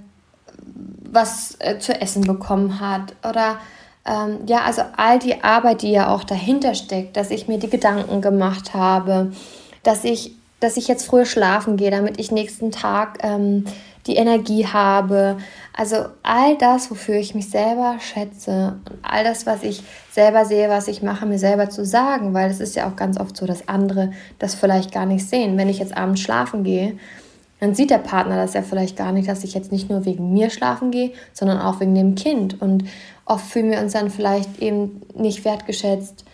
was 1.10 1.56
äh, 1.60 1.78
zu 1.78 2.00
essen 2.00 2.22
bekommen 2.22 2.80
hat. 2.80 3.14
Oder 3.28 3.58
ähm, 4.04 4.38
ja, 4.46 4.62
also 4.62 4.82
all 4.96 5.18
die 5.18 5.42
Arbeit, 5.44 5.82
die 5.82 5.92
ja 5.92 6.08
auch 6.12 6.24
dahinter 6.24 6.74
steckt, 6.74 7.16
dass 7.16 7.30
ich 7.30 7.48
mir 7.48 7.58
die 7.58 7.70
Gedanken 7.70 8.20
gemacht 8.20 8.74
habe, 8.74 9.32
dass 9.82 10.04
ich, 10.04 10.34
dass 10.60 10.76
ich 10.76 10.88
jetzt 10.88 11.06
früher 11.06 11.26
schlafen 11.26 11.76
gehe, 11.76 11.90
damit 11.90 12.18
ich 12.18 12.32
nächsten 12.32 12.72
Tag 12.72 13.18
ähm, 13.22 13.64
die 14.06 14.16
Energie 14.16 14.66
habe. 14.66 15.36
Also 15.72 16.06
all 16.22 16.56
das, 16.58 16.90
wofür 16.90 17.16
ich 17.16 17.34
mich 17.34 17.50
selber 17.50 17.96
schätze 18.00 18.80
und 18.88 18.98
all 19.02 19.24
das, 19.24 19.46
was 19.46 19.62
ich 19.62 19.82
selber 20.10 20.44
sehe, 20.44 20.68
was 20.68 20.88
ich 20.88 21.02
mache, 21.02 21.26
mir 21.26 21.38
selber 21.38 21.70
zu 21.70 21.84
sagen, 21.84 22.34
weil 22.34 22.50
es 22.50 22.60
ist 22.60 22.76
ja 22.76 22.88
auch 22.88 22.96
ganz 22.96 23.18
oft 23.18 23.36
so, 23.36 23.46
dass 23.46 23.68
andere 23.68 24.12
das 24.38 24.54
vielleicht 24.54 24.92
gar 24.92 25.06
nicht 25.06 25.28
sehen. 25.28 25.56
Wenn 25.56 25.68
ich 25.68 25.78
jetzt 25.78 25.96
abends 25.96 26.20
schlafen 26.20 26.64
gehe, 26.64 26.98
dann 27.60 27.76
sieht 27.76 27.90
der 27.90 27.98
Partner 27.98 28.36
das 28.36 28.54
ja 28.54 28.62
vielleicht 28.62 28.96
gar 28.96 29.12
nicht, 29.12 29.28
dass 29.28 29.44
ich 29.44 29.54
jetzt 29.54 29.70
nicht 29.70 29.88
nur 29.88 30.04
wegen 30.04 30.32
mir 30.32 30.50
schlafen 30.50 30.90
gehe, 30.90 31.12
sondern 31.32 31.60
auch 31.60 31.78
wegen 31.78 31.94
dem 31.94 32.16
Kind. 32.16 32.60
Und 32.60 32.84
oft 33.24 33.46
fühlen 33.46 33.70
wir 33.70 33.78
uns 33.78 33.92
dann 33.92 34.10
vielleicht 34.10 34.60
eben 34.60 35.02
nicht 35.14 35.44
wertgeschätzt. 35.44 36.24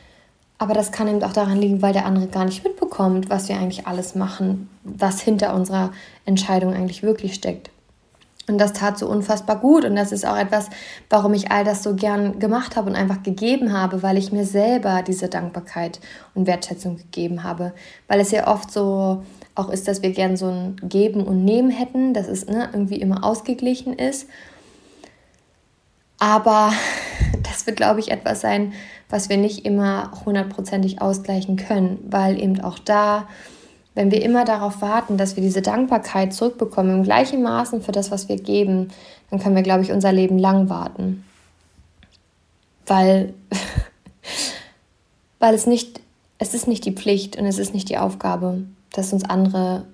Aber 0.59 0.75
das 0.75 0.91
kann 0.91 1.07
eben 1.07 1.23
auch 1.23 1.33
daran 1.33 1.59
liegen, 1.59 1.83
weil 1.83 1.93
der 1.93 2.05
andere 2.05 2.27
gar 2.27 2.45
nicht 2.45 2.65
mitbekommt, 2.65 3.31
was 3.31 3.49
wir 3.49 3.57
eigentlich 3.57 3.87
alles 3.87 4.17
machen, 4.17 4.69
was 4.83 5.21
hinter 5.21 5.55
unserer 5.55 5.93
Entscheidung 6.25 6.75
eigentlich 6.75 7.05
wirklich 7.05 7.35
steckt. 7.35 7.71
Und 8.49 8.59
das 8.59 8.73
tat 8.73 8.99
so 8.99 9.07
unfassbar 9.09 9.57
gut. 9.57 9.85
Und 9.85 9.95
das 9.95 10.11
ist 10.11 10.27
auch 10.27 10.37
etwas, 10.37 10.69
warum 11.11 11.35
ich 11.35 11.53
all 11.53 11.65
das 11.65 11.83
so 11.83 11.95
gern 11.95 12.39
gemacht 12.39 12.77
habe 12.77 12.91
und 12.91 12.97
einfach 12.97 13.23
gegeben 13.23 13.73
habe, 13.73 14.03
weil 14.03 14.17
ich 14.17 14.33
mir 14.33 14.45
selber 14.45 15.03
diese 15.07 15.29
Dankbarkeit 15.29 16.01
und 16.35 16.47
Wertschätzung 16.47 16.97
gegeben 16.97 17.45
habe. 17.45 17.73
Weil 18.09 18.21
es 18.21 18.31
ja 18.31 18.49
oft 18.49 18.73
so 18.73 19.23
auch 19.55 19.69
ist, 19.69 19.87
dass 19.87 20.03
wir 20.03 20.11
gern 20.11 20.37
so 20.37 20.47
ein 20.47 20.77
Geben 20.83 21.25
und 21.25 21.45
Nehmen 21.45 21.71
hätten, 21.71 22.15
dass 22.15 22.27
es 22.27 22.47
ne, 22.47 22.71
irgendwie 22.73 22.97
immer 22.97 23.23
ausgeglichen 23.23 23.93
ist. 23.93 24.29
Aber 26.19 26.73
das 27.43 27.67
wird, 27.67 27.77
glaube 27.77 28.01
ich, 28.01 28.11
etwas 28.11 28.41
sein, 28.41 28.73
was 29.09 29.29
wir 29.29 29.37
nicht 29.37 29.65
immer 29.65 30.11
hundertprozentig 30.25 31.01
ausgleichen 31.01 31.57
können, 31.57 31.99
weil 32.09 32.41
eben 32.41 32.61
auch 32.61 32.79
da, 32.79 33.27
wenn 33.95 34.11
wir 34.11 34.23
immer 34.23 34.45
darauf 34.45 34.83
warten, 34.83 35.17
dass 35.17 35.37
wir 35.37 35.43
diese 35.43 35.63
Dankbarkeit 35.63 36.35
zurückbekommen, 36.35 36.97
im 36.97 37.03
gleichen 37.05 37.43
Maßen 37.43 37.83
für 37.83 37.93
das, 37.93 38.11
was 38.11 38.29
wir 38.29 38.37
geben, 38.37 38.91
dann 39.31 39.41
können 39.41 39.57
wir, 39.57 39.63
glaube 39.63 39.83
ich, 39.83 39.93
unser 39.93 40.13
Leben 40.13 40.39
lang 40.39 40.69
warten. 40.69 41.25
Weil, 42.87 43.35
weil 45.39 45.55
es 45.55 45.67
nicht, 45.67 46.01
es 46.39 46.55
ist 46.55 46.69
nicht 46.69 46.85
die 46.85 46.93
Pflicht 46.93 47.37
und 47.37 47.47
es 47.47 47.59
ist 47.59 47.75
nicht 47.75 47.89
die 47.89 47.99
Aufgabe, 47.99 48.65
dass 48.93 49.13
uns 49.13 49.25
andere, 49.25 49.85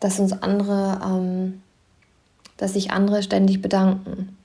dass 0.00 0.20
uns 0.20 0.32
andere, 0.32 1.00
ähm, 1.04 1.62
dass 2.56 2.74
sich 2.74 2.90
andere 2.92 3.22
ständig 3.22 3.60
bedanken. 3.60 4.36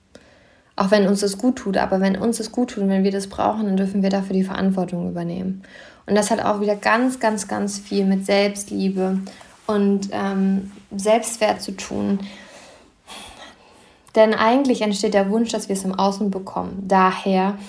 Auch 0.81 0.89
wenn 0.89 1.05
uns 1.05 1.19
das 1.19 1.37
gut 1.37 1.57
tut, 1.57 1.77
aber 1.77 2.01
wenn 2.01 2.17
uns 2.17 2.39
das 2.39 2.51
gut 2.51 2.71
tut 2.71 2.81
und 2.81 2.89
wenn 2.89 3.03
wir 3.03 3.11
das 3.11 3.27
brauchen, 3.27 3.67
dann 3.67 3.77
dürfen 3.77 4.01
wir 4.01 4.09
dafür 4.09 4.33
die 4.33 4.43
Verantwortung 4.43 5.07
übernehmen. 5.07 5.61
Und 6.07 6.15
das 6.15 6.31
hat 6.31 6.43
auch 6.43 6.59
wieder 6.59 6.75
ganz, 6.75 7.19
ganz, 7.19 7.47
ganz 7.47 7.77
viel 7.77 8.03
mit 8.03 8.25
Selbstliebe 8.25 9.19
und 9.67 10.09
ähm, 10.11 10.71
Selbstwert 10.89 11.61
zu 11.61 11.73
tun. 11.73 12.17
Denn 14.15 14.33
eigentlich 14.33 14.81
entsteht 14.81 15.13
der 15.13 15.29
Wunsch, 15.29 15.51
dass 15.51 15.69
wir 15.69 15.75
es 15.75 15.83
im 15.83 15.93
Außen 15.93 16.31
bekommen. 16.31 16.83
Daher, 16.87 17.59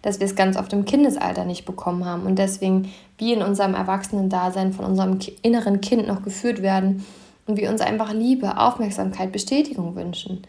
dass 0.00 0.18
wir 0.18 0.26
es 0.26 0.34
ganz 0.34 0.56
oft 0.56 0.72
im 0.72 0.86
Kindesalter 0.86 1.44
nicht 1.44 1.66
bekommen 1.66 2.06
haben 2.06 2.22
und 2.22 2.38
deswegen 2.38 2.90
wie 3.18 3.34
in 3.34 3.42
unserem 3.42 3.74
Erwachsenen-Dasein 3.74 4.72
von 4.72 4.86
unserem 4.86 5.18
inneren 5.42 5.82
Kind 5.82 6.06
noch 6.06 6.22
geführt 6.22 6.62
werden 6.62 7.04
und 7.46 7.58
wir 7.58 7.68
uns 7.68 7.82
einfach 7.82 8.14
Liebe, 8.14 8.56
Aufmerksamkeit, 8.56 9.32
Bestätigung 9.32 9.96
wünschen. 9.96 10.46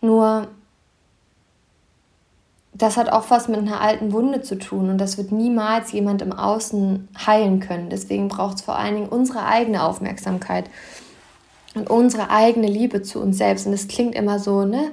Nur 0.00 0.48
das 2.78 2.96
hat 2.96 3.10
auch 3.10 3.30
was 3.30 3.48
mit 3.48 3.58
einer 3.58 3.80
alten 3.80 4.12
Wunde 4.12 4.42
zu 4.42 4.58
tun 4.58 4.90
und 4.90 4.98
das 4.98 5.16
wird 5.16 5.32
niemals 5.32 5.92
jemand 5.92 6.20
im 6.20 6.32
Außen 6.32 7.08
heilen 7.26 7.60
können. 7.60 7.88
Deswegen 7.88 8.28
braucht 8.28 8.56
es 8.56 8.62
vor 8.62 8.76
allen 8.76 8.94
Dingen 8.94 9.08
unsere 9.08 9.46
eigene 9.46 9.82
Aufmerksamkeit 9.82 10.68
und 11.74 11.88
unsere 11.88 12.30
eigene 12.30 12.66
Liebe 12.66 13.02
zu 13.02 13.20
uns 13.20 13.38
selbst. 13.38 13.66
Und 13.66 13.72
es 13.72 13.88
klingt 13.88 14.14
immer 14.14 14.38
so, 14.38 14.64
ne? 14.64 14.90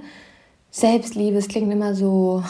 Selbstliebe, 0.71 1.37
es 1.37 1.47
klingt 1.47 1.71
immer 1.71 1.93
so. 1.93 2.43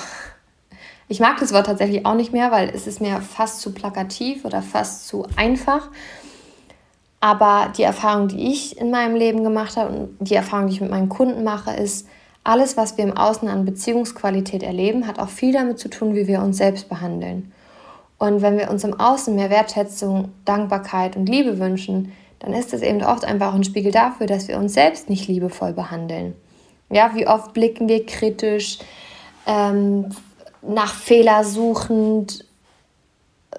Ich 1.08 1.20
mag 1.20 1.40
das 1.40 1.52
Wort 1.52 1.66
tatsächlich 1.66 2.06
auch 2.06 2.16
nicht 2.16 2.32
mehr, 2.32 2.52
weil 2.52 2.70
es 2.70 2.88
ist 2.88 3.02
mir 3.02 3.20
fast 3.22 3.60
zu 3.62 3.74
plakativ 3.74 4.46
oder 4.46 4.62
fast 4.62 5.08
zu 5.08 5.28
einfach. 5.36 5.90
Aber 7.20 7.72
die 7.76 7.84
Erfahrung, 7.84 8.28
die 8.28 8.52
ich 8.52 8.78
in 8.78 8.92
meinem 8.92 9.16
Leben 9.16 9.44
gemacht 9.44 9.78
habe 9.78 9.94
und 9.94 10.18
die 10.20 10.36
Erfahrung, 10.36 10.68
die 10.68 10.74
ich 10.74 10.82
mit 10.82 10.92
meinen 10.92 11.10
Kunden 11.10 11.44
mache, 11.44 11.72
ist, 11.74 12.08
alles, 12.44 12.76
was 12.76 12.98
wir 12.98 13.06
im 13.06 13.16
Außen 13.16 13.48
an 13.48 13.66
Beziehungsqualität 13.66 14.64
erleben, 14.64 15.08
hat 15.08 15.20
auch 15.20 15.30
viel 15.30 15.54
damit 15.54 15.80
zu 15.80 15.90
tun, 15.90 16.16
wie 16.16 16.28
wir 16.28 16.42
uns 16.42 16.58
selbst 16.58 16.90
behandeln. 16.90 17.52
Und 18.18 18.42
wenn 18.42 18.58
wir 18.58 18.70
uns 18.70 18.84
im 18.84 19.00
Außen 19.00 19.36
mehr 19.36 19.50
Wertschätzung, 19.50 20.32
Dankbarkeit 20.46 21.16
und 21.16 21.28
Liebe 21.28 21.60
wünschen, 21.60 22.12
dann 22.40 22.54
ist 22.54 22.74
das 22.74 22.82
eben 22.82 23.04
oft 23.04 23.26
einfach 23.26 23.54
ein 23.54 23.64
Spiegel 23.64 23.92
dafür, 23.92 24.28
dass 24.28 24.48
wir 24.48 24.58
uns 24.58 24.74
selbst 24.74 25.10
nicht 25.10 25.28
liebevoll 25.28 25.74
behandeln. 25.74 26.36
Ja, 26.90 27.12
wie 27.16 27.28
oft 27.28 27.54
blicken 27.54 27.88
wir 27.88 28.06
kritisch, 28.06 28.80
ähm, 29.46 30.10
nach 30.62 30.94
Fehler 30.94 31.44
suchend 31.44 32.46
äh, 33.52 33.58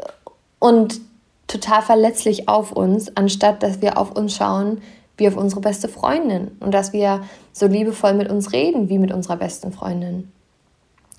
und 0.59 1.01
total 1.47 1.83
verletzlich 1.83 2.49
auf 2.49 2.73
uns, 2.73 3.17
anstatt 3.17 3.63
dass 3.63 3.83
wir 3.83 3.99
auf 3.99 4.13
uns 4.13 4.37
schauen, 4.37 4.81
wie 5.17 5.29
auf 5.29 5.37
unsere 5.37 5.61
beste 5.61 5.89
Freundin 5.89 6.53
und 6.61 6.73
dass 6.73 6.93
wir 6.93 7.23
so 7.53 7.67
liebevoll 7.67 8.15
mit 8.15 8.31
uns 8.31 8.53
reden 8.53 8.89
wie 8.89 8.99
mit 8.99 9.13
unserer 9.13 9.37
besten 9.37 9.73
Freundin. 9.73 10.33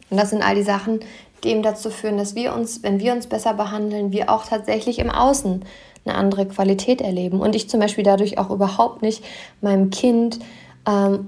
Und 0.09 0.17
das 0.17 0.29
sind 0.29 0.43
all 0.43 0.55
die 0.55 0.63
Sachen, 0.63 0.99
die 1.43 1.49
eben 1.49 1.63
dazu 1.63 1.89
führen, 1.89 2.17
dass 2.17 2.35
wir 2.35 2.53
uns, 2.53 2.83
wenn 2.83 2.99
wir 2.99 3.13
uns 3.13 3.27
besser 3.27 3.53
behandeln, 3.53 4.11
wir 4.11 4.29
auch 4.29 4.45
tatsächlich 4.45 4.99
im 4.99 5.09
Außen 5.09 5.63
eine 6.05 6.15
andere 6.15 6.45
Qualität 6.45 7.01
erleben. 7.01 7.39
Und 7.39 7.55
ich 7.55 7.69
zum 7.69 7.79
Beispiel 7.79 8.03
dadurch 8.03 8.37
auch 8.37 8.49
überhaupt 8.49 9.01
nicht 9.01 9.23
meinem 9.61 9.89
Kind 9.89 10.39
ähm, 10.87 11.27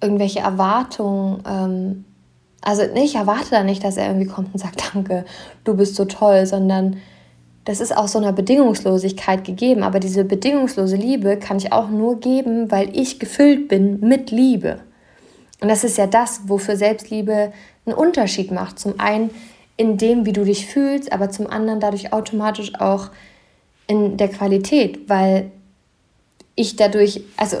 irgendwelche 0.00 0.40
Erwartungen, 0.40 1.42
ähm, 1.46 2.04
also 2.62 2.82
ich 2.82 3.14
erwarte 3.14 3.50
da 3.50 3.64
nicht, 3.64 3.82
dass 3.84 3.96
er 3.96 4.08
irgendwie 4.08 4.26
kommt 4.26 4.52
und 4.52 4.60
sagt, 4.60 4.82
danke, 4.94 5.24
du 5.64 5.76
bist 5.76 5.96
so 5.96 6.04
toll, 6.04 6.46
sondern 6.46 6.96
das 7.64 7.80
ist 7.80 7.96
aus 7.96 8.12
so 8.12 8.18
einer 8.18 8.32
Bedingungslosigkeit 8.32 9.44
gegeben. 9.44 9.82
Aber 9.82 10.00
diese 10.00 10.24
bedingungslose 10.24 10.96
Liebe 10.96 11.36
kann 11.36 11.58
ich 11.58 11.72
auch 11.72 11.88
nur 11.90 12.20
geben, 12.20 12.70
weil 12.70 12.96
ich 12.96 13.18
gefüllt 13.18 13.68
bin 13.68 14.00
mit 14.00 14.30
Liebe. 14.30 14.80
Und 15.60 15.68
das 15.68 15.84
ist 15.84 15.98
ja 15.98 16.06
das, 16.06 16.42
wofür 16.46 16.76
Selbstliebe 16.76 17.52
einen 17.84 17.94
Unterschied 17.96 18.50
macht. 18.50 18.78
Zum 18.78 18.98
einen 18.98 19.30
in 19.76 19.98
dem, 19.98 20.26
wie 20.26 20.32
du 20.32 20.44
dich 20.44 20.66
fühlst, 20.66 21.12
aber 21.12 21.30
zum 21.30 21.46
anderen 21.46 21.80
dadurch 21.80 22.12
automatisch 22.12 22.74
auch 22.80 23.08
in 23.86 24.16
der 24.16 24.28
Qualität, 24.28 25.08
weil 25.08 25.50
ich 26.54 26.76
dadurch, 26.76 27.22
also 27.36 27.58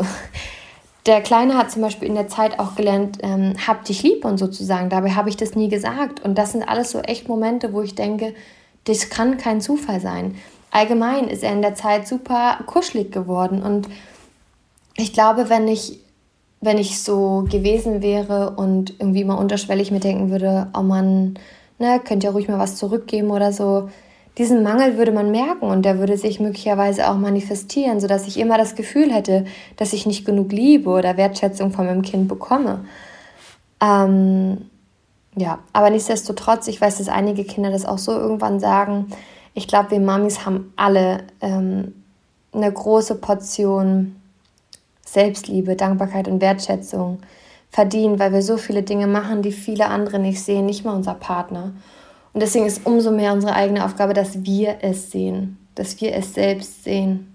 der 1.06 1.20
Kleine 1.20 1.56
hat 1.56 1.70
zum 1.70 1.82
Beispiel 1.82 2.08
in 2.08 2.14
der 2.14 2.28
Zeit 2.28 2.58
auch 2.58 2.74
gelernt, 2.74 3.18
ähm, 3.22 3.54
hab 3.66 3.84
dich 3.84 4.02
lieb 4.02 4.24
und 4.24 4.38
sozusagen. 4.38 4.90
Dabei 4.90 5.10
habe 5.10 5.28
ich 5.28 5.36
das 5.36 5.54
nie 5.54 5.68
gesagt. 5.68 6.24
Und 6.24 6.36
das 6.36 6.52
sind 6.52 6.62
alles 6.62 6.90
so 6.90 7.00
echt 7.00 7.28
Momente, 7.28 7.72
wo 7.72 7.82
ich 7.82 7.94
denke, 7.94 8.34
das 8.84 9.10
kann 9.10 9.36
kein 9.36 9.60
Zufall 9.60 10.00
sein. 10.00 10.36
Allgemein 10.70 11.28
ist 11.28 11.42
er 11.42 11.52
in 11.52 11.62
der 11.62 11.74
Zeit 11.74 12.06
super 12.06 12.58
kuschelig 12.66 13.12
geworden 13.12 13.62
und 13.62 13.88
ich 14.96 15.12
glaube, 15.12 15.48
wenn 15.48 15.68
ich 15.68 16.00
wenn 16.60 16.78
ich 16.78 17.02
so 17.02 17.46
gewesen 17.50 18.02
wäre 18.02 18.50
und 18.50 18.90
irgendwie 18.98 19.24
mal 19.24 19.36
unterschwellig 19.36 19.90
mir 19.90 20.00
denken 20.00 20.30
würde, 20.30 20.68
oh 20.76 20.82
Mann, 20.82 21.38
ne, 21.78 22.00
könnt 22.04 22.22
ihr 22.22 22.30
ruhig 22.30 22.48
mal 22.48 22.58
was 22.58 22.76
zurückgeben 22.76 23.30
oder 23.30 23.52
so, 23.52 23.88
diesen 24.38 24.62
Mangel 24.62 24.96
würde 24.96 25.12
man 25.12 25.30
merken 25.30 25.66
und 25.66 25.84
der 25.84 25.98
würde 25.98 26.16
sich 26.16 26.38
möglicherweise 26.38 27.10
auch 27.10 27.16
manifestieren, 27.16 28.00
sodass 28.00 28.26
ich 28.26 28.38
immer 28.38 28.58
das 28.58 28.74
Gefühl 28.74 29.12
hätte, 29.12 29.44
dass 29.76 29.92
ich 29.92 30.06
nicht 30.06 30.24
genug 30.24 30.52
Liebe 30.52 30.90
oder 30.90 31.16
Wertschätzung 31.16 31.72
von 31.72 31.86
meinem 31.86 32.02
Kind 32.02 32.28
bekomme. 32.28 32.84
Ähm, 33.82 34.69
ja, 35.36 35.60
aber 35.72 35.90
nichtsdestotrotz, 35.90 36.66
ich 36.68 36.80
weiß, 36.80 36.98
dass 36.98 37.08
einige 37.08 37.44
Kinder 37.44 37.70
das 37.70 37.84
auch 37.84 37.98
so 37.98 38.12
irgendwann 38.12 38.58
sagen. 38.60 39.10
Ich 39.54 39.68
glaube, 39.68 39.92
wir 39.92 40.00
Mamis 40.00 40.44
haben 40.44 40.72
alle 40.76 41.24
ähm, 41.40 41.94
eine 42.52 42.72
große 42.72 43.16
Portion 43.16 44.16
Selbstliebe, 45.06 45.76
Dankbarkeit 45.76 46.28
und 46.28 46.40
Wertschätzung 46.40 47.20
verdient, 47.70 48.18
weil 48.18 48.32
wir 48.32 48.42
so 48.42 48.56
viele 48.56 48.82
Dinge 48.82 49.06
machen, 49.06 49.42
die 49.42 49.52
viele 49.52 49.86
andere 49.86 50.18
nicht 50.18 50.42
sehen, 50.42 50.66
nicht 50.66 50.84
mal 50.84 50.94
unser 50.94 51.14
Partner. 51.14 51.72
Und 52.32 52.42
deswegen 52.42 52.66
ist 52.66 52.86
umso 52.86 53.10
mehr 53.10 53.32
unsere 53.32 53.54
eigene 53.54 53.84
Aufgabe, 53.84 54.14
dass 54.14 54.44
wir 54.44 54.78
es 54.82 55.10
sehen, 55.10 55.58
dass 55.74 56.00
wir 56.00 56.14
es 56.14 56.34
selbst 56.34 56.84
sehen. 56.84 57.32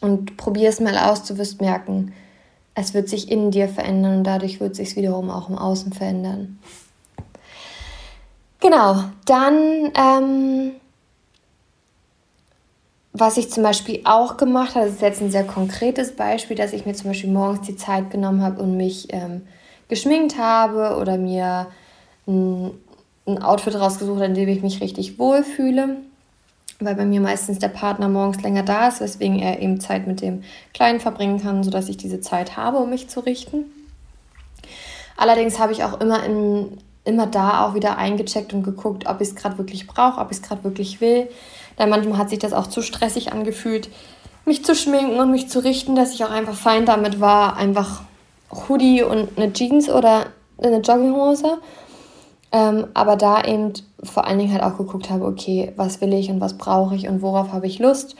Und 0.00 0.36
probier 0.36 0.68
es 0.68 0.80
mal 0.80 0.96
aus, 0.96 1.24
du 1.24 1.38
wirst 1.38 1.60
merken, 1.60 2.12
es 2.78 2.94
wird 2.94 3.08
sich 3.08 3.30
in 3.30 3.50
dir 3.50 3.68
verändern 3.68 4.18
und 4.18 4.24
dadurch 4.24 4.60
wird 4.60 4.76
sich 4.76 4.94
wiederum 4.94 5.30
auch 5.30 5.48
im 5.48 5.58
Außen 5.58 5.92
verändern. 5.92 6.58
Genau, 8.60 9.04
dann, 9.24 9.90
ähm, 9.94 10.72
was 13.12 13.36
ich 13.36 13.50
zum 13.50 13.64
Beispiel 13.64 14.02
auch 14.04 14.36
gemacht 14.36 14.76
habe, 14.76 14.86
das 14.86 14.94
ist 14.94 15.02
jetzt 15.02 15.20
ein 15.20 15.30
sehr 15.30 15.44
konkretes 15.44 16.14
Beispiel, 16.14 16.56
dass 16.56 16.72
ich 16.72 16.86
mir 16.86 16.94
zum 16.94 17.10
Beispiel 17.10 17.30
morgens 17.30 17.66
die 17.66 17.76
Zeit 17.76 18.10
genommen 18.10 18.42
habe 18.42 18.62
und 18.62 18.76
mich 18.76 19.08
ähm, 19.10 19.42
geschminkt 19.88 20.38
habe 20.38 20.96
oder 21.00 21.18
mir 21.18 21.66
ein, 22.28 22.70
ein 23.26 23.42
Outfit 23.42 23.74
rausgesucht, 23.74 24.22
in 24.22 24.34
dem 24.34 24.48
ich 24.48 24.62
mich 24.62 24.80
richtig 24.80 25.18
wohlfühle 25.18 25.96
weil 26.80 26.94
bei 26.94 27.04
mir 27.04 27.20
meistens 27.20 27.58
der 27.58 27.68
Partner 27.68 28.08
morgens 28.08 28.42
länger 28.42 28.62
da 28.62 28.88
ist, 28.88 29.00
weswegen 29.00 29.38
er 29.38 29.60
eben 29.60 29.80
Zeit 29.80 30.06
mit 30.06 30.20
dem 30.20 30.44
Kleinen 30.74 31.00
verbringen 31.00 31.40
kann, 31.40 31.64
sodass 31.64 31.88
ich 31.88 31.96
diese 31.96 32.20
Zeit 32.20 32.56
habe, 32.56 32.78
um 32.78 32.90
mich 32.90 33.08
zu 33.08 33.20
richten. 33.20 33.64
Allerdings 35.16 35.58
habe 35.58 35.72
ich 35.72 35.82
auch 35.82 36.00
immer, 36.00 36.22
in, 36.22 36.78
immer 37.04 37.26
da 37.26 37.66
auch 37.66 37.74
wieder 37.74 37.98
eingecheckt 37.98 38.52
und 38.52 38.62
geguckt, 38.62 39.08
ob 39.08 39.20
ich 39.20 39.28
es 39.28 39.34
gerade 39.34 39.58
wirklich 39.58 39.88
brauche, 39.88 40.20
ob 40.20 40.30
ich 40.30 40.38
es 40.38 40.42
gerade 40.42 40.62
wirklich 40.62 41.00
will. 41.00 41.28
Denn 41.78 41.88
manchmal 41.88 42.18
hat 42.18 42.30
sich 42.30 42.38
das 42.38 42.52
auch 42.52 42.68
zu 42.68 42.82
stressig 42.82 43.32
angefühlt, 43.32 43.90
mich 44.44 44.64
zu 44.64 44.76
schminken 44.76 45.18
und 45.18 45.32
mich 45.32 45.48
zu 45.48 45.58
richten, 45.58 45.96
dass 45.96 46.14
ich 46.14 46.24
auch 46.24 46.30
einfach 46.30 46.54
fein 46.54 46.86
damit 46.86 47.20
war, 47.20 47.56
einfach 47.56 48.02
Hoodie 48.50 49.02
und 49.02 49.36
eine 49.36 49.52
Jeans 49.52 49.90
oder 49.90 50.26
eine 50.62 50.78
Jogginghose 50.78 51.58
ähm, 52.52 52.86
aber 52.94 53.16
da 53.16 53.42
eben 53.44 53.72
vor 54.02 54.26
allen 54.26 54.38
Dingen 54.38 54.52
halt 54.52 54.62
auch 54.62 54.78
geguckt 54.78 55.10
habe, 55.10 55.26
okay, 55.26 55.72
was 55.76 56.00
will 56.00 56.12
ich 56.14 56.30
und 56.30 56.40
was 56.40 56.56
brauche 56.56 56.94
ich 56.94 57.08
und 57.08 57.20
worauf 57.22 57.52
habe 57.52 57.66
ich 57.66 57.78
Lust. 57.78 58.16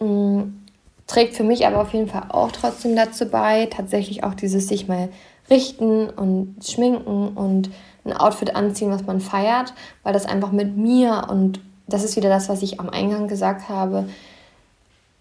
Ähm, 0.00 0.62
trägt 1.06 1.34
für 1.34 1.44
mich 1.44 1.66
aber 1.66 1.80
auf 1.80 1.92
jeden 1.92 2.08
Fall 2.08 2.24
auch 2.28 2.52
trotzdem 2.52 2.96
dazu 2.96 3.26
bei, 3.26 3.66
tatsächlich 3.66 4.24
auch 4.24 4.34
dieses 4.34 4.68
sich 4.68 4.88
mal 4.88 5.08
richten 5.48 6.08
und 6.10 6.56
schminken 6.64 7.28
und 7.28 7.70
ein 8.04 8.12
Outfit 8.12 8.54
anziehen, 8.54 8.90
was 8.90 9.04
man 9.06 9.20
feiert, 9.20 9.72
weil 10.02 10.12
das 10.12 10.26
einfach 10.26 10.52
mit 10.52 10.76
mir 10.76 11.26
und 11.30 11.60
das 11.88 12.04
ist 12.04 12.16
wieder 12.16 12.28
das, 12.28 12.48
was 12.48 12.62
ich 12.62 12.80
am 12.80 12.90
Eingang 12.90 13.28
gesagt 13.28 13.68
habe. 13.68 14.08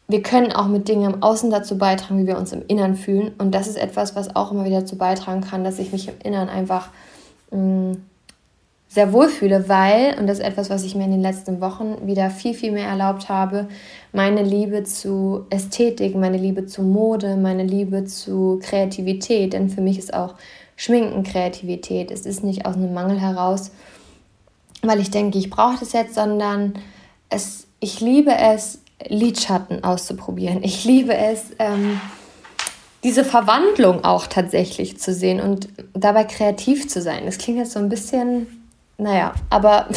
Wir 0.08 0.22
können 0.22 0.52
auch 0.52 0.68
mit 0.68 0.88
Dingen 0.88 1.14
im 1.14 1.24
Außen 1.24 1.50
dazu 1.50 1.78
beitragen, 1.78 2.20
wie 2.20 2.28
wir 2.28 2.38
uns 2.38 2.54
im 2.54 2.64
Innern 2.68 2.96
fühlen. 2.96 3.34
Und 3.38 3.54
das 3.54 3.68
ist 3.68 3.78
etwas, 3.78 4.16
was 4.16 4.36
auch 4.36 4.52
immer 4.52 4.66
wieder 4.66 4.82
dazu 4.82 4.98
beitragen 4.98 5.42
kann, 5.42 5.64
dass 5.64 5.80
ich 5.80 5.92
mich 5.92 6.08
im 6.08 6.16
Innern 6.24 6.50
einfach 6.50 6.90
mh, 7.52 7.60
mm, 7.60 7.98
sehr 8.96 9.12
wohl 9.12 9.28
fühle, 9.28 9.68
weil, 9.68 10.18
und 10.18 10.26
das 10.26 10.40
ist 10.40 10.46
etwas, 10.46 10.70
was 10.70 10.86
ich 10.86 10.96
mir 10.96 11.04
in 11.04 11.12
den 11.12 11.22
letzten 11.22 11.60
Wochen 11.60 12.08
wieder 12.08 12.30
viel, 12.30 12.54
viel 12.54 12.72
mehr 12.72 12.88
erlaubt 12.88 13.28
habe, 13.28 13.68
meine 14.14 14.42
Liebe 14.42 14.86
zu 14.86 15.46
Ästhetik, 15.50 16.16
meine 16.16 16.38
Liebe 16.38 16.66
zu 16.66 16.82
Mode, 16.82 17.36
meine 17.36 17.64
Liebe 17.64 18.06
zu 18.06 18.58
Kreativität, 18.64 19.52
denn 19.52 19.70
für 19.70 19.82
mich 19.82 20.00
ist 20.00 20.14
auch 20.14 20.36
Schminken 20.78 21.24
Kreativität. 21.24 22.10
Es 22.10 22.26
ist 22.26 22.42
nicht 22.42 22.66
aus 22.66 22.76
einem 22.76 22.94
Mangel 22.94 23.20
heraus, 23.20 23.72
weil 24.82 25.02
ich 25.02 25.12
denke, 25.12 25.38
ich 25.40 25.50
brauche 25.50 25.78
das 25.78 25.92
jetzt, 25.92 26.16
sondern 26.16 26.76
es, 27.30 27.68
ich 27.82 28.00
liebe 28.00 28.34
es, 28.34 28.80
Lidschatten 29.06 29.84
auszuprobieren. 29.84 30.64
Ich 30.64 30.86
liebe 30.86 31.14
es, 31.14 31.48
ähm, 31.60 32.00
diese 33.04 33.26
Verwandlung 33.26 34.06
auch 34.06 34.28
tatsächlich 34.28 35.02
zu 35.02 35.14
sehen 35.14 35.42
und 35.42 35.68
dabei 35.94 36.24
kreativ 36.24 36.88
zu 36.88 37.02
sein. 37.02 37.26
Das 37.26 37.38
klingt 37.38 37.60
jetzt 37.60 37.74
so 37.74 37.80
ein 37.80 37.90
bisschen 37.90 38.48
naja, 38.98 39.34
aber 39.50 39.88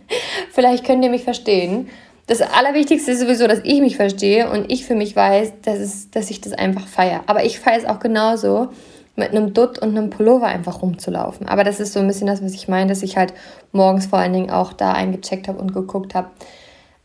vielleicht 0.52 0.84
könnt 0.84 1.04
ihr 1.04 1.10
mich 1.10 1.24
verstehen. 1.24 1.88
Das 2.26 2.40
Allerwichtigste 2.40 3.12
ist 3.12 3.20
sowieso, 3.20 3.46
dass 3.46 3.60
ich 3.62 3.80
mich 3.80 3.96
verstehe 3.96 4.50
und 4.50 4.70
ich 4.70 4.84
für 4.84 4.96
mich 4.96 5.14
weiß, 5.14 5.52
dass, 5.62 5.78
es, 5.78 6.10
dass 6.10 6.30
ich 6.30 6.40
das 6.40 6.52
einfach 6.52 6.86
feiere. 6.86 7.22
Aber 7.26 7.44
ich 7.44 7.60
feiere 7.60 7.78
es 7.78 7.84
auch 7.84 8.00
genauso, 8.00 8.68
mit 9.16 9.30
einem 9.30 9.54
Dutt 9.54 9.78
und 9.78 9.96
einem 9.96 10.10
Pullover 10.10 10.46
einfach 10.46 10.82
rumzulaufen. 10.82 11.48
Aber 11.48 11.64
das 11.64 11.80
ist 11.80 11.92
so 11.92 12.00
ein 12.00 12.06
bisschen 12.06 12.26
das, 12.26 12.44
was 12.44 12.52
ich 12.52 12.68
meine, 12.68 12.88
dass 12.88 13.02
ich 13.02 13.16
halt 13.16 13.32
morgens 13.72 14.06
vor 14.06 14.18
allen 14.18 14.32
Dingen 14.32 14.50
auch 14.50 14.72
da 14.72 14.92
eingecheckt 14.92 15.48
habe 15.48 15.58
und 15.58 15.72
geguckt 15.72 16.14
habe, 16.14 16.28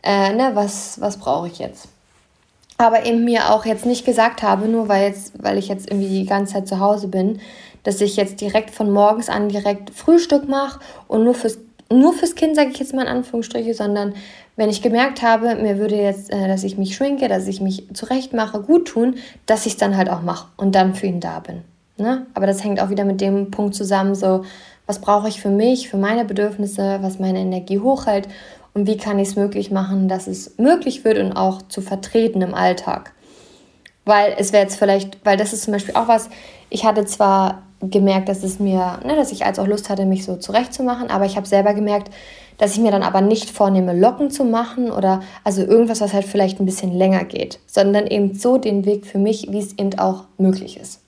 äh, 0.04 0.34
ne, 0.34 0.52
was, 0.54 0.99
was 0.99 1.18
brauche 1.18 1.47
ich 1.47 1.60
jetzt. 1.60 1.88
Aber 2.78 3.06
eben 3.06 3.24
mir 3.24 3.52
auch 3.52 3.66
jetzt 3.66 3.86
nicht 3.86 4.06
gesagt 4.06 4.43
habe, 4.43 4.68
nur 4.68 4.89
weil, 4.89 5.04
jetzt, 5.04 5.34
weil 5.41 5.58
ich 5.58 5.68
jetzt 5.68 5.89
irgendwie 5.89 6.10
die 6.10 6.26
ganze 6.26 6.54
Zeit 6.54 6.68
zu 6.68 6.80
Hause 6.80 7.08
bin, 7.08 7.39
dass 7.84 8.01
ich 8.01 8.15
jetzt 8.15 8.41
direkt 8.41 8.71
von 8.71 8.91
morgens 8.91 9.29
an 9.29 9.49
direkt 9.49 9.89
Frühstück 9.91 10.47
mache 10.47 10.79
und 11.07 11.23
nur 11.23 11.34
fürs, 11.34 11.59
nur 11.91 12.13
fürs 12.13 12.36
Kind, 12.36 12.55
sage 12.55 12.71
ich 12.71 12.79
jetzt 12.79 12.93
mal 12.93 13.03
in 13.03 13.07
Anführungsstriche, 13.07 13.73
sondern 13.73 14.13
wenn 14.55 14.69
ich 14.69 14.82
gemerkt 14.82 15.21
habe, 15.21 15.55
mir 15.55 15.77
würde 15.77 15.95
jetzt, 15.95 16.32
äh, 16.32 16.47
dass 16.47 16.63
ich 16.63 16.77
mich 16.77 16.95
schminke, 16.95 17.27
dass 17.27 17.47
ich 17.47 17.61
mich 17.61 17.88
zurecht 17.93 18.34
mache, 18.34 18.61
gut 18.61 18.88
tun, 18.88 19.15
dass 19.45 19.65
ich 19.65 19.73
es 19.73 19.77
dann 19.77 19.97
halt 19.97 20.09
auch 20.09 20.21
mache 20.21 20.47
und 20.57 20.75
dann 20.75 20.93
für 20.93 21.07
ihn 21.07 21.19
da 21.19 21.39
bin. 21.39 21.61
Ne? 21.97 22.25
Aber 22.34 22.47
das 22.47 22.63
hängt 22.63 22.82
auch 22.82 22.89
wieder 22.89 23.05
mit 23.05 23.21
dem 23.21 23.51
Punkt 23.51 23.75
zusammen, 23.75 24.15
so, 24.15 24.43
was 24.86 24.99
brauche 24.99 25.29
ich 25.29 25.41
für 25.41 25.49
mich, 25.49 25.89
für 25.89 25.97
meine 25.97 26.25
Bedürfnisse, 26.25 26.99
was 27.01 27.19
meine 27.19 27.39
Energie 27.39 27.79
hochhält 27.79 28.27
und 28.73 28.88
wie 28.88 28.97
kann 28.97 29.19
ich 29.19 29.29
es 29.29 29.36
möglich 29.36 29.71
machen, 29.71 30.07
dass 30.07 30.27
es 30.27 30.57
möglich 30.57 31.03
wird 31.03 31.17
und 31.17 31.34
auch 31.34 31.61
zu 31.63 31.82
vertreten 31.82 32.41
im 32.41 32.53
Alltag. 32.53 33.13
Weil 34.05 34.36
es 34.38 34.51
wäre 34.51 34.63
jetzt 34.63 34.77
vielleicht, 34.77 35.23
weil 35.25 35.38
das 35.38 35.53
ist 35.53 35.63
zum 35.63 35.73
Beispiel 35.73 35.95
auch 35.95 36.07
was, 36.07 36.29
ich 36.69 36.86
hatte 36.86 37.05
zwar 37.05 37.63
gemerkt, 37.82 38.29
dass 38.29 38.43
es 38.43 38.59
mir, 38.59 38.99
ne, 39.05 39.15
dass 39.15 39.32
ich 39.32 39.45
als 39.45 39.59
auch 39.59 39.67
Lust 39.67 39.89
hatte, 39.89 40.05
mich 40.05 40.25
so 40.25 40.36
zurechtzumachen, 40.36 41.09
aber 41.09 41.25
ich 41.25 41.36
habe 41.36 41.47
selber 41.47 41.73
gemerkt, 41.73 42.11
dass 42.57 42.73
ich 42.73 42.79
mir 42.79 42.91
dann 42.91 43.03
aber 43.03 43.21
nicht 43.21 43.49
vornehme, 43.49 43.97
Locken 43.97 44.29
zu 44.29 44.43
machen 44.43 44.91
oder 44.91 45.21
also 45.43 45.63
irgendwas, 45.63 46.01
was 46.01 46.13
halt 46.13 46.25
vielleicht 46.25 46.59
ein 46.59 46.65
bisschen 46.65 46.95
länger 46.95 47.23
geht, 47.23 47.59
sondern 47.65 48.05
eben 48.07 48.36
so 48.36 48.57
den 48.57 48.86
Weg 48.86 49.07
für 49.07 49.17
mich, 49.17 49.51
wie 49.51 49.59
es 49.59 49.77
eben 49.77 49.97
auch 49.97 50.25
möglich 50.38 50.77
ist. 50.77 50.99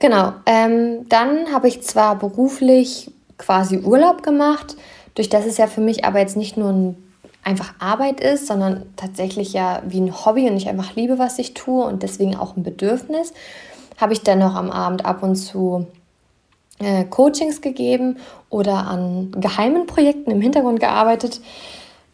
Genau, 0.00 0.32
ähm, 0.46 1.08
dann 1.08 1.52
habe 1.52 1.68
ich 1.68 1.82
zwar 1.82 2.18
beruflich 2.18 3.12
quasi 3.38 3.78
Urlaub 3.78 4.24
gemacht, 4.24 4.76
durch 5.14 5.28
das 5.28 5.46
es 5.46 5.58
ja 5.58 5.68
für 5.68 5.80
mich 5.80 6.04
aber 6.04 6.18
jetzt 6.18 6.36
nicht 6.36 6.56
nur 6.56 6.70
ein 6.70 6.96
einfach 7.44 7.74
Arbeit 7.78 8.20
ist, 8.20 8.46
sondern 8.46 8.84
tatsächlich 8.96 9.52
ja 9.52 9.82
wie 9.86 10.00
ein 10.00 10.24
Hobby 10.24 10.48
und 10.48 10.56
ich 10.56 10.68
einfach 10.68 10.94
liebe, 10.94 11.18
was 11.18 11.38
ich 11.38 11.54
tue 11.54 11.84
und 11.84 12.02
deswegen 12.02 12.36
auch 12.36 12.56
ein 12.56 12.62
Bedürfnis 12.62 13.32
habe 13.98 14.12
ich 14.12 14.22
dennoch 14.22 14.54
am 14.54 14.70
Abend 14.70 15.04
ab 15.04 15.22
und 15.22 15.36
zu 15.36 15.86
äh, 16.78 17.04
Coachings 17.04 17.60
gegeben 17.60 18.16
oder 18.50 18.86
an 18.86 19.32
geheimen 19.38 19.86
Projekten 19.86 20.30
im 20.30 20.40
Hintergrund 20.40 20.80
gearbeitet. 20.80 21.40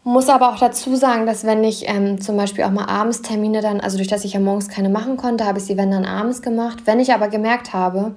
Muss 0.04 0.28
aber 0.28 0.50
auch 0.50 0.58
dazu 0.58 0.96
sagen, 0.96 1.26
dass 1.26 1.44
wenn 1.44 1.64
ich 1.64 1.88
ähm, 1.88 2.20
zum 2.20 2.36
Beispiel 2.36 2.64
auch 2.64 2.70
mal 2.70 2.86
abends 2.86 3.22
Termine 3.22 3.60
dann, 3.60 3.80
also 3.80 3.96
durch 3.96 4.08
das 4.08 4.24
ich 4.24 4.34
ja 4.34 4.40
morgens 4.40 4.68
keine 4.68 4.88
machen 4.88 5.16
konnte, 5.16 5.44
habe 5.44 5.58
ich 5.58 5.64
sie 5.64 5.76
wenn 5.76 5.90
dann 5.90 6.04
abends 6.04 6.40
gemacht. 6.40 6.78
Wenn 6.86 7.00
ich 7.00 7.12
aber 7.12 7.28
gemerkt 7.28 7.72
habe, 7.72 8.14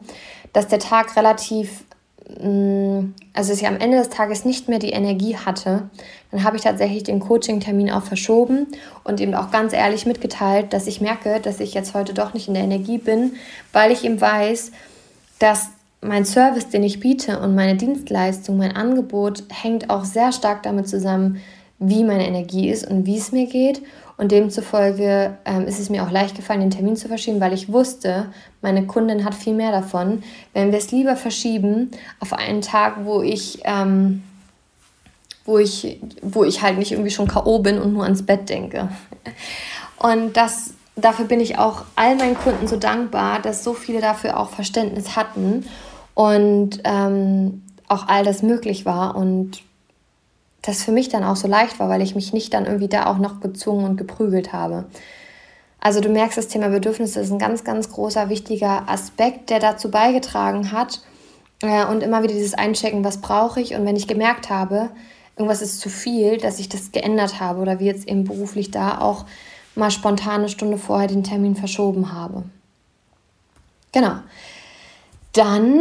dass 0.54 0.68
der 0.68 0.80
Tag 0.80 1.16
relativ 1.16 1.84
also 2.28 3.52
dass 3.52 3.62
ich 3.62 3.68
am 3.68 3.78
Ende 3.78 3.98
des 3.98 4.10
Tages 4.10 4.46
nicht 4.46 4.70
mehr 4.70 4.80
die 4.80 4.92
Energie 4.92 5.36
hatte, 5.36 5.90
dann 6.32 6.44
habe 6.44 6.56
ich 6.56 6.64
tatsächlich 6.64 7.04
den 7.04 7.20
Coaching-Termin 7.20 7.92
auch 7.92 8.04
verschoben 8.04 8.68
und 9.04 9.20
eben 9.20 9.34
auch 9.34 9.52
ganz 9.52 9.74
ehrlich 9.74 10.06
mitgeteilt, 10.06 10.72
dass 10.74 10.88
ich 10.88 11.02
merke, 11.02 11.40
dass 11.42 11.60
ich 11.60 11.74
jetzt 11.74 11.94
heute 11.94 12.14
doch 12.14 12.34
nicht 12.34 12.48
in 12.48 12.54
der 12.54 12.64
Energie 12.64 12.98
bin, 12.98 13.34
weil 13.74 13.92
ich 13.92 14.06
eben 14.06 14.22
weiß, 14.22 14.72
dass 15.40 15.70
mein 16.02 16.26
Service, 16.26 16.70
den 16.70 16.84
ich 16.84 17.00
biete 17.00 17.40
und 17.40 17.54
meine 17.54 17.76
Dienstleistung, 17.76 18.58
mein 18.58 18.76
Angebot 18.76 19.44
hängt 19.50 19.90
auch 19.90 20.04
sehr 20.04 20.32
stark 20.32 20.64
damit 20.64 20.88
zusammen, 20.88 21.42
wie 21.80 22.04
meine 22.04 22.28
Energie 22.28 22.70
ist 22.70 22.90
und 22.90 23.06
wie 23.06 23.18
es 23.18 23.32
mir 23.32 23.48
geht. 23.48 23.82
Und 24.18 24.32
demzufolge 24.32 25.38
ähm, 25.46 25.66
ist 25.66 25.80
es 25.80 25.90
mir 25.90 26.04
auch 26.04 26.12
leicht 26.12 26.36
gefallen, 26.36 26.60
den 26.60 26.70
Termin 26.70 26.96
zu 26.96 27.08
verschieben, 27.08 27.40
weil 27.40 27.54
ich 27.54 27.72
wusste, 27.72 28.28
meine 28.62 28.86
Kundin 28.86 29.26
hat 29.26 29.36
viel 29.36 29.54
mehr 29.54 29.72
davon, 29.72 30.24
wenn 30.54 30.72
wir 30.72 30.78
es 30.78 30.92
lieber 30.92 31.16
verschieben 31.16 31.92
auf 32.20 32.34
einen 32.34 32.62
Tag, 32.62 33.06
wo 33.06 33.22
ich, 33.22 33.60
ähm, 33.64 34.24
wo 35.46 35.58
ich, 35.58 36.00
wo 36.22 36.44
ich 36.44 36.62
halt 36.62 36.78
nicht 36.78 36.92
irgendwie 36.92 37.12
schon 37.12 37.28
K.O. 37.28 37.60
bin 37.60 37.80
und 37.80 37.94
nur 37.94 38.04
ans 38.04 38.24
Bett 38.26 38.50
denke. 38.50 38.90
Und 39.98 40.38
das, 40.38 40.74
dafür 40.96 41.26
bin 41.26 41.40
ich 41.40 41.58
auch 41.58 41.86
all 41.96 42.16
meinen 42.16 42.36
Kunden 42.36 42.68
so 42.68 42.78
dankbar, 42.78 43.42
dass 43.42 43.64
so 43.64 43.74
viele 43.74 44.02
dafür 44.02 44.40
auch 44.40 44.50
Verständnis 44.50 45.16
hatten 45.16 45.66
und 46.14 46.82
ähm, 46.84 47.64
auch 47.88 48.08
all 48.08 48.24
das 48.24 48.44
möglich 48.44 48.86
war. 48.86 49.16
Und 49.16 49.64
das 50.62 50.84
für 50.84 50.92
mich 50.92 51.10
dann 51.10 51.24
auch 51.24 51.36
so 51.36 51.48
leicht 51.48 51.80
war, 51.80 51.90
weil 51.90 52.02
ich 52.02 52.16
mich 52.16 52.34
nicht 52.34 52.54
dann 52.54 52.66
irgendwie 52.66 52.88
da 52.88 53.08
auch 53.08 53.18
noch 53.18 53.42
gezwungen 53.42 53.86
und 53.86 53.98
geprügelt 53.98 54.54
habe. 54.54 54.86
Also 55.82 56.00
du 56.00 56.10
merkst, 56.10 56.38
das 56.38 56.48
Thema 56.48 56.70
Bedürfnisse 56.70 57.20
ist 57.20 57.32
ein 57.32 57.40
ganz, 57.40 57.64
ganz 57.64 57.90
großer, 57.90 58.30
wichtiger 58.30 58.88
Aspekt, 58.88 59.50
der 59.50 59.60
dazu 59.60 59.90
beigetragen 59.90 60.72
hat. 60.72 61.02
Äh, 61.62 61.86
und 61.86 62.04
immer 62.04 62.22
wieder 62.22 62.36
dieses 62.36 62.54
Einchecken, 62.54 63.04
was 63.04 63.20
brauche 63.20 63.60
ich? 63.60 63.74
Und 63.74 63.86
wenn 63.86 63.96
ich 63.96 64.08
gemerkt 64.08 64.52
habe, 64.52 64.92
irgendwas 65.36 65.64
ist 65.64 65.80
zu 65.80 65.90
viel, 65.90 66.38
dass 66.38 66.60
ich 66.60 66.70
das 66.70 66.92
geändert 66.92 67.40
habe 67.40 67.60
oder 67.60 67.80
wie 67.80 67.86
jetzt 67.86 68.08
eben 68.08 68.26
beruflich 68.26 68.70
da 68.70 69.00
auch 69.00 69.26
mal 69.76 69.90
spontan 69.90 70.42
eine 70.42 70.50
Stunde 70.50 70.78
vorher 70.78 71.08
den 71.08 71.24
Termin 71.24 71.56
verschoben 71.56 72.14
habe. 72.14 72.44
Genau. 73.92 74.18
Dann, 75.34 75.80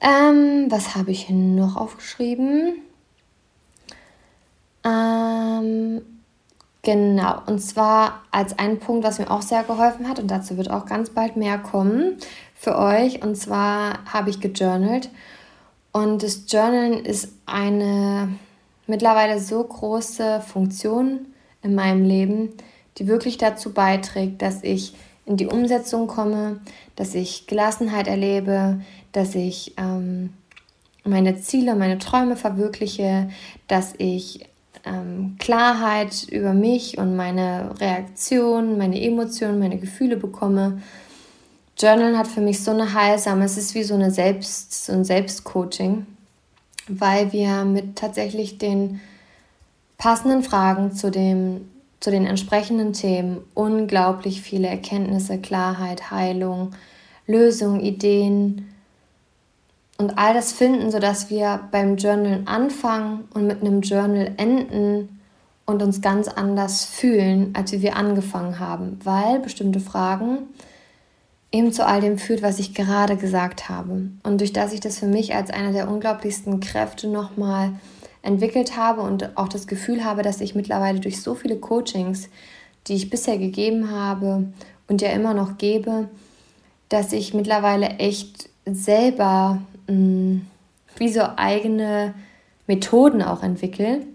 ähm, 0.00 0.66
was 0.70 0.96
habe 0.96 1.12
ich 1.12 1.30
noch 1.30 1.76
aufgeschrieben? 1.76 2.82
Ähm, 4.82 6.00
Genau, 6.82 7.42
und 7.46 7.58
zwar 7.58 8.22
als 8.30 8.58
ein 8.58 8.78
Punkt, 8.78 9.04
was 9.04 9.18
mir 9.18 9.30
auch 9.30 9.42
sehr 9.42 9.64
geholfen 9.64 10.08
hat, 10.08 10.18
und 10.18 10.30
dazu 10.30 10.56
wird 10.56 10.70
auch 10.70 10.86
ganz 10.86 11.10
bald 11.10 11.36
mehr 11.36 11.58
kommen 11.58 12.16
für 12.54 12.78
euch. 12.78 13.22
Und 13.22 13.36
zwar 13.36 14.04
habe 14.06 14.30
ich 14.30 14.40
gejournalt. 14.40 15.10
Und 15.92 16.22
das 16.22 16.44
Journalen 16.48 17.04
ist 17.04 17.32
eine 17.46 18.28
mittlerweile 18.86 19.40
so 19.40 19.62
große 19.62 20.40
Funktion 20.40 21.26
in 21.62 21.74
meinem 21.74 22.04
Leben, 22.04 22.50
die 22.98 23.06
wirklich 23.06 23.38
dazu 23.38 23.72
beiträgt, 23.72 24.40
dass 24.40 24.62
ich 24.62 24.94
in 25.26 25.36
die 25.36 25.46
Umsetzung 25.46 26.06
komme, 26.06 26.60
dass 26.96 27.14
ich 27.14 27.46
Gelassenheit 27.46 28.08
erlebe, 28.08 28.80
dass 29.12 29.34
ich 29.34 29.74
ähm, 29.76 30.32
meine 31.04 31.40
Ziele, 31.40 31.76
meine 31.76 31.98
Träume 31.98 32.36
verwirkliche, 32.36 33.30
dass 33.68 33.94
ich 33.98 34.49
ähm, 34.84 35.36
Klarheit 35.38 36.26
über 36.30 36.52
mich 36.52 36.98
und 36.98 37.16
meine 37.16 37.74
Reaktion, 37.80 38.78
meine 38.78 39.00
Emotionen, 39.00 39.58
meine 39.58 39.78
Gefühle 39.78 40.16
bekomme. 40.16 40.80
Journal 41.78 42.16
hat 42.18 42.26
für 42.26 42.40
mich 42.40 42.62
so 42.62 42.72
eine 42.72 42.92
heilsame, 42.92 43.44
es 43.44 43.56
ist 43.56 43.74
wie 43.74 43.82
so 43.82 43.94
eine 43.94 44.10
Selbst, 44.10 44.86
so 44.86 44.92
ein 44.92 45.04
Selbstcoaching, 45.04 46.06
weil 46.88 47.32
wir 47.32 47.64
mit 47.64 47.96
tatsächlich 47.96 48.58
den 48.58 49.00
passenden 49.96 50.42
Fragen 50.42 50.92
zu, 50.92 51.10
dem, 51.10 51.68
zu 52.00 52.10
den 52.10 52.26
entsprechenden 52.26 52.92
Themen 52.92 53.38
unglaublich 53.54 54.42
viele 54.42 54.68
Erkenntnisse, 54.68 55.38
Klarheit, 55.38 56.10
Heilung, 56.10 56.72
Lösungen, 57.26 57.80
Ideen, 57.80 58.66
und 60.00 60.16
all 60.16 60.32
das 60.32 60.50
finden, 60.50 60.90
sodass 60.90 61.28
wir 61.28 61.60
beim 61.70 61.96
Journal 61.96 62.40
anfangen 62.46 63.28
und 63.34 63.46
mit 63.46 63.60
einem 63.60 63.82
Journal 63.82 64.32
enden 64.38 65.20
und 65.66 65.82
uns 65.82 66.00
ganz 66.00 66.26
anders 66.26 66.86
fühlen, 66.86 67.50
als 67.52 67.72
wie 67.72 67.82
wir 67.82 67.96
angefangen 67.96 68.58
haben, 68.58 68.98
weil 69.04 69.40
bestimmte 69.40 69.78
Fragen 69.78 70.38
eben 71.52 71.70
zu 71.70 71.86
all 71.86 72.00
dem 72.00 72.16
führt, 72.16 72.40
was 72.40 72.58
ich 72.58 72.72
gerade 72.72 73.16
gesagt 73.16 73.68
habe. 73.68 74.08
Und 74.22 74.40
durch 74.40 74.54
das 74.54 74.72
ich 74.72 74.80
das 74.80 74.98
für 74.98 75.06
mich 75.06 75.34
als 75.34 75.50
eine 75.50 75.70
der 75.70 75.86
unglaublichsten 75.86 76.60
Kräfte 76.60 77.06
nochmal 77.06 77.72
entwickelt 78.22 78.78
habe 78.78 79.02
und 79.02 79.36
auch 79.36 79.48
das 79.48 79.66
Gefühl 79.66 80.02
habe, 80.02 80.22
dass 80.22 80.40
ich 80.40 80.54
mittlerweile 80.54 81.00
durch 81.00 81.20
so 81.20 81.34
viele 81.34 81.56
Coachings, 81.56 82.30
die 82.86 82.94
ich 82.94 83.10
bisher 83.10 83.36
gegeben 83.36 83.90
habe 83.90 84.46
und 84.88 85.02
ja 85.02 85.10
immer 85.10 85.34
noch 85.34 85.58
gebe, 85.58 86.08
dass 86.88 87.12
ich 87.12 87.34
mittlerweile 87.34 87.98
echt 87.98 88.48
selber 88.64 89.60
mh, 89.90 90.40
wie 90.96 91.08
so 91.08 91.22
eigene 91.36 92.14
Methoden 92.66 93.22
auch 93.22 93.42
entwickle, 93.42 94.06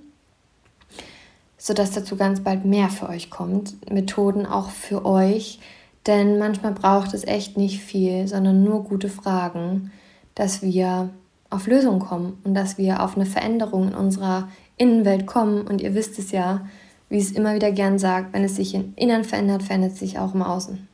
sodass 1.58 1.92
dazu 1.92 2.16
ganz 2.16 2.42
bald 2.42 2.66
mehr 2.66 2.90
für 2.90 3.10
euch 3.10 3.30
kommt. 3.30 3.92
Methoden 3.92 4.46
auch 4.46 4.70
für 4.70 5.06
euch, 5.06 5.60
denn 6.08 6.38
manchmal 6.38 6.74
braucht 6.74 7.14
es 7.14 7.26
echt 7.26 7.58
nicht 7.58 7.82
viel, 7.82 8.28
sondern 8.28 8.64
nur 8.64 8.84
gute 8.84 9.10
Fragen, 9.10 9.92
dass 10.36 10.62
wir 10.62 11.10
auf 11.50 11.68
Lösungen 11.68 12.00
kommen 12.00 12.38
und 12.44 12.54
dass 12.54 12.78
wir 12.78 13.02
auf 13.02 13.16
eine 13.16 13.26
Veränderung 13.26 13.90
in 13.90 13.96
unserer 13.96 14.50
Innenwelt 14.78 15.26
kommen. 15.26 15.66
Und 15.66 15.82
ihr 15.82 15.96
wisst 15.96 16.20
es 16.20 16.32
ja, 16.32 16.68
wie 17.10 17.18
es 17.18 17.32
immer 17.32 17.56
wieder 17.56 17.72
gern 17.72 17.98
sagt, 17.98 18.34
wenn 18.34 18.44
es 18.44 18.56
sich 18.56 18.76
im 18.76 18.94
Innern 18.96 19.24
verändert, 19.24 19.64
verändert 19.64 19.94
es 19.94 20.00
sich 20.00 20.20
auch 20.20 20.34
im 20.34 20.42
Außen. 20.42 20.88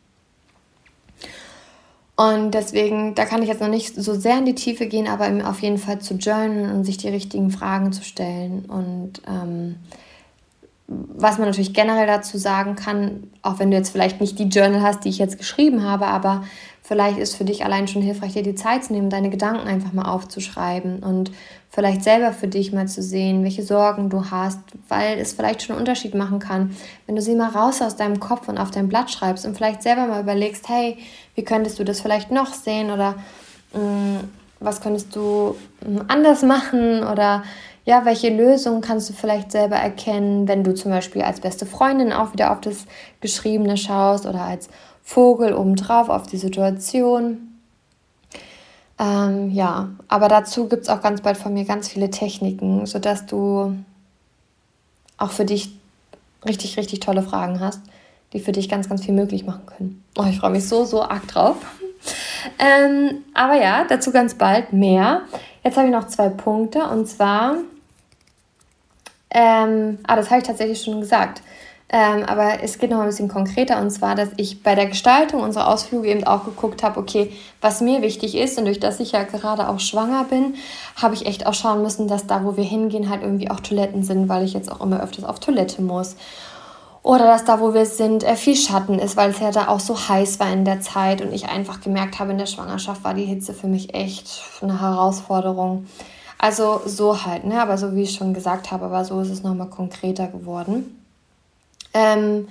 Und 2.22 2.51
deswegen, 2.51 3.15
da 3.15 3.26
kann 3.26 3.41
ich 3.41 3.49
jetzt 3.49 3.61
noch 3.61 3.67
nicht 3.67 3.95
so 3.95 4.13
sehr 4.13 4.38
in 4.38 4.45
die 4.45 4.53
Tiefe 4.53 4.86
gehen, 4.86 5.07
aber 5.07 5.49
auf 5.49 5.61
jeden 5.61 5.80
Fall 5.80 5.99
zu 5.99 6.15
journalen 6.15 6.69
und 6.72 6.84
sich 6.84 6.97
die 6.97 7.09
richtigen 7.09 7.49
Fragen 7.49 7.91
zu 7.93 8.03
stellen. 8.03 8.65
Und 8.65 9.22
ähm, 9.28 9.78
was 10.88 11.38
man 11.38 11.47
natürlich 11.47 11.74
generell 11.74 12.05
dazu 12.05 12.38
sagen 12.38 12.76
kann, 12.76 13.32
auch 13.41 13.57
wenn 13.57 13.72
du 13.72 13.78
jetzt 13.78 13.91
vielleicht 13.91 14.22
nicht 14.22 14.38
die 14.38 14.49
Journal 14.49 14.82
hast, 14.82 15.03
die 15.03 15.09
ich 15.09 15.17
jetzt 15.17 15.38
geschrieben 15.38 15.84
habe, 15.84 16.07
aber 16.07 16.43
vielleicht 16.84 17.17
ist 17.17 17.36
für 17.36 17.45
dich 17.45 17.63
allein 17.63 17.88
schon 17.88 18.01
hilfreich, 18.01 18.34
dir 18.34 18.43
die 18.43 18.55
Zeit 18.55 18.84
zu 18.84 18.93
nehmen, 18.93 19.09
deine 19.09 19.30
Gedanken 19.30 19.67
einfach 19.67 19.93
mal 19.93 20.11
aufzuschreiben 20.11 20.99
und 20.99 21.32
vielleicht 21.69 22.03
selber 22.03 22.34
für 22.34 22.49
dich 22.49 22.74
mal 22.74 22.88
zu 22.88 23.01
sehen, 23.01 23.43
welche 23.43 23.63
Sorgen 23.63 24.09
du 24.09 24.30
hast, 24.30 24.59
weil 24.89 25.17
es 25.17 25.32
vielleicht 25.32 25.61
schon 25.61 25.76
einen 25.76 25.82
Unterschied 25.82 26.13
machen 26.13 26.39
kann, 26.39 26.76
wenn 27.05 27.15
du 27.15 27.22
sie 27.22 27.36
mal 27.36 27.49
raus 27.49 27.82
aus 27.82 27.95
deinem 27.95 28.19
Kopf 28.19 28.49
und 28.49 28.57
auf 28.57 28.72
dein 28.72 28.89
Blatt 28.89 29.09
schreibst 29.09 29.45
und 29.45 29.55
vielleicht 29.55 29.82
selber 29.82 30.05
mal 30.07 30.22
überlegst, 30.22 30.67
hey, 30.67 30.97
wie 31.36 31.43
könntest 31.43 31.79
du 31.79 31.84
das 31.84 32.01
vielleicht 32.01 32.32
noch 32.32 32.53
sehen 32.53 32.91
oder 32.91 33.15
mh, 33.73 33.79
mm, 33.82 34.29
was 34.59 34.82
könntest 34.82 35.15
du 35.15 35.55
mm, 35.86 35.99
anders 36.07 36.43
machen 36.43 37.03
oder 37.03 37.43
ja, 37.84 38.05
welche 38.05 38.29
Lösungen 38.29 38.82
kannst 38.82 39.09
du 39.09 39.13
vielleicht 39.13 39.51
selber 39.51 39.75
erkennen, 39.75 40.47
wenn 40.47 40.63
du 40.63 40.73
zum 40.73 40.91
Beispiel 40.91 41.23
als 41.23 41.41
beste 41.41 41.65
Freundin 41.65 42.13
auch 42.13 42.34
wieder 42.34 42.51
auf 42.51 42.61
das 42.61 42.86
Geschriebene 43.21 43.75
schaust 43.75 44.25
oder 44.25 44.41
als 44.41 44.69
Vogel 45.03 45.53
obendrauf 45.53 46.09
auf 46.09 46.27
die 46.27 46.38
Situation. 46.38 47.59
Ähm, 48.99 49.49
ja, 49.49 49.89
aber 50.07 50.27
dazu 50.27 50.67
gibt 50.67 50.84
es 50.84 50.89
auch 50.89 51.01
ganz 51.01 51.21
bald 51.21 51.38
von 51.38 51.53
mir 51.53 51.65
ganz 51.65 51.88
viele 51.88 52.11
Techniken, 52.11 52.86
sodass 52.86 53.25
du 53.25 53.75
auch 55.17 55.32
für 55.32 55.45
dich 55.45 55.71
richtig, 56.45 56.77
richtig 56.77 56.99
tolle 56.99 57.23
Fragen 57.23 57.59
hast, 57.59 57.82
die 58.34 58.39
für 58.39 58.51
dich 58.51 58.69
ganz, 58.69 58.88
ganz 58.89 59.03
viel 59.05 59.13
möglich 59.13 59.45
machen 59.45 59.65
können. 59.65 60.03
Oh, 60.17 60.25
ich 60.29 60.39
freue 60.39 60.51
mich 60.51 60.67
so, 60.67 60.86
so 60.86 61.01
arg 61.01 61.27
drauf. 61.27 61.57
ähm, 62.59 63.23
aber 63.34 63.55
ja, 63.55 63.86
dazu 63.88 64.11
ganz 64.11 64.36
bald 64.36 64.73
mehr. 64.73 65.21
Jetzt 65.63 65.77
habe 65.77 65.88
ich 65.88 65.93
noch 65.93 66.07
zwei 66.07 66.29
Punkte 66.29 66.86
und 66.86 67.07
zwar, 67.07 67.55
ähm, 69.29 69.99
ah, 70.07 70.15
das 70.15 70.29
habe 70.29 70.41
ich 70.41 70.47
tatsächlich 70.47 70.82
schon 70.82 71.01
gesagt. 71.01 71.41
Ähm, 71.93 72.23
aber 72.23 72.63
es 72.63 72.79
geht 72.79 72.89
noch 72.89 73.01
ein 73.01 73.07
bisschen 73.07 73.27
konkreter 73.27 73.82
und 73.82 73.91
zwar, 73.91 74.15
dass 74.15 74.29
ich 74.38 74.63
bei 74.63 74.75
der 74.75 74.86
Gestaltung 74.86 75.41
unserer 75.41 75.67
Ausflüge 75.67 76.07
eben 76.07 76.23
auch 76.23 76.45
geguckt 76.45 76.84
habe, 76.84 76.97
okay, 76.97 77.34
was 77.59 77.82
mir 77.82 78.01
wichtig 78.01 78.36
ist 78.36 78.57
und 78.57 78.63
durch 78.63 78.79
das 78.79 79.01
ich 79.01 79.11
ja 79.11 79.23
gerade 79.23 79.67
auch 79.67 79.82
schwanger 79.82 80.23
bin, 80.23 80.55
habe 80.95 81.15
ich 81.15 81.25
echt 81.25 81.45
auch 81.45 81.53
schauen 81.53 81.82
müssen, 81.82 82.07
dass 82.07 82.27
da, 82.27 82.45
wo 82.45 82.55
wir 82.55 82.63
hingehen, 82.63 83.09
halt 83.09 83.23
irgendwie 83.23 83.51
auch 83.51 83.59
Toiletten 83.59 84.03
sind, 84.03 84.29
weil 84.29 84.45
ich 84.45 84.53
jetzt 84.53 84.71
auch 84.71 84.79
immer 84.79 85.03
öfters 85.03 85.25
auf 85.25 85.41
Toilette 85.41 85.82
muss. 85.82 86.15
Oder 87.04 87.26
dass 87.26 87.45
da, 87.45 87.60
wo 87.60 87.74
wir 87.74 87.86
sind, 87.86 88.24
äh, 88.24 88.36
viel 88.36 88.56
Schatten 88.56 88.99
ist, 88.99 89.18
weil 89.18 89.32
es 89.32 89.39
ja 89.39 89.52
da 89.52 89.68
auch 89.70 89.80
so 89.80 89.97
heiß 89.97 90.39
war 90.39 90.52
in 90.52 90.66
der 90.66 90.82
Zeit 90.82 91.22
und 91.22 91.34
ich 91.34 91.49
einfach 91.49 91.82
gemerkt 91.82 92.20
habe, 92.20 92.32
in 92.32 92.38
der 92.38 92.45
Schwangerschaft 92.45 93.04
war 93.04 93.16
die 93.16 93.26
Hitze 93.26 93.54
für 93.54 93.68
mich 93.68 93.93
echt 93.95 94.43
eine 94.62 94.82
Herausforderung. 94.82 95.88
Also 96.38 96.82
so 96.86 97.26
halt, 97.26 97.43
ne? 97.43 97.62
Aber 97.62 97.78
so 97.78 97.95
wie 97.95 98.04
ich 98.04 98.14
schon 98.16 98.34
gesagt 98.34 98.72
habe, 98.72 98.86
aber 98.86 99.04
so 99.04 99.20
ist 99.22 99.30
es 99.30 99.43
nochmal 99.43 99.68
konkreter 99.68 100.28
geworden. 100.28 101.04
Ähm, 101.93 102.47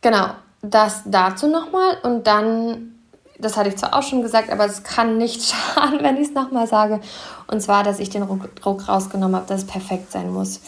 genau, 0.00 0.26
das 0.62 1.02
dazu 1.06 1.48
nochmal 1.48 1.98
und 2.02 2.26
dann, 2.26 2.94
das 3.38 3.56
hatte 3.56 3.68
ich 3.68 3.76
zwar 3.76 3.94
auch 3.94 4.02
schon 4.02 4.22
gesagt, 4.22 4.50
aber 4.50 4.66
es 4.66 4.84
kann 4.84 5.18
nicht 5.18 5.42
schaden, 5.74 5.98
wenn 6.02 6.16
ich 6.16 6.28
es 6.28 6.34
nochmal 6.34 6.68
sage. 6.68 7.00
Und 7.48 7.60
zwar, 7.60 7.82
dass 7.82 7.98
ich 7.98 8.10
den 8.10 8.26
Druck 8.54 8.88
rausgenommen 8.88 9.36
habe, 9.36 9.46
dass 9.46 9.62
es 9.62 9.66
perfekt 9.66 10.12
sein 10.12 10.32
muss. 10.32 10.60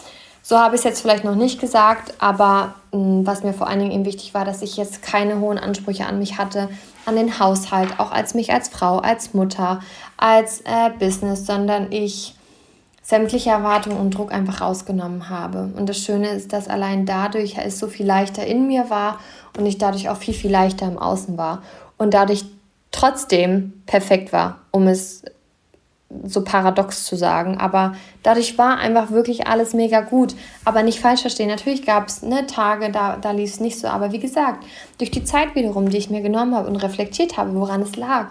So 0.49 0.57
habe 0.57 0.75
ich 0.75 0.79
es 0.79 0.85
jetzt 0.85 1.01
vielleicht 1.01 1.25
noch 1.25 1.35
nicht 1.35 1.59
gesagt, 1.59 2.13
aber 2.19 2.75
mh, 2.93 2.99
hm, 2.99 3.27
was 3.27 3.43
mir 3.43 3.51
vor 3.51 3.67
allen 3.67 3.79
Dingen 3.79 3.91
eben 3.91 4.05
wichtig 4.05 4.33
war, 4.33 4.45
dass 4.45 4.61
ich 4.61 4.77
jetzt 4.77 5.01
keine 5.01 5.41
hohen 5.41 5.57
Ansprüche 5.57 6.05
an 6.05 6.19
mich 6.19 6.37
hatte, 6.37 6.69
an 7.05 7.17
den 7.17 7.37
Haushalt, 7.37 7.99
auch 7.99 8.13
als 8.13 8.33
mich 8.33 8.53
als 8.53 8.69
Frau, 8.69 8.99
als 8.99 9.33
Mutter, 9.33 9.81
als 10.15 10.61
äh, 10.61 10.89
Business, 10.99 11.45
sondern 11.45 11.91
ich 11.91 12.33
sämtliche 13.03 13.49
Erwartungen 13.49 13.97
und 13.97 14.11
Druck 14.11 14.31
einfach 14.31 14.61
rausgenommen 14.61 15.29
habe. 15.29 15.69
Und 15.75 15.89
das 15.89 15.97
Schöne 15.97 16.29
ist, 16.29 16.53
dass 16.53 16.69
allein 16.69 17.05
dadurch 17.05 17.57
es 17.57 17.77
so 17.77 17.89
viel 17.89 18.05
leichter 18.05 18.45
in 18.45 18.67
mir 18.67 18.89
war 18.89 19.19
und 19.57 19.65
ich 19.65 19.77
dadurch 19.77 20.07
auch 20.07 20.17
viel, 20.17 20.33
viel 20.33 20.51
leichter 20.51 20.87
im 20.87 20.97
Außen 20.97 21.37
war. 21.37 21.61
Und 21.97 22.13
dadurch 22.13 22.45
trotzdem 22.91 23.83
perfekt 23.85 24.31
war, 24.31 24.59
um 24.71 24.87
es 24.87 25.23
so 26.23 26.43
paradox 26.43 27.05
zu 27.05 27.15
sagen. 27.15 27.57
Aber 27.57 27.95
dadurch 28.23 28.57
war 28.57 28.77
einfach 28.77 29.11
wirklich 29.11 29.47
alles 29.47 29.73
mega 29.73 30.01
gut. 30.01 30.35
Aber 30.65 30.83
nicht 30.83 30.99
falsch 30.99 31.21
verstehen. 31.21 31.49
Natürlich 31.49 31.85
gab 31.85 32.07
es 32.07 32.21
ne, 32.21 32.47
Tage, 32.47 32.91
da, 32.91 33.17
da 33.17 33.31
lief 33.31 33.53
es 33.53 33.59
nicht 33.59 33.79
so. 33.79 33.87
Aber 33.87 34.11
wie 34.11 34.19
gesagt, 34.19 34.65
durch 34.97 35.11
die 35.11 35.23
Zeit 35.23 35.55
wiederum, 35.55 35.89
die 35.89 35.97
ich 35.97 36.09
mir 36.09 36.21
genommen 36.21 36.55
habe 36.55 36.69
und 36.69 36.77
reflektiert 36.77 37.37
habe, 37.37 37.55
woran 37.55 37.81
es 37.81 37.95
lag, 37.95 38.27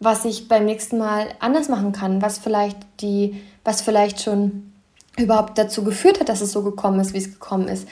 was 0.00 0.24
ich 0.24 0.48
beim 0.48 0.64
nächsten 0.64 0.98
Mal 0.98 1.28
anders 1.40 1.68
machen 1.68 1.92
kann, 1.92 2.22
was 2.22 2.38
vielleicht 2.38 2.78
die 3.00 3.40
was 3.64 3.80
vielleicht 3.80 4.22
schon 4.22 4.72
überhaupt 5.16 5.58
dazu 5.58 5.84
geführt 5.84 6.20
hat, 6.20 6.28
dass 6.28 6.40
es 6.40 6.52
so 6.52 6.62
gekommen 6.62 7.00
ist, 7.00 7.14
wie 7.14 7.18
es 7.18 7.32
gekommen 7.32 7.68
ist, 7.68 7.88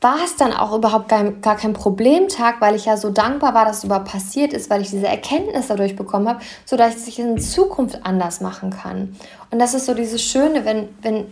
war 0.00 0.18
es 0.24 0.36
dann 0.36 0.52
auch 0.52 0.74
überhaupt 0.74 1.08
gar, 1.08 1.24
gar 1.24 1.56
kein 1.56 1.72
Problemtag, 1.72 2.60
weil 2.60 2.76
ich 2.76 2.84
ja 2.84 2.96
so 2.96 3.10
dankbar 3.10 3.52
war, 3.54 3.64
dass 3.64 3.78
es 3.78 3.84
überhaupt 3.84 4.10
passiert 4.10 4.52
ist, 4.52 4.70
weil 4.70 4.80
ich 4.80 4.90
diese 4.90 5.08
Erkenntnis 5.08 5.66
dadurch 5.66 5.96
bekommen 5.96 6.28
habe, 6.28 6.40
sodass 6.64 7.08
ich 7.08 7.18
es 7.18 7.24
in 7.24 7.38
Zukunft 7.38 8.06
anders 8.06 8.40
machen 8.40 8.70
kann. 8.70 9.16
Und 9.50 9.58
das 9.58 9.74
ist 9.74 9.86
so 9.86 9.94
dieses 9.94 10.22
Schöne, 10.22 10.64
wenn, 10.64 10.88
wenn, 11.02 11.26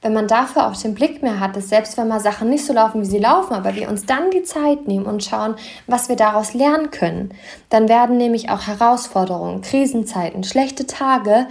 wenn 0.00 0.14
man 0.14 0.28
dafür 0.28 0.66
auch 0.66 0.76
den 0.76 0.94
Blick 0.94 1.22
mehr 1.22 1.40
hat, 1.40 1.56
dass 1.56 1.68
selbst 1.68 1.98
wenn 1.98 2.08
mal 2.08 2.20
Sachen 2.20 2.48
nicht 2.48 2.64
so 2.64 2.72
laufen, 2.72 3.02
wie 3.02 3.06
sie 3.06 3.18
laufen, 3.18 3.52
aber 3.52 3.74
wir 3.74 3.88
uns 3.90 4.06
dann 4.06 4.30
die 4.30 4.44
Zeit 4.44 4.88
nehmen 4.88 5.04
und 5.04 5.22
schauen, 5.22 5.54
was 5.86 6.08
wir 6.08 6.16
daraus 6.16 6.54
lernen 6.54 6.90
können, 6.90 7.34
dann 7.68 7.88
werden 7.88 8.16
nämlich 8.16 8.48
auch 8.48 8.66
Herausforderungen, 8.66 9.60
Krisenzeiten, 9.60 10.42
schlechte 10.42 10.86
Tage 10.86 11.48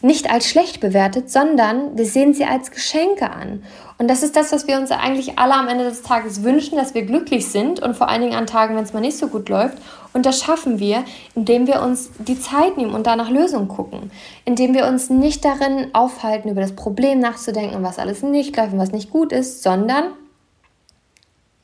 nicht 0.00 0.30
als 0.30 0.48
schlecht 0.48 0.80
bewertet, 0.80 1.30
sondern 1.30 1.96
wir 1.96 2.06
sehen 2.06 2.32
sie 2.32 2.44
als 2.44 2.70
Geschenke 2.70 3.30
an. 3.30 3.64
Und 3.98 4.08
das 4.08 4.22
ist 4.22 4.36
das, 4.36 4.52
was 4.52 4.68
wir 4.68 4.78
uns 4.78 4.92
eigentlich 4.92 5.38
alle 5.38 5.54
am 5.54 5.66
Ende 5.66 5.84
des 5.84 6.02
Tages 6.02 6.44
wünschen, 6.44 6.76
dass 6.76 6.94
wir 6.94 7.02
glücklich 7.02 7.46
sind 7.48 7.80
und 7.80 7.96
vor 7.96 8.08
allen 8.08 8.22
Dingen 8.22 8.36
an 8.36 8.46
Tagen, 8.46 8.76
wenn 8.76 8.84
es 8.84 8.92
mal 8.92 9.00
nicht 9.00 9.18
so 9.18 9.26
gut 9.26 9.48
läuft. 9.48 9.78
Und 10.12 10.24
das 10.24 10.40
schaffen 10.40 10.78
wir, 10.78 11.04
indem 11.34 11.66
wir 11.66 11.82
uns 11.82 12.10
die 12.18 12.40
Zeit 12.40 12.76
nehmen 12.76 12.94
und 12.94 13.08
danach 13.08 13.28
Lösungen 13.28 13.66
gucken. 13.66 14.12
Indem 14.44 14.72
wir 14.74 14.86
uns 14.86 15.10
nicht 15.10 15.44
darin 15.44 15.92
aufhalten, 15.94 16.48
über 16.48 16.60
das 16.60 16.76
Problem 16.76 17.18
nachzudenken, 17.18 17.82
was 17.82 17.98
alles 17.98 18.22
nicht 18.22 18.56
läuft 18.56 18.72
und 18.72 18.78
was 18.78 18.92
nicht 18.92 19.10
gut 19.10 19.32
ist, 19.32 19.64
sondern 19.64 20.12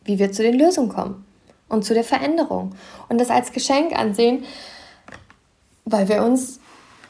wie 0.04 0.18
wir 0.18 0.32
zu 0.32 0.42
den 0.42 0.58
Lösungen 0.58 0.88
kommen 0.88 1.24
und 1.68 1.84
zu 1.84 1.94
der 1.94 2.04
Veränderung. 2.04 2.74
Und 3.08 3.20
das 3.20 3.30
als 3.30 3.52
Geschenk 3.52 3.96
ansehen, 3.96 4.44
weil 5.84 6.08
wir 6.08 6.22
uns 6.24 6.58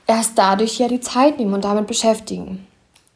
erst 0.07 0.38
dadurch 0.38 0.78
ja 0.78 0.88
die 0.88 1.00
Zeit 1.00 1.38
nehmen 1.38 1.55
und 1.55 1.64
damit 1.64 1.86
beschäftigen. 1.86 2.66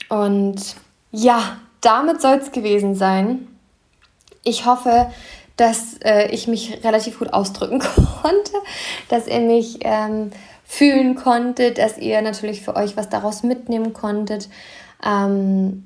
Und 0.08 0.76
ja, 1.10 1.58
damit 1.80 2.20
soll 2.20 2.36
es 2.36 2.52
gewesen 2.52 2.94
sein. 2.94 3.46
Ich 4.42 4.66
hoffe, 4.66 5.10
dass 5.56 5.98
äh, 6.04 6.28
ich 6.30 6.48
mich 6.48 6.82
relativ 6.84 7.18
gut 7.18 7.32
ausdrücken 7.32 7.80
konnte, 8.22 8.52
dass 9.08 9.26
ihr 9.26 9.40
mich 9.40 9.80
ähm, 9.82 10.30
fühlen 10.64 11.14
konntet, 11.14 11.78
dass 11.78 11.98
ihr 11.98 12.22
natürlich 12.22 12.62
für 12.62 12.76
euch 12.76 12.96
was 12.96 13.08
daraus 13.08 13.42
mitnehmen 13.42 13.92
konntet. 13.92 14.48
Ähm, 15.04 15.84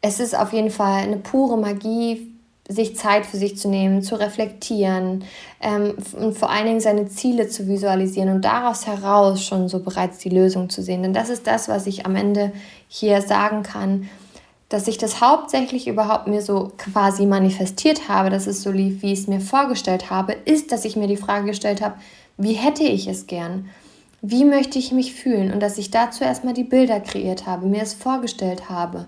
es 0.00 0.20
ist 0.20 0.36
auf 0.36 0.52
jeden 0.52 0.70
Fall 0.70 1.02
eine 1.02 1.16
pure 1.16 1.58
Magie, 1.58 2.32
sich 2.68 2.96
Zeit 2.96 3.24
für 3.24 3.38
sich 3.38 3.56
zu 3.56 3.68
nehmen, 3.68 4.02
zu 4.02 4.20
reflektieren 4.20 5.24
ähm, 5.60 5.94
und 6.18 6.36
vor 6.36 6.50
allen 6.50 6.66
Dingen 6.66 6.80
seine 6.80 7.08
Ziele 7.08 7.48
zu 7.48 7.66
visualisieren 7.66 8.28
und 8.28 8.44
daraus 8.44 8.86
heraus 8.86 9.42
schon 9.42 9.68
so 9.68 9.80
bereits 9.80 10.18
die 10.18 10.28
Lösung 10.28 10.68
zu 10.68 10.82
sehen. 10.82 11.02
Denn 11.02 11.14
das 11.14 11.30
ist 11.30 11.46
das, 11.46 11.68
was 11.68 11.86
ich 11.86 12.04
am 12.04 12.14
Ende 12.14 12.52
hier 12.88 13.22
sagen 13.22 13.62
kann, 13.62 14.08
dass 14.68 14.86
ich 14.86 14.98
das 14.98 15.22
hauptsächlich 15.22 15.88
überhaupt 15.88 16.26
mir 16.26 16.42
so 16.42 16.72
quasi 16.76 17.24
manifestiert 17.24 18.08
habe, 18.08 18.28
dass 18.28 18.46
es 18.46 18.62
so 18.62 18.70
lief, 18.70 19.00
wie 19.00 19.14
ich 19.14 19.20
es 19.20 19.26
mir 19.26 19.40
vorgestellt 19.40 20.10
habe, 20.10 20.34
ist, 20.44 20.70
dass 20.70 20.84
ich 20.84 20.94
mir 20.94 21.06
die 21.06 21.16
Frage 21.16 21.46
gestellt 21.46 21.80
habe, 21.80 21.94
wie 22.36 22.52
hätte 22.52 22.84
ich 22.84 23.08
es 23.08 23.26
gern? 23.26 23.70
Wie 24.20 24.44
möchte 24.44 24.78
ich 24.78 24.92
mich 24.92 25.14
fühlen? 25.14 25.52
Und 25.52 25.60
dass 25.60 25.78
ich 25.78 25.90
dazu 25.90 26.22
erstmal 26.22 26.52
die 26.52 26.64
Bilder 26.64 27.00
kreiert 27.00 27.46
habe, 27.46 27.66
mir 27.66 27.82
es 27.82 27.94
vorgestellt 27.94 28.68
habe. 28.68 29.06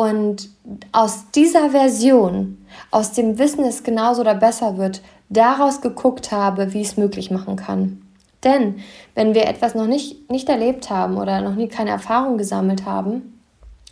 Und 0.00 0.48
aus 0.92 1.30
dieser 1.34 1.68
Version, 1.68 2.56
aus 2.90 3.12
dem 3.12 3.38
Wissen, 3.38 3.64
es 3.64 3.82
genauso 3.82 4.22
oder 4.22 4.34
besser 4.34 4.78
wird, 4.78 5.02
daraus 5.28 5.82
geguckt 5.82 6.32
habe, 6.32 6.72
wie 6.72 6.80
es 6.80 6.96
möglich 6.96 7.30
machen 7.30 7.56
kann. 7.56 8.00
Denn 8.42 8.76
wenn 9.14 9.34
wir 9.34 9.46
etwas 9.46 9.74
noch 9.74 9.86
nicht, 9.86 10.30
nicht 10.30 10.48
erlebt 10.48 10.88
haben 10.88 11.18
oder 11.18 11.42
noch 11.42 11.54
nie 11.54 11.68
keine 11.68 11.90
Erfahrung 11.90 12.38
gesammelt 12.38 12.86
haben 12.86 13.42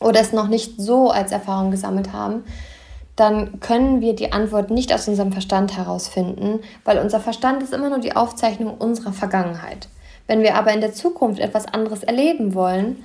oder 0.01 0.19
es 0.19 0.33
noch 0.33 0.49
nicht 0.49 0.81
so 0.81 1.11
als 1.11 1.31
Erfahrung 1.31 1.71
gesammelt 1.71 2.15
haben, 2.15 2.43
dann 3.15 3.61
können 3.61 4.01
wir 4.01 4.17
die 4.17 4.33
Antwort 4.33 4.71
nicht 4.71 4.95
aus 4.95 5.09
unserem 5.09 5.33
Verstand 5.33 5.77
herausfinden, 5.77 6.61
weil 6.87 7.01
unser 7.01 7.21
Verstand 7.21 7.63
ist 7.63 7.75
immer 7.75 7.91
nur 7.91 7.99
die 7.99 8.17
Aufzeichnung 8.17 8.79
unserer 8.79 9.13
Vergangenheit. 9.13 9.89
Wenn 10.27 10.41
wir 10.41 10.55
aber 10.55 10.73
in 10.73 10.81
der 10.81 10.95
Zukunft 10.95 11.39
etwas 11.39 11.67
anderes 11.67 12.03
erleben 12.03 12.55
wollen, 12.55 13.05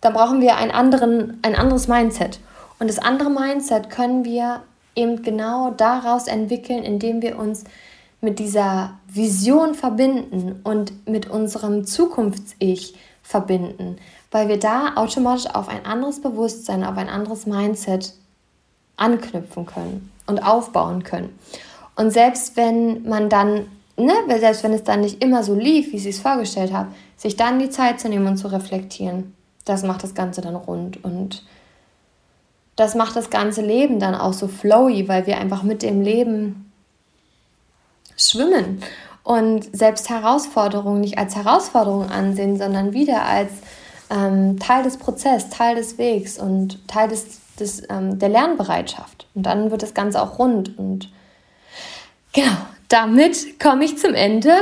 dann 0.00 0.12
brauchen 0.12 0.40
wir 0.40 0.56
einen 0.56 0.70
anderen, 0.70 1.38
ein 1.42 1.54
anderes 1.54 1.88
Mindset. 1.88 2.40
Und 2.78 2.88
das 2.88 2.98
andere 2.98 3.30
Mindset 3.30 3.90
können 3.90 4.24
wir 4.24 4.62
eben 4.94 5.22
genau 5.22 5.70
daraus 5.70 6.26
entwickeln, 6.26 6.82
indem 6.82 7.22
wir 7.22 7.38
uns 7.38 7.64
mit 8.20 8.38
dieser 8.38 8.98
Vision 9.06 9.74
verbinden 9.74 10.60
und 10.64 11.08
mit 11.08 11.30
unserem 11.30 11.86
Zukunfts-Ich 11.86 12.96
verbinden, 13.22 13.96
weil 14.30 14.48
wir 14.48 14.58
da 14.58 14.94
automatisch 14.96 15.46
auf 15.54 15.68
ein 15.68 15.84
anderes 15.86 16.20
Bewusstsein, 16.20 16.84
auf 16.84 16.96
ein 16.96 17.08
anderes 17.08 17.46
Mindset 17.46 18.14
anknüpfen 18.96 19.66
können 19.66 20.10
und 20.26 20.40
aufbauen 20.40 21.04
können. 21.04 21.38
Und 21.94 22.10
selbst 22.10 22.56
wenn 22.56 23.08
man 23.08 23.28
dann, 23.28 23.66
ne, 23.96 24.12
selbst 24.40 24.64
wenn 24.64 24.72
es 24.72 24.82
dann 24.82 25.00
nicht 25.00 25.22
immer 25.22 25.44
so 25.44 25.54
lief, 25.54 25.92
wie 25.92 25.98
sie 25.98 26.10
es 26.10 26.20
vorgestellt 26.20 26.72
hat, 26.72 26.88
sich 27.16 27.36
dann 27.36 27.58
die 27.58 27.70
Zeit 27.70 28.00
zu 28.00 28.08
nehmen 28.08 28.26
und 28.26 28.36
zu 28.36 28.48
reflektieren 28.48 29.34
das 29.68 29.82
macht 29.82 30.02
das 30.02 30.14
Ganze 30.14 30.40
dann 30.40 30.56
rund 30.56 31.02
und 31.04 31.44
das 32.76 32.94
macht 32.94 33.16
das 33.16 33.28
ganze 33.28 33.60
Leben 33.60 33.98
dann 33.98 34.14
auch 34.14 34.32
so 34.32 34.46
flowy, 34.46 35.08
weil 35.08 35.26
wir 35.26 35.38
einfach 35.38 35.64
mit 35.64 35.82
dem 35.82 36.00
Leben 36.00 36.72
schwimmen 38.16 38.82
und 39.24 39.76
selbst 39.76 40.08
Herausforderungen 40.08 41.00
nicht 41.00 41.18
als 41.18 41.36
Herausforderung 41.36 42.08
ansehen, 42.08 42.56
sondern 42.56 42.92
wieder 42.92 43.24
als 43.24 43.50
ähm, 44.10 44.58
Teil 44.58 44.84
des 44.84 44.96
Prozesses, 44.96 45.50
Teil 45.50 45.74
des 45.74 45.98
Wegs 45.98 46.38
und 46.38 46.86
Teil 46.88 47.08
des, 47.08 47.40
des, 47.58 47.82
ähm, 47.90 48.18
der 48.18 48.28
Lernbereitschaft. 48.28 49.26
Und 49.34 49.44
dann 49.44 49.70
wird 49.70 49.82
das 49.82 49.92
Ganze 49.92 50.22
auch 50.22 50.38
rund. 50.38 50.78
Und 50.78 51.10
genau, 52.32 52.56
damit 52.88 53.60
komme 53.60 53.84
ich 53.84 53.98
zum 53.98 54.14
Ende. 54.14 54.52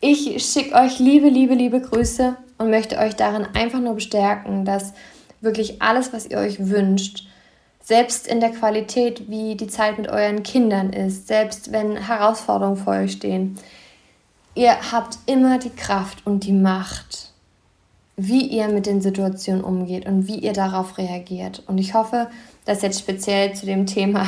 Ich 0.00 0.44
schicke 0.44 0.74
euch 0.74 0.98
liebe, 0.98 1.28
liebe, 1.28 1.54
liebe 1.54 1.80
Grüße 1.80 2.36
und 2.62 2.70
möchte 2.70 2.98
euch 2.98 3.16
darin 3.16 3.46
einfach 3.54 3.80
nur 3.80 3.94
bestärken, 3.94 4.64
dass 4.64 4.92
wirklich 5.40 5.82
alles, 5.82 6.12
was 6.12 6.26
ihr 6.26 6.38
euch 6.38 6.68
wünscht, 6.68 7.26
selbst 7.82 8.28
in 8.28 8.40
der 8.40 8.50
Qualität, 8.50 9.28
wie 9.28 9.56
die 9.56 9.66
Zeit 9.66 9.98
mit 9.98 10.08
euren 10.08 10.42
Kindern 10.42 10.92
ist, 10.92 11.26
selbst 11.26 11.72
wenn 11.72 11.96
Herausforderungen 11.96 12.76
vor 12.76 12.94
euch 12.94 13.12
stehen, 13.12 13.58
ihr 14.54 14.92
habt 14.92 15.18
immer 15.26 15.58
die 15.58 15.70
Kraft 15.70 16.24
und 16.24 16.44
die 16.44 16.52
Macht, 16.52 17.32
wie 18.16 18.46
ihr 18.46 18.68
mit 18.68 18.86
den 18.86 19.00
Situationen 19.00 19.64
umgeht 19.64 20.06
und 20.06 20.28
wie 20.28 20.38
ihr 20.38 20.52
darauf 20.52 20.96
reagiert. 20.98 21.64
Und 21.66 21.78
ich 21.78 21.94
hoffe, 21.94 22.28
dass 22.64 22.82
jetzt 22.82 23.00
speziell 23.00 23.54
zu 23.54 23.66
dem 23.66 23.86
Thema 23.86 24.26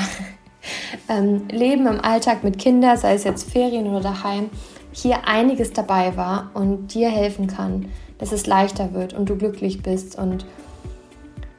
ähm, 1.08 1.46
Leben 1.48 1.86
im 1.86 2.00
Alltag 2.00 2.42
mit 2.42 2.58
Kindern, 2.58 2.96
sei 2.96 3.14
es 3.14 3.22
jetzt 3.22 3.50
Ferien 3.52 3.86
oder 3.86 4.00
daheim, 4.00 4.50
hier 4.90 5.28
einiges 5.28 5.72
dabei 5.72 6.16
war 6.16 6.50
und 6.54 6.94
dir 6.94 7.10
helfen 7.10 7.46
kann, 7.46 7.90
dass 8.18 8.32
es 8.32 8.46
leichter 8.46 8.92
wird 8.94 9.12
und 9.12 9.28
du 9.28 9.36
glücklich 9.36 9.82
bist. 9.82 10.18
Und 10.18 10.46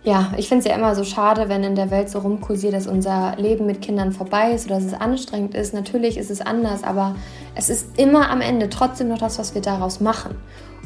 ja, 0.03 0.33
ich 0.37 0.47
finde 0.47 0.63
es 0.63 0.69
ja 0.69 0.75
immer 0.75 0.95
so 0.95 1.03
schade, 1.03 1.49
wenn 1.49 1.63
in 1.63 1.75
der 1.75 1.89
Welt 1.89 2.09
so 2.09 2.19
rumkursiert, 2.19 2.73
dass 2.73 2.85
unser 2.85 3.35
Leben 3.37 3.65
mit 3.65 3.81
Kindern 3.81 4.11
vorbei 4.11 4.51
ist 4.51 4.67
oder 4.67 4.75
dass 4.75 4.85
es 4.85 4.93
anstrengend 4.93 5.55
ist. 5.55 5.73
Natürlich 5.73 6.17
ist 6.17 6.29
es 6.29 6.41
anders, 6.41 6.83
aber 6.83 7.15
es 7.55 7.69
ist 7.69 7.97
immer 7.97 8.29
am 8.29 8.41
Ende 8.41 8.69
trotzdem 8.69 9.07
noch 9.07 9.17
das, 9.17 9.39
was 9.39 9.55
wir 9.55 9.61
daraus 9.61 9.99
machen. 9.99 10.35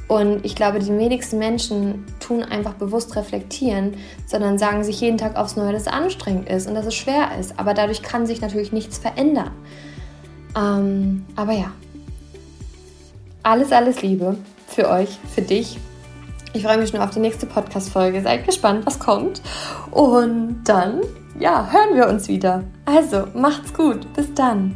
Und 0.08 0.44
ich 0.44 0.56
glaube, 0.56 0.80
die 0.80 0.88
wenigsten 0.88 1.38
Menschen 1.38 2.06
tun 2.20 2.44
einfach 2.44 2.74
bewusst 2.74 3.16
reflektieren, 3.16 3.94
sondern 4.26 4.58
sagen 4.58 4.84
sich 4.84 5.00
jeden 5.02 5.20
Tag 5.20 5.36
aufs 5.36 5.56
Neue, 5.56 5.72
dass 5.72 5.84
es 5.84 5.88
anstrengend 5.88 6.50
ist 6.50 6.68
und 6.68 6.74
dass 6.74 6.88
es 6.88 6.96
schwer 6.96 7.38
ist. 7.40 7.60
Aber 7.60 7.76
dadurch 7.76 8.02
kann 8.02 8.26
sich 8.26 8.42
natürlich 8.42 8.72
nichts 8.72 8.98
verändern. 8.98 9.52
Ähm, 10.58 11.26
aber 11.36 11.54
ja, 11.54 11.72
alles, 13.44 13.72
alles 13.72 14.02
Liebe 14.02 14.36
für 14.70 14.90
euch, 14.90 15.18
für 15.34 15.42
dich. 15.42 15.80
Ich 16.54 16.64
freue 16.64 16.78
mich 16.78 16.90
schon 16.90 17.00
auf 17.00 17.12
die 17.12 17.20
nächste 17.20 17.46
Podcast-Folge. 17.46 18.22
Seid 18.22 18.46
gespannt, 18.46 18.86
was 18.86 18.98
kommt. 18.98 19.42
Und 19.92 20.64
dann, 20.64 21.02
ja, 21.40 21.70
hören 21.72 21.96
wir 21.96 22.08
uns 22.08 22.28
wieder. 22.28 22.64
Also, 22.86 23.28
macht's 23.34 23.74
gut. 23.74 24.12
Bis 24.14 24.34
dann. 24.34 24.76